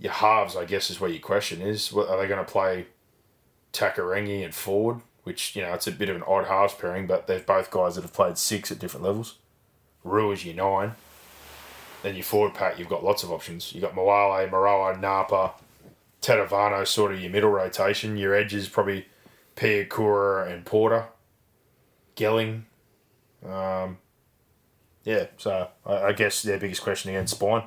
Your 0.00 0.14
halves, 0.14 0.56
I 0.56 0.64
guess, 0.64 0.90
is 0.90 1.00
where 1.00 1.10
your 1.10 1.20
question 1.20 1.60
is. 1.60 1.92
What, 1.92 2.08
are 2.08 2.20
they 2.20 2.26
going 2.26 2.44
to 2.44 2.50
play 2.50 2.86
Takairangi 3.72 4.44
and 4.44 4.52
Ford? 4.52 5.00
Which 5.24 5.56
you 5.56 5.62
know 5.62 5.72
it's 5.72 5.86
a 5.86 5.92
bit 5.92 6.08
of 6.08 6.16
an 6.16 6.22
odd 6.26 6.46
halves 6.46 6.74
pairing, 6.74 7.06
but 7.06 7.26
they're 7.26 7.40
both 7.40 7.70
guys 7.70 7.96
that 7.96 8.02
have 8.02 8.12
played 8.12 8.38
six 8.38 8.70
at 8.70 8.78
different 8.78 9.04
levels. 9.04 9.36
Rue 10.04 10.32
is 10.32 10.44
your 10.44 10.54
nine. 10.54 10.94
Then 12.02 12.14
your 12.14 12.24
forward 12.24 12.52
pack, 12.52 12.78
you've 12.78 12.90
got 12.90 13.02
lots 13.02 13.22
of 13.22 13.32
options. 13.32 13.72
You've 13.72 13.82
got 13.82 13.94
Moale, 13.94 14.46
Moeroa, 14.48 15.00
Napa, 15.00 15.52
Tetevano, 16.20 16.86
sort 16.86 17.12
of 17.12 17.20
your 17.20 17.30
middle 17.30 17.50
rotation. 17.50 18.18
Your 18.18 18.34
edges 18.34 18.68
probably 18.68 19.06
Pia 19.56 19.86
Kura 19.86 20.50
and 20.50 20.66
Porter. 20.66 21.06
Gelling. 22.16 22.64
Um, 23.46 23.98
yeah, 25.04 25.26
so 25.38 25.68
I, 25.86 25.96
I 25.96 26.12
guess 26.12 26.42
their 26.42 26.58
biggest 26.58 26.82
question 26.82 27.10
against 27.10 27.36
Spine. 27.36 27.64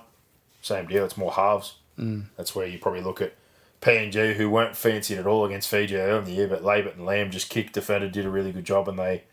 Same 0.62 0.86
deal, 0.86 1.06
it's 1.06 1.18
more 1.18 1.32
halves. 1.32 1.78
Mm. 1.98 2.26
That's 2.36 2.54
where 2.56 2.68
you 2.68 2.78
probably 2.78 3.02
look 3.02 3.22
at 3.22 3.34
PNG, 3.82 4.36
who 4.36 4.50
weren't 4.50 4.76
fancied 4.76 5.20
at 5.20 5.28
all 5.28 5.46
against 5.46 5.70
Fiji 5.70 5.96
earlier 5.96 6.20
in 6.20 6.26
the 6.26 6.32
year, 6.32 6.48
but 6.48 6.64
Labert 6.64 6.96
and 6.96 7.06
Lam 7.06 7.32
just 7.32 7.50
kicked, 7.50 7.74
defended, 7.74 8.12
did 8.12 8.26
a 8.26 8.30
really 8.30 8.52
good 8.52 8.66
job, 8.66 8.90
and 8.90 8.98
they 8.98 9.24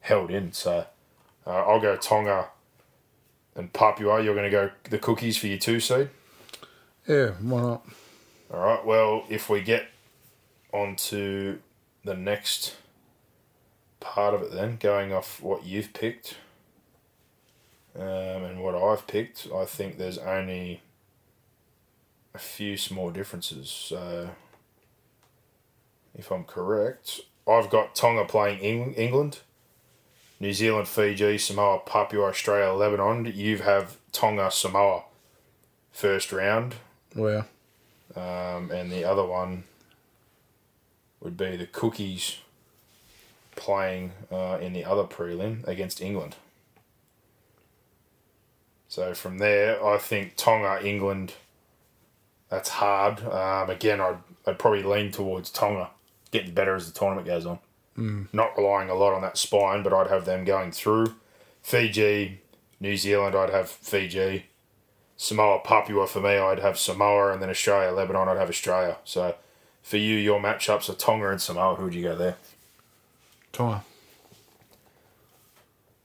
held 0.00 0.30
in. 0.30 0.52
So 0.52 0.86
uh, 1.46 1.50
I'll 1.50 1.80
go 1.80 1.96
Tonga 1.96 2.48
and 3.54 3.72
Papua. 3.72 4.22
You're 4.22 4.34
going 4.34 4.44
to 4.44 4.50
go 4.50 4.70
the 4.84 4.98
cookies 4.98 5.36
for 5.36 5.46
your 5.46 5.58
two 5.58 5.80
seed. 5.80 6.08
Yeah, 7.06 7.30
why 7.40 7.60
not? 7.60 7.86
All 8.52 8.60
right. 8.60 8.84
Well, 8.84 9.24
if 9.28 9.48
we 9.48 9.60
get 9.60 9.88
onto 10.72 11.58
the 12.04 12.14
next 12.14 12.76
part 13.98 14.34
of 14.34 14.42
it, 14.42 14.52
then 14.52 14.76
going 14.80 15.12
off 15.12 15.42
what 15.42 15.64
you've 15.64 15.92
picked 15.92 16.36
um, 17.94 18.02
and 18.04 18.62
what 18.62 18.74
I've 18.74 19.06
picked, 19.06 19.48
I 19.54 19.64
think 19.64 19.98
there's 19.98 20.18
only 20.18 20.82
a 22.34 22.38
few 22.38 22.76
small 22.76 23.10
differences. 23.10 23.68
So, 23.70 24.30
if 26.16 26.30
I'm 26.30 26.44
correct, 26.44 27.20
I've 27.48 27.70
got 27.70 27.94
Tonga 27.94 28.24
playing 28.24 28.60
Eng- 28.60 28.94
England, 28.94 29.40
New 30.38 30.52
Zealand, 30.52 30.88
Fiji, 30.88 31.38
Samoa, 31.38 31.80
Papua, 31.80 32.28
Australia, 32.28 32.72
Lebanon. 32.72 33.30
You 33.34 33.58
have 33.58 33.96
Tonga, 34.12 34.50
Samoa, 34.50 35.04
first 35.92 36.32
round. 36.32 36.76
Well, 37.14 37.46
Um, 38.16 38.70
and 38.70 38.90
the 38.90 39.04
other 39.04 39.24
one 39.24 39.64
would 41.20 41.36
be 41.36 41.56
the 41.56 41.66
Cookies 41.66 42.38
playing 43.56 44.12
uh, 44.32 44.58
in 44.60 44.72
the 44.72 44.84
other 44.84 45.04
prelim 45.04 45.66
against 45.68 46.00
England. 46.00 46.36
So 48.88 49.14
from 49.14 49.38
there, 49.38 49.84
I 49.84 49.98
think 49.98 50.34
Tonga, 50.36 50.84
England, 50.84 51.34
that's 52.50 52.68
hard. 52.68 53.22
Um, 53.24 53.70
again, 53.70 54.00
I'd, 54.00 54.18
I'd 54.46 54.58
probably 54.58 54.82
lean 54.82 55.12
towards 55.12 55.50
Tonga 55.50 55.90
getting 56.30 56.52
better 56.54 56.74
as 56.74 56.90
the 56.90 56.98
tournament 56.98 57.26
goes 57.26 57.46
on. 57.46 57.58
Mm. 57.96 58.26
Not 58.32 58.56
relying 58.56 58.88
a 58.90 58.94
lot 58.94 59.14
on 59.14 59.22
that 59.22 59.36
spine, 59.36 59.82
but 59.82 59.92
I'd 59.92 60.08
have 60.08 60.24
them 60.24 60.44
going 60.44 60.72
through. 60.72 61.14
Fiji, 61.62 62.40
New 62.80 62.96
Zealand, 62.96 63.34
I'd 63.34 63.50
have 63.50 63.68
Fiji. 63.68 64.46
Samoa, 65.16 65.60
Papua 65.60 66.06
for 66.06 66.20
me, 66.20 66.38
I'd 66.38 66.60
have 66.60 66.78
Samoa, 66.78 67.32
and 67.32 67.42
then 67.42 67.50
Australia, 67.50 67.92
Lebanon, 67.92 68.28
I'd 68.28 68.38
have 68.38 68.48
Australia. 68.48 68.96
So 69.04 69.34
for 69.82 69.98
you, 69.98 70.16
your 70.16 70.40
matchups 70.40 70.88
are 70.88 70.94
Tonga 70.94 71.30
and 71.30 71.40
Samoa. 71.40 71.74
Who 71.76 71.84
would 71.84 71.94
you 71.94 72.02
go 72.02 72.16
there? 72.16 72.36
Tonga. 73.52 73.84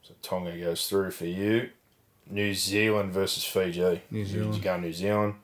So 0.03 0.13
Tonga 0.21 0.57
goes 0.57 0.87
through 0.89 1.11
for 1.11 1.25
you. 1.25 1.69
New 2.29 2.53
Zealand 2.53 3.13
versus 3.13 3.45
Fiji. 3.45 4.01
New 4.11 4.25
Zealand. 4.25 4.55
you 4.55 4.61
go 4.61 4.77
New 4.77 4.91
Zealand? 4.91 5.35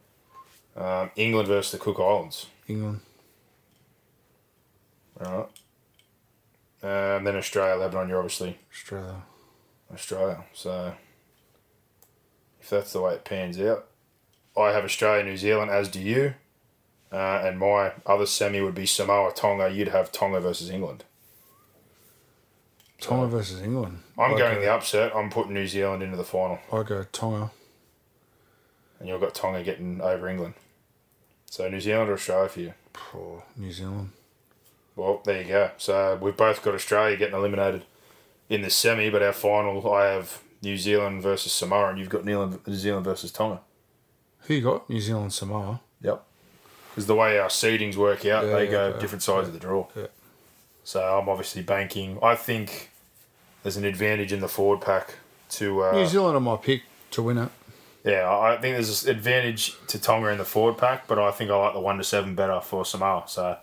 Um, 0.76 1.12
England 1.16 1.48
versus 1.48 1.72
the 1.72 1.78
Cook 1.78 2.00
Islands. 2.00 2.48
England. 2.68 3.02
All 5.24 5.32
right. 5.32 5.48
Um, 6.84 7.24
then 7.24 7.36
Australia, 7.36 7.76
Lebanon, 7.76 8.10
you're 8.10 8.20
obviously 8.20 8.58
Australia. 8.72 9.22
Australia. 9.94 10.44
So 10.54 10.94
if 12.60 12.70
that's 12.70 12.94
the 12.94 13.02
way 13.02 13.14
it 13.14 13.24
pans 13.24 13.60
out, 13.60 13.86
I 14.58 14.72
have 14.72 14.84
Australia, 14.84 15.24
New 15.24 15.38
Zealand, 15.38 15.72
as 15.72 15.90
do 15.90 16.00
you. 16.00 16.34
Uh, 17.12 17.42
and 17.44 17.60
my 17.60 17.92
other 18.06 18.26
semi 18.26 18.62
would 18.62 18.74
be 18.74 18.86
Samoa, 18.86 19.34
Tonga. 19.34 19.70
You'd 19.70 19.90
have 19.90 20.12
Tonga 20.12 20.40
versus 20.40 20.70
England. 20.70 21.04
Tonga 23.02 23.28
versus 23.28 23.62
England. 23.62 24.00
I'm 24.18 24.36
I 24.36 24.38
going 24.38 24.56
go, 24.56 24.62
the 24.62 24.72
upset. 24.72 25.16
I'm 25.16 25.30
putting 25.30 25.54
New 25.54 25.68
Zealand 25.68 26.04
into 26.04 26.16
the 26.16 26.24
final. 26.24 26.60
I 26.72 26.84
go 26.84 27.04
Tonga. 27.12 27.52
And 29.00 29.10
you've 29.10 29.20
got 29.20 29.36
Tonga 29.36 29.64
getting 29.64 30.00
over 30.00 30.30
England. 30.30 30.54
So 31.52 31.68
New 31.68 31.82
Zealand 31.82 32.10
or 32.10 32.14
Australia 32.14 32.48
for 32.48 32.60
you? 32.62 32.74
For 32.94 33.44
New 33.58 33.74
Zealand. 33.74 34.12
Well, 34.96 35.22
there 35.26 35.42
you 35.42 35.48
go. 35.50 35.72
So 35.78 36.18
we've 36.22 36.36
both 36.38 36.64
got 36.64 36.74
Australia 36.74 37.18
getting 37.18 37.36
eliminated 37.36 37.84
in 38.50 38.62
the 38.62 38.70
semi, 38.70 39.10
but 39.10 39.22
our 39.22 39.34
final, 39.34 39.94
I 39.94 40.06
have 40.06 40.42
New 40.62 40.78
Zealand 40.78 41.22
versus 41.22 41.52
Samoa, 41.52 41.90
and 41.90 42.00
you've 42.00 42.08
got 42.10 42.24
New 42.24 42.58
Zealand- 42.74 43.04
versus 43.04 43.34
Tonga. 43.34 43.60
Who 44.44 44.54
you 44.54 44.62
got? 44.62 44.90
New 44.90 45.02
Zealand, 45.02 45.34
Samoa. 45.34 45.82
Yep. 46.02 46.24
Because 46.90 47.08
the 47.08 47.16
way 47.16 47.38
our 47.38 47.50
seedings 47.50 47.98
work 47.98 48.20
out, 48.26 48.46
Yeah, 48.46 48.54
they 48.54 48.66
yeah, 48.66 48.72
go 48.72 48.90
yeah. 48.92 49.00
different 49.00 49.22
sides 49.24 49.48
of 49.50 49.54
the 49.54 49.60
draw. 49.60 49.88
Yeah. 49.94 50.08
So 50.86 51.02
I'm 51.20 51.28
obviously 51.28 51.64
banking. 51.64 52.18
I 52.24 52.36
think 52.36 52.92
there's 53.64 53.76
an 53.76 53.84
advantage 53.84 54.32
in 54.32 54.40
the 54.40 54.48
forward 54.48 54.80
pack 54.80 55.16
to. 55.52 55.84
Uh, 55.84 55.92
New 55.92 56.08
Zealand 56.08 56.38
are 56.38 56.40
my 56.40 56.56
pick 56.56 56.84
to 57.12 57.21
win 57.21 57.38
it. 57.38 57.50
Yeah, 58.04 58.29
I 58.29 58.58
think 58.58 58.75
there's 58.75 59.06
an 59.06 59.12
advantage 59.12 59.75
to 59.87 59.99
Tonga 59.99 60.29
in 60.29 60.37
the 60.37 60.45
forward 60.45 60.77
pack, 60.77 61.08
but 61.08 61.19
I 61.19 61.31
think 61.31 61.52
I 61.52 61.56
like 61.56 61.73
the 61.73 61.79
one 61.79 61.97
to 61.97 62.04
seven 62.04 62.33
better 62.35 62.60
for 62.62 62.83
Samoa. 62.83 63.23
So. 63.27 63.58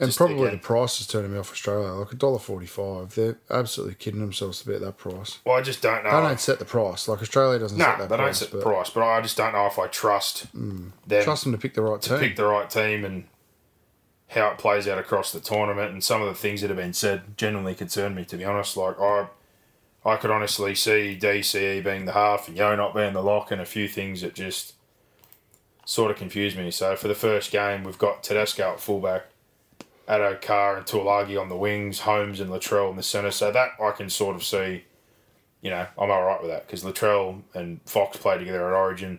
And 0.00 0.12
probably 0.12 0.40
again- 0.40 0.52
the 0.52 0.58
price 0.58 1.00
is 1.00 1.06
turning 1.06 1.32
me 1.32 1.38
off 1.38 1.52
Australia. 1.52 1.92
Like 1.92 2.12
a 2.12 2.16
dollar 2.16 2.40
forty 2.40 2.66
five. 2.66 3.14
They're 3.14 3.38
absolutely 3.48 3.94
kidding 3.94 4.20
themselves 4.20 4.66
about 4.66 4.80
that 4.80 4.98
price. 4.98 5.38
Well, 5.44 5.56
I 5.56 5.62
just 5.62 5.82
don't 5.82 6.02
know. 6.02 6.10
They 6.10 6.28
don't 6.28 6.40
set 6.40 6.58
the 6.58 6.64
price. 6.64 7.06
Like 7.06 7.22
Australia 7.22 7.60
doesn't 7.60 7.78
no, 7.78 7.84
set 7.84 7.98
that 7.98 8.08
they 8.08 8.16
don't 8.16 8.26
price. 8.26 8.38
set 8.38 8.50
the 8.50 8.60
price, 8.60 8.90
but 8.90 9.04
I 9.04 9.20
just 9.20 9.36
don't 9.36 9.52
know 9.52 9.66
if 9.66 9.78
I 9.78 9.86
trust 9.86 10.52
mm. 10.56 10.90
them 11.06 11.22
Trust 11.22 11.44
them 11.44 11.52
to 11.52 11.58
pick 11.58 11.74
the 11.74 11.82
right 11.82 12.02
team 12.02 12.16
to 12.16 12.20
team. 12.20 12.28
pick 12.28 12.36
the 12.36 12.46
right 12.46 12.68
team 12.68 13.04
and 13.04 13.24
how 14.30 14.48
it 14.48 14.58
plays 14.58 14.88
out 14.88 14.98
across 14.98 15.30
the 15.30 15.38
tournament. 15.38 15.92
And 15.92 16.02
some 16.02 16.20
of 16.20 16.26
the 16.26 16.34
things 16.34 16.62
that 16.62 16.70
have 16.70 16.76
been 16.76 16.92
said 16.92 17.36
genuinely 17.36 17.76
concern 17.76 18.16
me, 18.16 18.24
to 18.24 18.36
be 18.36 18.44
honest. 18.44 18.76
Like 18.76 18.98
I, 19.00 19.28
I 20.04 20.16
could 20.16 20.30
honestly 20.30 20.74
see 20.74 21.18
DCE 21.20 21.82
being 21.82 22.04
the 22.04 22.12
half 22.12 22.48
and 22.48 22.56
Yeo 22.56 22.76
not 22.76 22.94
being 22.94 23.14
the 23.14 23.22
lock, 23.22 23.50
and 23.50 23.60
a 23.60 23.66
few 23.66 23.88
things 23.88 24.20
that 24.20 24.34
just 24.34 24.74
sort 25.86 26.10
of 26.10 26.16
confuse 26.16 26.56
me. 26.56 26.70
So 26.70 26.96
for 26.96 27.08
the 27.08 27.14
first 27.14 27.50
game, 27.50 27.84
we've 27.84 27.98
got 27.98 28.22
Tedesco 28.22 28.72
at 28.72 28.80
fullback, 28.80 29.26
Addo 30.08 30.40
Carr 30.40 30.76
and 30.76 30.86
Taulagi 30.86 31.40
on 31.40 31.48
the 31.48 31.56
wings, 31.56 32.00
Holmes 32.00 32.40
and 32.40 32.50
Latrell 32.50 32.90
in 32.90 32.96
the 32.96 33.02
centre. 33.02 33.30
So 33.30 33.50
that 33.50 33.70
I 33.80 33.90
can 33.92 34.10
sort 34.10 34.36
of 34.36 34.44
see 34.44 34.84
you 35.64 35.70
know, 35.70 35.86
I'm 35.98 36.10
all 36.10 36.22
right 36.22 36.40
with 36.42 36.50
that 36.50 36.66
because 36.66 36.84
Latrell 36.84 37.40
and 37.54 37.80
Fox 37.86 38.18
play 38.18 38.36
together 38.36 38.68
at 38.68 38.76
Origin, 38.76 39.18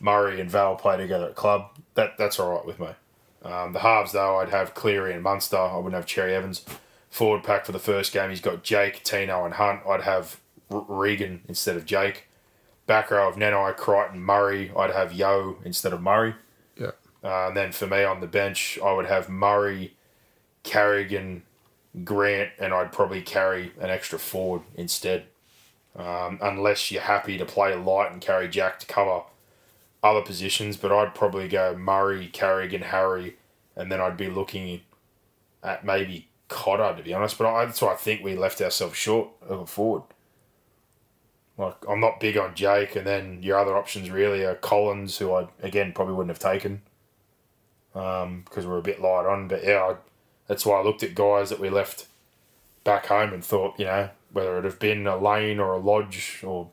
Murray 0.00 0.40
and 0.40 0.48
Val 0.48 0.76
play 0.76 0.96
together 0.96 1.26
at 1.26 1.34
club. 1.34 1.68
That 1.94 2.16
that's 2.16 2.38
all 2.38 2.54
right 2.54 2.64
with 2.64 2.78
me. 2.78 2.90
Um, 3.42 3.72
the 3.72 3.80
halves 3.80 4.12
though, 4.12 4.36
I'd 4.36 4.50
have 4.50 4.72
Cleary 4.72 5.12
and 5.12 5.22
Munster. 5.22 5.56
I 5.56 5.76
wouldn't 5.76 5.94
have 5.94 6.06
Cherry 6.06 6.32
Evans. 6.32 6.64
Forward 7.10 7.42
pack 7.42 7.66
for 7.66 7.72
the 7.72 7.78
first 7.78 8.12
game, 8.12 8.30
he's 8.30 8.40
got 8.40 8.62
Jake, 8.62 9.02
Tino, 9.02 9.44
and 9.44 9.54
Hunt. 9.54 9.80
I'd 9.86 10.02
have 10.02 10.40
R- 10.70 10.84
Regan 10.88 11.42
instead 11.48 11.76
of 11.76 11.84
Jake. 11.84 12.28
Back 12.86 13.10
row 13.10 13.28
of 13.28 13.36
Nenai, 13.36 13.76
Crichton, 13.76 14.22
Murray. 14.22 14.72
I'd 14.76 14.92
have 14.92 15.12
Yeo 15.12 15.58
instead 15.64 15.92
of 15.92 16.00
Murray. 16.00 16.34
Yeah. 16.76 16.92
Uh, 17.22 17.48
and 17.48 17.56
then 17.56 17.72
for 17.72 17.86
me 17.86 18.04
on 18.04 18.20
the 18.20 18.26
bench, 18.26 18.78
I 18.82 18.92
would 18.92 19.06
have 19.06 19.28
Murray, 19.28 19.96
Carrigan, 20.62 21.42
Grant, 22.04 22.50
and 22.58 22.72
I'd 22.72 22.92
probably 22.92 23.22
carry 23.22 23.72
an 23.80 23.90
extra 23.90 24.18
forward 24.18 24.62
instead. 24.76 25.24
Um, 25.96 26.38
unless 26.40 26.90
you're 26.92 27.02
happy 27.02 27.36
to 27.38 27.44
play 27.44 27.74
light 27.74 28.12
and 28.12 28.20
carry 28.20 28.48
Jack 28.48 28.78
to 28.80 28.86
cover 28.86 29.22
other 30.02 30.22
positions, 30.22 30.76
but 30.76 30.92
I'd 30.92 31.14
probably 31.14 31.48
go 31.48 31.76
Murray, 31.76 32.28
Carrigan, 32.28 32.82
Harry, 32.82 33.36
and 33.74 33.90
then 33.90 34.00
I'd 34.00 34.16
be 34.16 34.30
looking 34.30 34.80
at 35.62 35.84
maybe 35.84 36.28
Cotter 36.50 36.94
to 36.96 37.02
be 37.02 37.14
honest. 37.14 37.38
But 37.38 37.46
I, 37.46 37.64
that's 37.64 37.80
why 37.80 37.92
I 37.94 37.96
think 37.96 38.22
we 38.22 38.36
left 38.36 38.60
ourselves 38.60 38.96
short 38.96 39.28
of 39.48 39.60
a 39.60 39.66
forward. 39.66 40.02
Like 41.56 41.76
I'm 41.88 42.00
not 42.00 42.20
big 42.20 42.36
on 42.36 42.54
Jake, 42.54 42.96
and 42.96 43.06
then 43.06 43.42
your 43.42 43.58
other 43.58 43.76
options 43.76 44.10
really 44.10 44.44
are 44.44 44.54
Collins, 44.54 45.18
who 45.18 45.32
I 45.32 45.48
again 45.62 45.92
probably 45.92 46.14
wouldn't 46.14 46.36
have 46.36 46.52
taken 46.52 46.82
um, 47.94 48.42
because 48.44 48.66
we're 48.66 48.78
a 48.78 48.82
bit 48.82 49.00
light 49.00 49.26
on. 49.26 49.48
But 49.48 49.64
yeah, 49.64 49.80
I, 49.92 49.96
that's 50.46 50.66
why 50.66 50.80
I 50.80 50.82
looked 50.82 51.02
at 51.02 51.14
guys 51.14 51.50
that 51.50 51.60
we 51.60 51.70
left 51.70 52.06
back 52.84 53.06
home 53.06 53.32
and 53.32 53.44
thought, 53.44 53.78
you 53.78 53.84
know, 53.84 54.10
whether 54.32 54.58
it 54.58 54.64
have 54.64 54.78
been 54.78 55.06
a 55.06 55.16
Lane 55.16 55.58
or 55.60 55.74
a 55.74 55.78
Lodge 55.78 56.40
or 56.42 56.70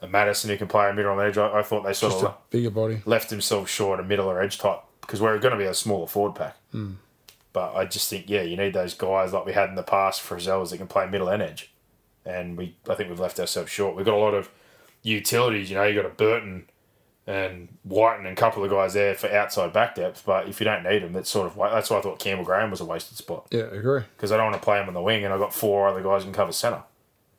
a 0.00 0.06
Madison 0.08 0.48
who 0.48 0.56
can 0.56 0.68
play 0.68 0.88
a 0.88 0.94
middle 0.94 1.10
on 1.12 1.18
the 1.18 1.24
edge, 1.24 1.36
I, 1.36 1.58
I 1.58 1.62
thought 1.62 1.82
they 1.82 1.92
sort 1.92 2.12
Just 2.12 2.24
of 2.24 2.30
a 2.30 2.36
bigger 2.50 2.70
body. 2.70 3.02
left 3.04 3.30
themselves 3.30 3.70
short 3.70 4.00
a 4.00 4.04
middle 4.04 4.30
or 4.30 4.40
edge 4.40 4.58
type 4.58 4.80
because 5.00 5.20
we're 5.20 5.38
going 5.38 5.52
to 5.52 5.58
be 5.58 5.64
a 5.64 5.74
smaller 5.74 6.06
forward 6.06 6.36
pack. 6.36 6.56
Hmm. 6.70 6.92
But 7.52 7.74
I 7.74 7.84
just 7.84 8.08
think, 8.08 8.28
yeah, 8.28 8.42
you 8.42 8.56
need 8.56 8.74
those 8.74 8.94
guys 8.94 9.32
like 9.32 9.44
we 9.44 9.52
had 9.52 9.68
in 9.68 9.74
the 9.74 9.82
past 9.82 10.20
for 10.20 10.36
Zells 10.36 10.70
that 10.70 10.78
can 10.78 10.86
play 10.86 11.06
middle 11.08 11.28
and 11.28 11.42
edge. 11.42 11.72
And 12.24 12.56
we, 12.56 12.76
I 12.88 12.94
think 12.94 13.08
we've 13.08 13.18
left 13.18 13.40
ourselves 13.40 13.70
short. 13.70 13.96
We've 13.96 14.04
got 14.04 14.14
a 14.14 14.18
lot 14.18 14.34
of 14.34 14.50
utilities. 15.02 15.70
You 15.70 15.76
know, 15.76 15.84
you've 15.84 16.00
got 16.02 16.10
a 16.10 16.14
Burton 16.14 16.68
and 17.26 17.68
Wighton 17.84 18.26
and 18.26 18.36
a 18.36 18.40
couple 18.40 18.62
of 18.64 18.70
guys 18.70 18.94
there 18.94 19.14
for 19.14 19.30
outside 19.32 19.72
back 19.72 19.94
depth. 19.96 20.22
But 20.24 20.48
if 20.48 20.60
you 20.60 20.64
don't 20.64 20.84
need 20.84 21.02
them, 21.02 21.12
that's 21.12 21.30
sort 21.30 21.46
of 21.46 21.56
that's 21.72 21.90
why 21.90 21.98
I 21.98 22.02
thought 22.02 22.18
Campbell 22.18 22.44
Graham 22.44 22.70
was 22.70 22.80
a 22.80 22.84
wasted 22.84 23.16
spot 23.18 23.46
Yeah, 23.50 23.62
I 23.72 23.76
agree. 23.76 24.02
because 24.16 24.30
I 24.32 24.36
don't 24.36 24.50
want 24.50 24.56
to 24.60 24.64
play 24.64 24.80
him 24.80 24.88
on 24.88 24.94
the 24.94 25.02
wing, 25.02 25.24
and 25.24 25.32
I've 25.32 25.40
got 25.40 25.54
four 25.54 25.88
other 25.88 26.02
guys 26.02 26.22
who 26.22 26.26
can 26.26 26.34
cover 26.34 26.52
centre. 26.52 26.82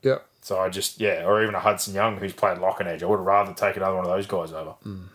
Yeah. 0.01 0.19
So 0.41 0.59
I 0.59 0.69
just 0.69 0.99
yeah, 0.99 1.23
or 1.25 1.41
even 1.43 1.55
a 1.55 1.59
Hudson 1.59 1.93
Young 1.93 2.17
who's 2.17 2.33
played 2.33 2.57
lock 2.57 2.79
and 2.79 2.89
edge. 2.89 3.03
I 3.03 3.05
would 3.05 3.19
rather 3.19 3.53
take 3.53 3.77
another 3.77 3.95
one 3.95 4.05
of 4.05 4.11
those 4.11 4.27
guys 4.27 4.51
over. 4.51 4.75
Mm. 4.85 5.05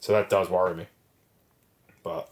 So 0.00 0.12
that 0.12 0.28
does 0.30 0.48
worry 0.48 0.74
me. 0.74 0.86
But 2.02 2.28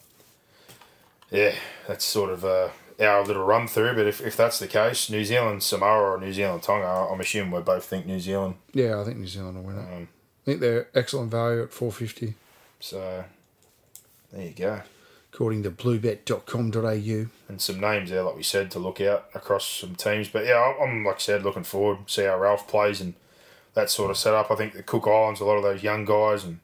yeah, 1.32 1.54
that's 1.88 2.04
sort 2.04 2.30
of 2.30 2.44
uh, 2.44 2.68
our 3.00 3.24
little 3.24 3.44
run 3.44 3.66
through. 3.66 3.94
But 3.96 4.06
if, 4.06 4.20
if 4.20 4.36
that's 4.36 4.58
the 4.60 4.68
case, 4.68 5.10
New 5.10 5.24
Zealand 5.24 5.62
Samoa 5.64 6.12
or 6.12 6.20
New 6.20 6.32
Zealand 6.32 6.62
Tonga, 6.62 6.86
I'm 7.10 7.20
assuming 7.20 7.50
we 7.50 7.60
both 7.62 7.84
think 7.84 8.06
New 8.06 8.20
Zealand. 8.20 8.54
Yeah, 8.72 9.00
I 9.00 9.04
think 9.04 9.16
New 9.18 9.26
Zealand 9.26 9.56
will 9.56 9.64
win 9.64 9.78
it. 9.78 9.92
Um, 9.96 10.08
I 10.42 10.44
think 10.44 10.60
they're 10.60 10.88
excellent 10.94 11.30
value 11.30 11.62
at 11.62 11.72
450 11.72 12.34
So 12.80 13.24
there 14.32 14.42
you 14.46 14.50
go. 14.50 14.82
according 15.32 15.62
to 15.62 15.70
bluebet.com.au. 15.70 17.26
and 17.48 17.60
some 17.60 17.80
names 17.80 18.10
there, 18.10 18.22
like 18.22 18.36
we 18.36 18.42
said, 18.42 18.70
to 18.72 18.78
look 18.78 19.00
out 19.00 19.28
across 19.34 19.66
some 19.66 19.94
teams. 19.94 20.28
But 20.28 20.46
yeah, 20.46 20.54
I'm- 20.58 20.76
I'm 20.80 21.04
like 21.04 21.16
I 21.16 21.18
said, 21.18 21.42
looking 21.44 21.64
forward 21.64 21.98
see 22.10 22.24
how 22.24 22.38
Ralph 22.38 22.66
plays 22.68 23.00
and 23.00 23.14
that 23.74 23.88
sort 23.90 24.10
of 24.10 24.18
setup. 24.18 24.50
I 24.50 24.54
think 24.56 24.74
the 24.74 24.82
Cook 24.82 25.06
Islands, 25.06 25.40
a 25.40 25.44
lot 25.44 25.56
of 25.56 25.62
those 25.62 25.82
young 25.82 26.04
guys, 26.04 26.44
and 26.44 26.58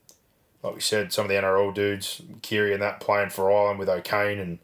like 0.62 0.74
we 0.74 0.80
said, 0.80 1.12
some 1.12 1.24
of 1.24 1.28
the 1.28 1.34
NRL 1.36 1.72
dudes, 1.74 2.22
Kiri 2.42 2.72
and 2.72 2.82
that 2.82 3.00
playing 3.00 3.30
for 3.30 3.50
Ireland 3.52 3.78
with 3.78 3.88
O'Kane 3.88 4.38
and 4.38 4.58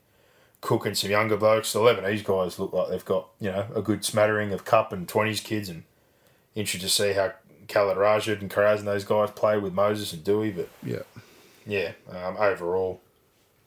Cook 0.60 0.86
and 0.86 0.96
some 0.96 1.10
younger 1.10 1.36
blokes. 1.36 1.72
The 1.72 1.78
Lebanese 1.80 2.24
guys 2.24 2.58
look 2.58 2.72
like 2.72 2.88
they've 2.88 3.04
got 3.04 3.28
you 3.40 3.50
know 3.52 3.66
a 3.74 3.82
good 3.82 4.04
smattering 4.04 4.52
of 4.52 4.64
cup 4.64 4.92
and 4.92 5.06
twenties 5.08 5.40
kids, 5.40 5.68
and 5.68 5.84
interested 6.54 6.86
to 6.86 6.92
see 6.92 7.12
how 7.12 7.32
Khaled 7.68 7.96
Rajab 7.98 8.40
and 8.40 8.50
Kiraz 8.50 8.78
and 8.78 8.88
those 8.88 9.04
guys 9.04 9.30
play 9.30 9.58
with 9.58 9.72
Moses 9.72 10.12
and 10.12 10.24
Dewey. 10.24 10.50
But 10.50 10.68
Yeah. 10.82 11.02
yeah, 11.66 11.92
um, 12.10 12.36
overall, 12.38 13.00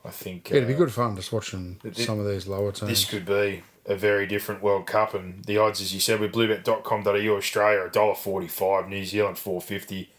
I 0.04 0.10
think 0.10 0.50
Yeah, 0.50 0.58
it'd 0.58 0.68
be 0.68 0.74
uh, 0.76 0.78
good 0.78 0.92
fun 0.94 1.16
just 1.16 1.32
watching 1.32 1.80
some 1.94 2.20
of 2.20 2.28
these 2.28 2.48
lower 2.48 2.72
teams. 2.72 2.90
this 2.90 3.06
could 3.06 3.26
be 3.26 3.64
a 3.86 3.96
very 3.96 4.26
different 4.28 4.62
World 4.62 4.86
Cup, 4.88 5.14
and 5.14 5.46
the 5.46 5.58
odds, 5.58 5.80
as 5.82 5.94
you 5.94 6.00
said, 6.00 6.20
with 6.20 6.34
bluebet.com.au 6.34 7.36
Australia 7.38 7.80
are 7.80 7.90
$1.45, 7.90 8.90
New 8.90 9.06
Zealand 9.06 9.38
four 9.38 9.62
fifty. 9.62 10.10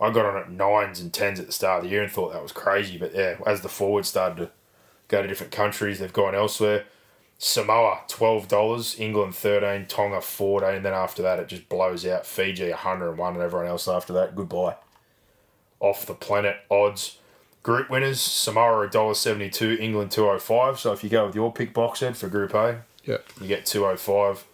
I 0.00 0.10
got 0.10 0.26
on 0.26 0.36
at 0.36 0.50
nines 0.50 1.00
and 1.00 1.12
tens 1.12 1.38
at 1.38 1.46
the 1.46 1.52
start 1.52 1.78
of 1.78 1.84
the 1.84 1.90
year 1.90 2.02
and 2.02 2.10
thought 2.10 2.32
that 2.32 2.42
was 2.42 2.52
crazy, 2.52 2.98
but 2.98 3.14
yeah, 3.14 3.36
as 3.46 3.60
the 3.60 3.68
forwards 3.68 4.08
started 4.08 4.36
to 4.36 4.50
go 5.08 5.22
to 5.22 5.28
different 5.28 5.52
countries, 5.52 5.98
they've 5.98 6.12
gone 6.12 6.34
elsewhere. 6.34 6.84
Samoa 7.38 8.00
twelve 8.08 8.48
dollars, 8.48 8.98
England 8.98 9.34
thirteen, 9.34 9.86
Tonga 9.86 10.20
fourteen, 10.20 10.76
and 10.76 10.84
then 10.84 10.94
after 10.94 11.22
that 11.22 11.38
it 11.38 11.48
just 11.48 11.68
blows 11.68 12.06
out. 12.06 12.26
Fiji 12.26 12.70
hundred 12.70 13.10
and 13.10 13.18
one, 13.18 13.34
and 13.34 13.42
everyone 13.42 13.68
else 13.68 13.88
after 13.88 14.12
that. 14.14 14.34
Goodbye. 14.34 14.76
Off 15.80 16.06
the 16.06 16.14
planet 16.14 16.56
odds. 16.70 17.18
Group 17.62 17.88
winners: 17.88 18.20
Samoa 18.20 18.88
$1.72, 18.88 19.80
England 19.80 20.10
two 20.10 20.28
oh 20.28 20.38
five. 20.38 20.78
So 20.78 20.92
if 20.92 21.02
you 21.02 21.10
go 21.10 21.26
with 21.26 21.34
your 21.34 21.52
pick 21.52 21.72
box 21.72 22.00
head 22.00 22.16
for 22.16 22.28
Group 22.28 22.54
A, 22.54 22.82
yeah. 23.04 23.18
you 23.40 23.48
get 23.48 23.66
two 23.66 23.84
oh 23.86 23.96
five 23.96 24.44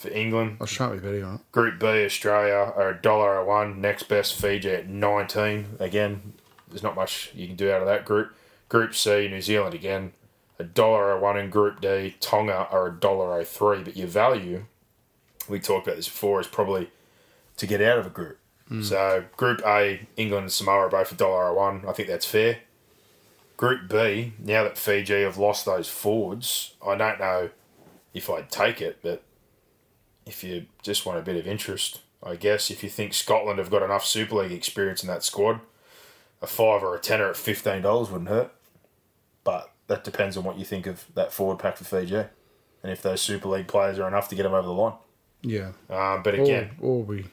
for 0.00 0.08
England. 0.10 0.56
I 0.60 0.64
shan't 0.64 0.92
be 0.94 0.98
betting 0.98 1.24
on 1.24 1.34
it. 1.36 1.52
Group 1.52 1.78
B, 1.78 1.86
Australia 1.86 2.72
are 2.74 2.88
a 2.88 2.96
dollar 3.00 3.44
one. 3.44 3.80
Next 3.80 4.04
best, 4.04 4.34
Fiji 4.40 4.70
at 4.70 4.88
nineteen. 4.88 5.76
Again, 5.78 6.32
there's 6.68 6.82
not 6.82 6.96
much 6.96 7.30
you 7.34 7.46
can 7.46 7.56
do 7.56 7.70
out 7.70 7.82
of 7.82 7.86
that 7.86 8.06
group. 8.06 8.34
Group 8.70 8.94
C, 8.94 9.28
New 9.28 9.42
Zealand 9.42 9.74
again, 9.74 10.12
a 10.58 10.64
dollar 10.64 11.18
one 11.18 11.36
in 11.36 11.50
Group 11.50 11.82
D. 11.82 12.16
Tonga 12.18 12.68
are 12.70 12.86
a 12.86 12.92
dollar 12.92 13.44
three. 13.44 13.82
But 13.82 13.96
your 13.96 14.08
value, 14.08 14.64
we 15.48 15.60
talked 15.60 15.86
about 15.86 15.96
this 15.96 16.08
before, 16.08 16.40
is 16.40 16.46
probably 16.46 16.90
to 17.58 17.66
get 17.66 17.82
out 17.82 17.98
of 17.98 18.06
a 18.06 18.10
group. 18.10 18.38
So 18.82 19.24
Group 19.36 19.62
A, 19.66 20.06
England 20.16 20.44
and 20.44 20.52
Samoa 20.52 20.86
are 20.86 20.88
both 20.88 21.10
a 21.10 21.16
dollar 21.16 21.52
one. 21.52 21.82
I 21.88 21.92
think 21.92 22.06
that's 22.08 22.24
fair. 22.24 22.60
Group 23.56 23.88
B, 23.90 24.32
now 24.38 24.62
that 24.62 24.78
Fiji 24.78 25.22
have 25.22 25.36
lost 25.36 25.66
those 25.66 25.88
forwards, 25.88 26.74
I 26.86 26.94
don't 26.94 27.18
know 27.18 27.50
if 28.14 28.30
I'd 28.30 28.48
take 28.48 28.80
it, 28.80 29.00
but 29.02 29.24
if 30.26 30.44
you 30.44 30.66
just 30.82 31.06
want 31.06 31.18
a 31.18 31.22
bit 31.22 31.36
of 31.36 31.46
interest, 31.46 32.00
I 32.22 32.36
guess 32.36 32.70
if 32.70 32.82
you 32.82 32.88
think 32.88 33.14
Scotland 33.14 33.58
have 33.58 33.70
got 33.70 33.82
enough 33.82 34.04
Super 34.04 34.36
League 34.36 34.52
experience 34.52 35.02
in 35.02 35.08
that 35.08 35.24
squad, 35.24 35.60
a 36.42 36.46
five 36.46 36.82
or 36.82 36.94
a 36.94 37.00
tenner 37.00 37.28
at 37.30 37.36
fifteen 37.36 37.82
dollars 37.82 38.10
wouldn't 38.10 38.30
hurt. 38.30 38.52
But 39.44 39.70
that 39.86 40.04
depends 40.04 40.36
on 40.36 40.44
what 40.44 40.58
you 40.58 40.64
think 40.64 40.86
of 40.86 41.06
that 41.14 41.32
forward 41.32 41.58
pack 41.58 41.76
for 41.76 41.84
Fiji, 41.84 42.16
and 42.16 42.92
if 42.92 43.02
those 43.02 43.20
Super 43.20 43.48
League 43.48 43.68
players 43.68 43.98
are 43.98 44.08
enough 44.08 44.28
to 44.28 44.34
get 44.34 44.44
them 44.44 44.54
over 44.54 44.66
the 44.66 44.72
line. 44.72 44.94
Yeah. 45.42 45.72
Um, 45.88 46.22
but 46.22 46.34
Or, 46.34 46.42
again, 46.42 46.70
or 46.80 47.02
we 47.02 47.26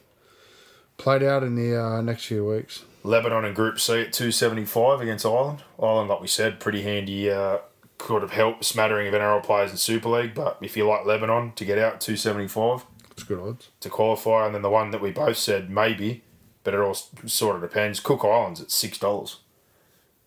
played 0.96 1.22
out 1.22 1.42
in 1.42 1.54
the 1.54 1.76
uh, 1.80 2.00
next 2.00 2.24
few 2.24 2.44
weeks. 2.46 2.84
Lebanon 3.04 3.44
in 3.44 3.54
Group 3.54 3.78
C 3.78 4.00
at 4.02 4.12
two 4.12 4.32
seventy 4.32 4.64
five 4.64 5.00
against 5.00 5.24
Ireland. 5.24 5.62
Ireland, 5.80 6.08
like 6.08 6.20
we 6.20 6.28
said, 6.28 6.60
pretty 6.60 6.82
handy. 6.82 7.30
Uh, 7.30 7.58
could 7.98 8.22
have 8.22 8.30
helped 8.30 8.64
smattering 8.64 9.08
of 9.08 9.14
NRL 9.14 9.42
players 9.42 9.70
in 9.70 9.76
Super 9.76 10.08
League, 10.08 10.34
but 10.34 10.58
if 10.62 10.76
you 10.76 10.86
like 10.88 11.04
Lebanon 11.04 11.52
to 11.56 11.64
get 11.64 11.78
out 11.78 12.00
two 12.00 12.16
seventy 12.16 12.48
five. 12.48 12.84
It's 13.10 13.24
good 13.24 13.40
odds. 13.40 13.70
to 13.80 13.90
qualify, 13.90 14.46
and 14.46 14.54
then 14.54 14.62
the 14.62 14.70
one 14.70 14.92
that 14.92 15.00
we 15.02 15.10
both 15.10 15.36
said 15.38 15.68
maybe, 15.70 16.22
but 16.62 16.72
it 16.72 16.78
all 16.80 16.94
sort 16.94 17.56
of 17.56 17.62
depends. 17.62 17.98
Cook 17.98 18.24
Islands 18.24 18.60
at 18.60 18.70
six 18.70 18.96
dollars. 18.98 19.40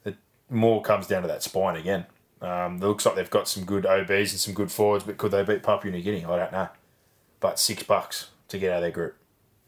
It 0.04 0.18
more 0.50 0.82
comes 0.82 1.08
down 1.08 1.22
to 1.22 1.28
that 1.30 1.42
spine 1.44 1.78
again. 1.78 2.06
Um, 2.42 2.76
it 2.78 2.86
looks 2.86 3.06
like 3.06 3.16
they've 3.16 3.30
got 3.30 3.48
some 3.48 3.64
good 3.64 3.86
OBs 3.86 4.10
and 4.32 4.40
some 4.40 4.54
good 4.54 4.72
forwards, 4.72 5.06
but 5.06 5.18
could 5.18 5.32
they 5.32 5.44
beat 5.44 5.64
Papua 5.64 5.92
New 5.94 6.02
Guinea? 6.02 6.26
I 6.26 6.38
don't 6.38 6.52
know. 6.52 6.70
But 7.40 7.60
six 7.60 7.84
bucks 7.84 8.30
to 8.50 8.58
get 8.58 8.72
out 8.72 8.78
of 8.78 8.82
their 8.82 8.92
group. 8.92 9.16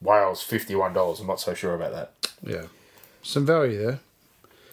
Wales 0.02 0.42
fifty 0.44 0.76
one 0.76 0.92
dollars. 0.92 1.22
I'm 1.22 1.28
not 1.28 1.40
so 1.40 1.54
sure 1.54 1.76
about 1.76 1.94
that. 1.94 2.32
Yeah. 2.42 2.64
Some 3.22 3.46
value 3.46 3.78
there. 3.78 4.00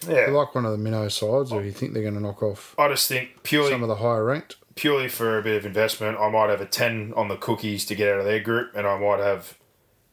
Yeah, 0.07 0.27
You 0.27 0.33
like 0.37 0.55
one 0.55 0.65
of 0.65 0.71
the 0.71 0.77
minnow 0.77 1.07
sides, 1.07 1.51
or 1.51 1.63
you 1.63 1.71
think 1.71 1.93
they're 1.93 2.01
going 2.01 2.15
to 2.15 2.19
knock 2.21 2.41
off 2.41 2.75
I 2.77 2.87
just 2.89 3.07
think 3.07 3.43
purely 3.43 3.71
some 3.71 3.83
of 3.83 3.89
the 3.89 3.95
higher 3.95 4.25
ranked? 4.25 4.55
purely 4.75 5.07
for 5.09 5.37
a 5.37 5.43
bit 5.43 5.57
of 5.57 5.65
investment, 5.65 6.17
I 6.17 6.29
might 6.29 6.49
have 6.49 6.61
a 6.61 6.65
10 6.65 7.13
on 7.15 7.27
the 7.27 7.35
cookies 7.37 7.85
to 7.85 7.95
get 7.95 8.13
out 8.13 8.19
of 8.19 8.25
their 8.25 8.39
group, 8.39 8.71
and 8.75 8.87
I 8.87 8.97
might 8.97 9.19
have, 9.19 9.57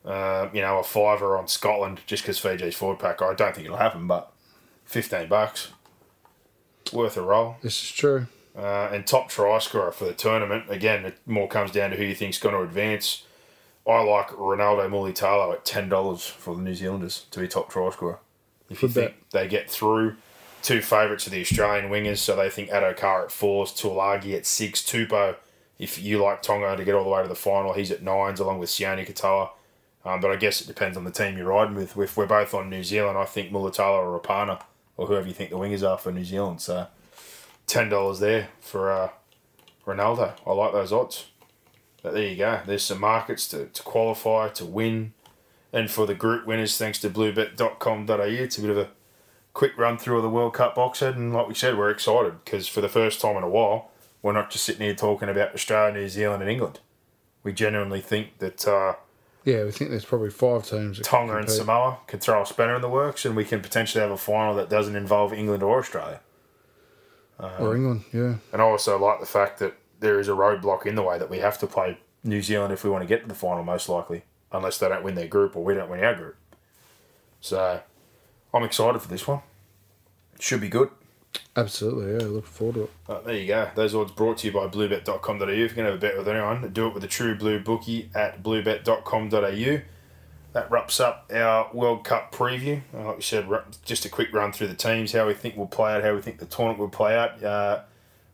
uh, 0.04 0.48
you 0.52 0.60
know, 0.60 0.78
a 0.78 0.82
fiver 0.82 1.38
on 1.38 1.48
Scotland 1.48 2.00
just 2.06 2.22
because 2.22 2.38
Fiji's 2.38 2.74
forward 2.74 2.98
pack. 2.98 3.22
I 3.22 3.34
don't 3.34 3.54
think 3.54 3.66
it'll 3.66 3.78
happen, 3.78 4.06
but 4.06 4.32
15 4.84 5.28
bucks. 5.28 5.68
Worth 6.92 7.16
a 7.16 7.22
roll. 7.22 7.56
This 7.62 7.82
is 7.82 7.92
true. 7.92 8.26
Uh, 8.56 8.90
and 8.92 9.06
top 9.06 9.28
try 9.28 9.58
scorer 9.58 9.92
for 9.92 10.06
the 10.06 10.14
tournament, 10.14 10.64
again, 10.68 11.04
it 11.04 11.18
more 11.26 11.46
comes 11.46 11.70
down 11.70 11.90
to 11.90 11.96
who 11.96 12.04
you 12.04 12.14
think's 12.14 12.38
going 12.38 12.54
to 12.54 12.62
advance. 12.62 13.24
I 13.86 14.02
like 14.02 14.28
Ronaldo 14.30 14.88
Mulitalo 14.90 15.52
at 15.52 15.64
$10 15.64 16.30
for 16.30 16.56
the 16.56 16.62
New 16.62 16.74
Zealanders 16.74 17.26
to 17.30 17.40
be 17.40 17.48
top 17.48 17.70
try 17.70 17.88
scorer. 17.90 18.18
If 18.70 18.82
you 18.82 18.88
think 18.88 19.14
they 19.30 19.48
get 19.48 19.70
through, 19.70 20.16
two 20.62 20.82
favourites 20.82 21.26
of 21.26 21.32
the 21.32 21.40
Australian 21.40 21.90
wingers, 21.90 22.18
so 22.18 22.36
they 22.36 22.50
think 22.50 22.70
Addo-Carr 22.70 23.24
at 23.24 23.32
fours, 23.32 23.72
Taulagi 23.72 24.34
at 24.34 24.46
six, 24.46 24.84
To'o. 24.84 25.36
If 25.78 26.02
you 26.02 26.18
like 26.18 26.42
Tonga 26.42 26.76
to 26.76 26.84
get 26.84 26.94
all 26.94 27.04
the 27.04 27.10
way 27.10 27.22
to 27.22 27.28
the 27.28 27.34
final, 27.36 27.72
he's 27.72 27.90
at 27.90 28.02
nines, 28.02 28.40
along 28.40 28.58
with 28.58 28.68
Sione 28.68 29.06
Katoa 29.06 29.50
Um, 30.04 30.20
but 30.20 30.30
I 30.30 30.36
guess 30.36 30.60
it 30.60 30.66
depends 30.66 30.96
on 30.96 31.04
the 31.04 31.10
team 31.10 31.36
you're 31.36 31.46
riding 31.46 31.74
with. 31.74 31.96
If 31.96 32.16
we're 32.16 32.26
both 32.26 32.54
on 32.54 32.70
New 32.70 32.82
Zealand, 32.82 33.18
I 33.18 33.24
think 33.24 33.52
Mulitalo 33.52 33.98
or 33.98 34.18
Rapana 34.18 34.62
or 34.96 35.06
whoever 35.06 35.26
you 35.26 35.34
think 35.34 35.50
the 35.50 35.56
wingers 35.56 35.88
are 35.88 35.98
for 35.98 36.10
New 36.10 36.24
Zealand. 36.24 36.60
So 36.60 36.86
ten 37.66 37.88
dollars 37.88 38.18
there 38.18 38.48
for 38.60 38.90
uh, 38.90 39.10
Ronaldo. 39.86 40.34
I 40.46 40.52
like 40.52 40.72
those 40.72 40.92
odds. 40.92 41.26
But 42.02 42.14
there 42.14 42.26
you 42.26 42.36
go. 42.36 42.60
There's 42.64 42.84
some 42.84 43.00
markets 43.00 43.48
to, 43.48 43.66
to 43.66 43.82
qualify, 43.82 44.48
to 44.50 44.64
win. 44.64 45.12
And 45.72 45.90
for 45.90 46.06
the 46.06 46.14
group 46.14 46.46
winners, 46.46 46.78
thanks 46.78 46.98
to 47.00 47.10
bluebet.com.au, 47.10 48.22
it's 48.22 48.58
a 48.58 48.60
bit 48.60 48.70
of 48.70 48.78
a 48.78 48.88
quick 49.52 49.76
run 49.76 49.98
through 49.98 50.16
of 50.16 50.22
the 50.22 50.30
World 50.30 50.54
Cup 50.54 50.74
box 50.74 51.00
set. 51.00 51.14
And 51.16 51.32
like 51.32 51.48
we 51.48 51.54
said, 51.54 51.76
we're 51.76 51.90
excited 51.90 52.42
because 52.44 52.66
for 52.68 52.80
the 52.80 52.88
first 52.88 53.20
time 53.20 53.36
in 53.36 53.42
a 53.42 53.48
while, 53.48 53.90
we're 54.22 54.32
not 54.32 54.50
just 54.50 54.64
sitting 54.64 54.82
here 54.82 54.94
talking 54.94 55.28
about 55.28 55.54
Australia, 55.54 55.94
New 55.94 56.08
Zealand, 56.08 56.42
and 56.42 56.50
England. 56.50 56.80
We 57.42 57.52
genuinely 57.52 58.00
think 58.00 58.38
that 58.38 58.66
uh, 58.66 58.94
Yeah, 59.44 59.64
we 59.64 59.70
think 59.70 59.90
there's 59.90 60.04
probably 60.04 60.30
five 60.30 60.68
teams. 60.68 61.00
Tonga 61.00 61.36
and. 61.36 61.50
Samoa 61.50 61.98
can 62.06 62.18
throw 62.18 62.42
a 62.42 62.46
spanner 62.46 62.76
in 62.76 62.82
the 62.82 62.88
works, 62.88 63.24
and 63.24 63.36
we 63.36 63.44
can 63.44 63.60
potentially 63.60 64.02
have 64.02 64.10
a 64.10 64.16
final 64.16 64.54
that 64.54 64.68
doesn't 64.70 64.96
involve 64.96 65.32
England 65.32 65.62
or 65.62 65.78
Australia. 65.78 66.20
or 67.38 67.76
England. 67.76 68.04
Yeah, 68.12 68.36
And 68.52 68.60
I 68.62 68.64
also 68.64 68.98
like 68.98 69.20
the 69.20 69.26
fact 69.26 69.58
that 69.60 69.74
there 70.00 70.18
is 70.18 70.28
a 70.28 70.32
roadblock 70.32 70.86
in 70.86 70.94
the 70.94 71.02
way 71.02 71.18
that 71.18 71.30
we 71.30 71.38
have 71.38 71.58
to 71.58 71.66
play 71.66 71.98
New 72.24 72.42
Zealand 72.42 72.72
if 72.72 72.84
we 72.84 72.90
want 72.90 73.02
to 73.02 73.08
get 73.08 73.22
to 73.22 73.28
the 73.28 73.34
final, 73.34 73.64
most 73.64 73.88
likely, 73.88 74.24
unless 74.52 74.78
they 74.78 74.88
don't 74.88 75.02
win 75.04 75.14
their 75.14 75.26
group 75.28 75.56
or 75.56 75.64
we 75.64 75.74
don't 75.74 75.90
win 75.90 76.02
our 76.02 76.14
group. 76.14 76.36
So 77.40 77.80
I'm 78.52 78.62
excited 78.62 79.00
for 79.00 79.08
this 79.08 79.26
one. 79.26 79.40
Should 80.40 80.60
be 80.60 80.68
good. 80.68 80.90
absolutely. 81.56 82.12
Yeah, 82.12 82.30
looking 82.30 82.42
forward 82.42 82.74
to 82.74 82.82
it. 82.84 82.90
But 83.06 83.24
there 83.24 83.36
you 83.36 83.46
go. 83.46 83.70
Those 83.74 83.94
odds 83.94 84.12
brought 84.12 84.38
to 84.38 84.46
you 84.46 84.52
by 84.52 84.66
bluebet.com.au. 84.68 85.44
If 85.48 85.58
you're 85.58 85.68
going 85.68 85.86
to 85.86 85.92
have 85.92 85.94
a 85.94 85.98
bet 85.98 86.16
with 86.16 86.28
anyone, 86.28 86.68
do 86.72 86.86
it 86.86 86.94
with 86.94 87.04
a 87.04 87.08
true 87.08 87.36
blue 87.36 87.60
bookie 87.60 88.10
at 88.14 88.42
bluebet.com.au. 88.42 89.80
That 90.54 90.70
wraps 90.70 90.98
up 90.98 91.30
our 91.32 91.70
World 91.74 92.04
Cup 92.04 92.32
preview. 92.34 92.80
Uh, 92.94 93.04
like 93.04 93.16
we 93.16 93.22
said, 93.22 93.46
just 93.84 94.04
a 94.06 94.08
quick 94.08 94.32
run 94.32 94.52
through 94.52 94.68
the 94.68 94.74
teams, 94.74 95.12
how 95.12 95.26
we 95.26 95.34
think 95.34 95.56
we'll 95.56 95.66
play 95.66 95.92
out, 95.92 96.02
how 96.02 96.14
we 96.14 96.22
think 96.22 96.38
the 96.38 96.46
tournament 96.46 96.80
will 96.80 96.88
play 96.88 97.16
out. 97.16 97.42
Uh, 97.42 97.82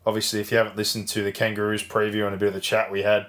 obviously, 0.06 0.40
if 0.40 0.52
you 0.52 0.58
haven't 0.58 0.76
listened 0.76 1.08
to 1.08 1.24
the 1.24 1.32
Kangaroos 1.32 1.82
preview 1.82 2.24
and 2.26 2.34
a 2.34 2.38
bit 2.38 2.48
of 2.48 2.54
the 2.54 2.60
chat 2.60 2.90
we 2.92 3.02
had 3.02 3.26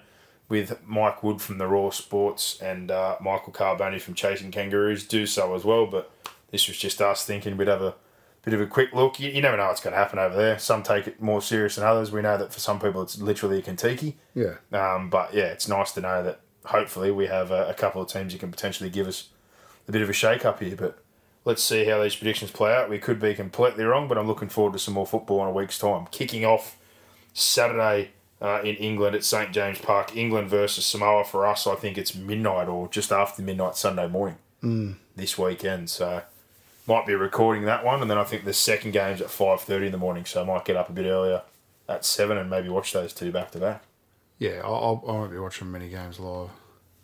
with 0.48 0.80
Mike 0.86 1.24
Wood 1.24 1.42
from 1.42 1.58
the 1.58 1.68
Raw 1.68 1.90
Sports 1.90 2.62
and 2.62 2.92
uh, 2.92 3.18
Michael 3.20 3.54
Carboni 3.54 4.00
from 4.00 4.14
Chasing 4.14 4.52
Kangaroos, 4.52 5.06
do 5.06 5.26
so 5.26 5.56
as 5.56 5.64
well. 5.64 5.88
But 5.88 6.12
this 6.52 6.68
was 6.68 6.78
just 6.78 7.02
us 7.02 7.26
thinking 7.26 7.58
we'd 7.58 7.68
have 7.68 7.82
a 7.82 7.96
bit 8.44 8.54
of 8.54 8.62
a 8.62 8.68
quick 8.68 8.94
look. 8.94 9.20
You, 9.20 9.30
you 9.32 9.42
never 9.42 9.58
know 9.58 9.68
what's 9.68 9.82
going 9.82 9.94
to 9.94 9.98
happen 9.98 10.20
over 10.20 10.36
there. 10.36 10.60
Some 10.60 10.84
take 10.84 11.08
it 11.08 11.22
more 11.22 11.42
serious 11.42 11.76
than 11.76 11.84
others. 11.84 12.12
We 12.12 12.22
know 12.22 12.38
that 12.38 12.54
for 12.54 12.60
some 12.60 12.80
people 12.80 13.02
it's 13.02 13.20
literally 13.20 13.60
a 13.60 13.62
Contiki. 13.62 14.14
Yeah, 14.36 14.56
Um, 14.72 15.10
but 15.10 15.34
yeah, 15.34 15.46
it's 15.46 15.68
nice 15.68 15.92
to 15.94 16.02
know 16.02 16.24
that 16.24 16.42
hopefully 16.66 17.12
we 17.12 17.28
have 17.28 17.52
a, 17.52 17.68
a 17.70 17.74
couple 17.74 18.02
of 18.02 18.08
teams 18.08 18.34
who 18.34 18.40
can 18.40 18.52
potentially 18.52 18.90
give 18.90 19.08
us 19.08 19.30
a 19.88 19.92
bit 19.92 20.02
of 20.02 20.10
a 20.10 20.14
shake 20.14 20.46
up 20.46 20.62
here. 20.62 20.76
But 20.76 21.04
let's 21.44 21.64
see 21.64 21.86
how 21.86 22.02
these 22.02 22.16
predictions 22.16 22.52
play 22.52 22.74
out. 22.74 22.90
We 22.90 23.00
could 23.00 23.20
be 23.20 23.34
completely 23.34 23.84
wrong, 23.84 24.08
but 24.08 24.18
I'm 24.18 24.28
looking 24.28 24.50
forward 24.50 24.74
to 24.74 24.80
some 24.80 24.94
more 24.94 25.08
football 25.08 25.42
in 25.42 25.48
a 25.48 25.52
week's 25.52 25.80
time. 25.80 26.08
Kicking 26.12 26.46
off 26.46 26.78
Saturday 27.34 28.12
uh, 28.42 28.62
in 28.64 28.76
England 28.76 29.16
at 29.16 29.24
St 29.24 29.52
James 29.52 29.80
Park, 29.80 30.16
England 30.16 30.50
versus 30.50 30.86
Samoa. 30.86 31.24
For 31.24 31.46
us, 31.46 31.66
I 31.68 31.76
think 31.76 31.98
it's 31.98 32.14
midnight 32.16 32.68
or 32.68 32.88
just 32.90 33.12
after 33.12 33.42
midnight 33.42 33.76
Sunday 33.76 34.08
morning 34.08 34.38
this 35.16 35.38
weekend. 35.38 35.90
So 35.90 36.22
might 36.88 37.06
be 37.08 37.14
recording 37.16 37.66
that 37.66 37.84
one, 37.86 38.02
and 38.02 38.10
then 38.12 38.18
I 38.18 38.24
think 38.24 38.46
the 38.46 38.54
second 38.54 38.92
game's 38.92 39.22
at 39.22 39.30
five 39.30 39.62
thirty 39.62 39.86
in 39.88 39.92
the 39.92 39.98
morning. 39.98 40.26
So 40.26 40.42
I 40.42 40.46
might 40.46 40.66
get 40.66 40.76
up 40.76 40.90
a 40.90 40.94
bit 40.94 41.06
earlier 41.06 41.42
at 41.88 42.04
seven 42.06 42.38
and 42.38 42.50
maybe 42.50 42.70
watch 42.70 42.94
those 42.94 43.14
two 43.14 43.32
back 43.32 43.52
to 43.52 43.60
back. 43.60 43.84
yeah. 44.40 44.62
I'll, 44.64 44.76
I'll, 44.76 45.04
I 45.08 45.12
won't 45.12 45.32
be 45.32 45.38
watching 45.38 45.72
many 45.72 45.88
games 45.90 46.20
live. 46.20 46.50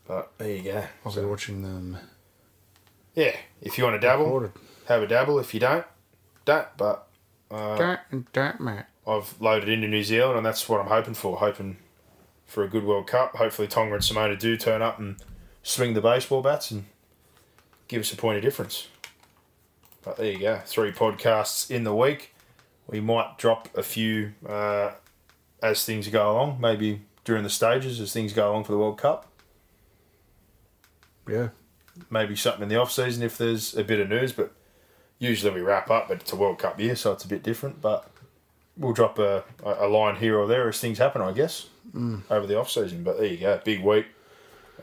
But 0.08 0.32
there 0.40 0.56
you 0.56 0.64
go. 0.64 0.84
I'll 1.06 1.14
be 1.14 1.22
watching 1.22 1.62
them 1.62 1.98
Yeah, 3.16 3.36
if 3.62 3.78
you 3.78 3.84
want 3.84 3.96
to 4.02 4.06
dabble, 4.06 4.26
recorded. 4.26 4.52
have 4.88 5.04
a 5.04 5.08
dabble. 5.08 5.38
If 5.40 5.54
you 5.54 5.60
don't, 5.60 5.86
don't. 6.46 6.68
But 6.78 7.08
Uh, 7.52 7.78
don't 7.78 8.00
and 8.10 8.32
don't, 8.34 8.60
mate. 8.60 8.86
I've 9.08 9.40
loaded 9.42 9.70
into 9.70 9.88
New 9.88 10.04
Zealand, 10.04 10.38
and 10.38 10.46
that's 10.46 10.68
what 10.70 10.80
I'm 10.80 10.88
hoping 10.88 11.14
for. 11.14 11.38
Hoping 11.38 11.78
for 12.46 12.64
a 12.64 12.68
good 12.68 12.84
World 12.84 13.08
Cup. 13.08 13.36
Hopefully, 13.36 13.68
Tonga 13.68 13.96
and 13.96 14.04
Samoa 14.04 14.36
do 14.36 14.58
turn 14.58 14.82
up 14.82 15.00
and 15.00 15.16
swing 15.64 15.94
the 15.94 16.02
baseball 16.02 16.42
bats 16.42 16.70
and 16.72 16.86
give 17.88 18.02
us 18.02 18.14
a 18.14 18.18
point 18.18 18.38
of 18.38 18.44
difference. 18.44 18.88
But 20.04 20.18
there 20.18 20.32
you 20.32 20.40
go. 20.40 20.62
Three 20.66 20.92
podcasts 20.92 21.70
in 21.70 21.84
the 21.84 21.96
week. 21.96 22.34
We 22.88 23.00
might 23.00 23.38
drop 23.38 23.70
a 23.76 23.84
few 23.84 24.34
uh, 24.48 24.92
as 25.62 25.86
things 25.86 26.08
go 26.10 26.32
along, 26.32 26.60
maybe 26.60 27.02
during 27.24 27.44
the 27.44 27.50
stages 27.50 28.00
as 28.00 28.12
things 28.12 28.34
go 28.34 28.52
along 28.52 28.66
for 28.66 28.72
the 28.72 28.78
World 28.78 28.98
Cup. 28.98 29.28
Yeah, 31.30 31.50
maybe 32.10 32.36
something 32.36 32.64
in 32.64 32.70
the 32.70 32.76
off 32.76 32.92
season 32.92 33.24
if 33.24 33.38
there's 33.38 33.76
a 33.76 33.84
bit 33.84 34.00
of 34.00 34.10
news, 34.10 34.34
but 34.34 34.52
usually 35.20 35.54
we 35.54 35.62
wrap 35.62 35.90
up, 35.90 36.08
but 36.08 36.22
it's 36.22 36.34
a 36.34 36.36
World 36.36 36.60
Cup 36.60 36.80
year, 36.80 36.96
so 36.96 37.12
it's 37.12 37.24
a 37.24 37.28
bit 37.28 37.44
different. 37.44 37.82
But 37.82 38.11
we'll 38.82 38.94
drop 38.94 39.20
a, 39.20 39.44
a 39.64 39.88
line 39.88 40.16
here 40.18 40.38
or 40.38 40.48
there 40.48 40.68
as 40.68 40.80
things 40.80 40.98
happen, 40.98 41.22
I 41.22 41.32
guess, 41.32 41.68
over 42.30 42.48
the 42.48 42.60
off 42.60 42.70
season. 42.70 43.04
But 43.04 43.18
there 43.18 43.28
you 43.28 43.38
go, 43.38 43.62
big 43.64 43.84
week. 43.84 44.08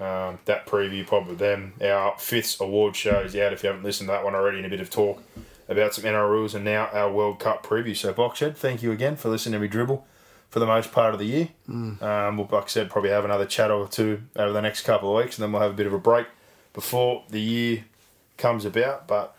Um, 0.01 0.39
that 0.45 0.65
preview 0.67 1.05
pod 1.07 1.27
with 1.27 1.39
them. 1.39 1.75
Our 1.83 2.17
fifth 2.19 2.61
award 2.61 2.95
show 2.95 3.21
is 3.21 3.35
out. 3.35 3.53
If 3.53 3.65
you 3.65 3.69
haven't 3.69 3.83
listened 3.85 4.09
to 4.09 4.13
that 4.13 4.25
one 4.25 4.35
already, 4.35 4.59
and 4.59 4.67
a 4.67 4.71
bit 4.71 4.81
of 4.81 4.91
talk 4.91 5.23
about 5.69 5.93
some 5.95 6.05
NRL 6.05 6.31
rules, 6.31 6.55
and 6.55 6.65
now 6.65 6.89
our 6.93 7.11
World 7.11 7.41
Cup 7.41 7.67
preview. 7.67 7.97
So, 7.97 8.15
Boxhead, 8.15 8.57
thank 8.57 8.83
you 8.83 8.93
again 8.93 9.17
for 9.17 9.29
listening 9.29 9.55
to 9.55 9.59
me 9.59 9.67
dribble 9.69 10.07
for 10.51 10.61
the 10.61 10.67
most 10.67 10.93
part 10.93 11.13
of 11.15 11.19
the 11.19 11.27
year. 11.27 11.49
Um, 12.01 12.37
we'll, 12.37 12.49
like 12.51 12.65
I 12.65 12.69
said, 12.69 12.91
probably 12.91 13.11
have 13.11 13.25
another 13.25 13.45
chat 13.45 13.71
or 13.73 13.89
two 13.89 14.23
over 14.37 14.53
the 14.53 14.63
next 14.63 14.83
couple 14.83 15.11
of 15.11 15.23
weeks, 15.23 15.37
and 15.37 15.43
then 15.43 15.53
we'll 15.53 15.63
have 15.63 15.73
a 15.73 15.75
bit 15.75 15.87
of 15.87 15.93
a 15.93 15.99
break 15.99 16.27
before 16.73 17.25
the 17.31 17.41
year 17.41 17.85
comes 18.37 18.65
about. 18.65 19.09
But 19.09 19.35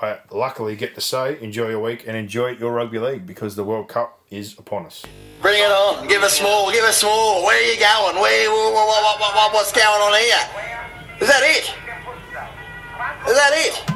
I 0.00 0.18
luckily 0.30 0.76
get 0.76 0.94
to 0.96 1.00
say, 1.00 1.40
enjoy 1.40 1.70
your 1.70 1.80
week 1.80 2.04
and 2.06 2.14
enjoy 2.16 2.50
your 2.50 2.72
rugby 2.72 2.98
league 2.98 3.26
because 3.26 3.56
the 3.56 3.64
World 3.64 3.88
Cup 3.88 4.20
is 4.30 4.58
upon 4.58 4.84
us. 4.84 5.02
Bring 5.40 5.58
it 5.58 5.70
on. 5.70 6.06
Give 6.06 6.22
us 6.22 6.42
more. 6.42 6.70
Give 6.70 6.84
us 6.84 7.02
more. 7.02 7.44
Where 7.44 7.56
are 7.56 7.72
you 7.72 7.80
going? 7.80 8.20
Where? 8.20 8.50
What, 8.50 8.74
what, 8.74 9.18
what, 9.18 9.34
what, 9.34 9.54
what's 9.54 9.72
going 9.72 9.86
on 9.86 10.12
here? 10.20 10.36
Is 11.20 11.28
that 11.28 11.42
it? 11.42 11.74
Is 13.26 13.36
that 13.36 13.52
it? 13.54 13.95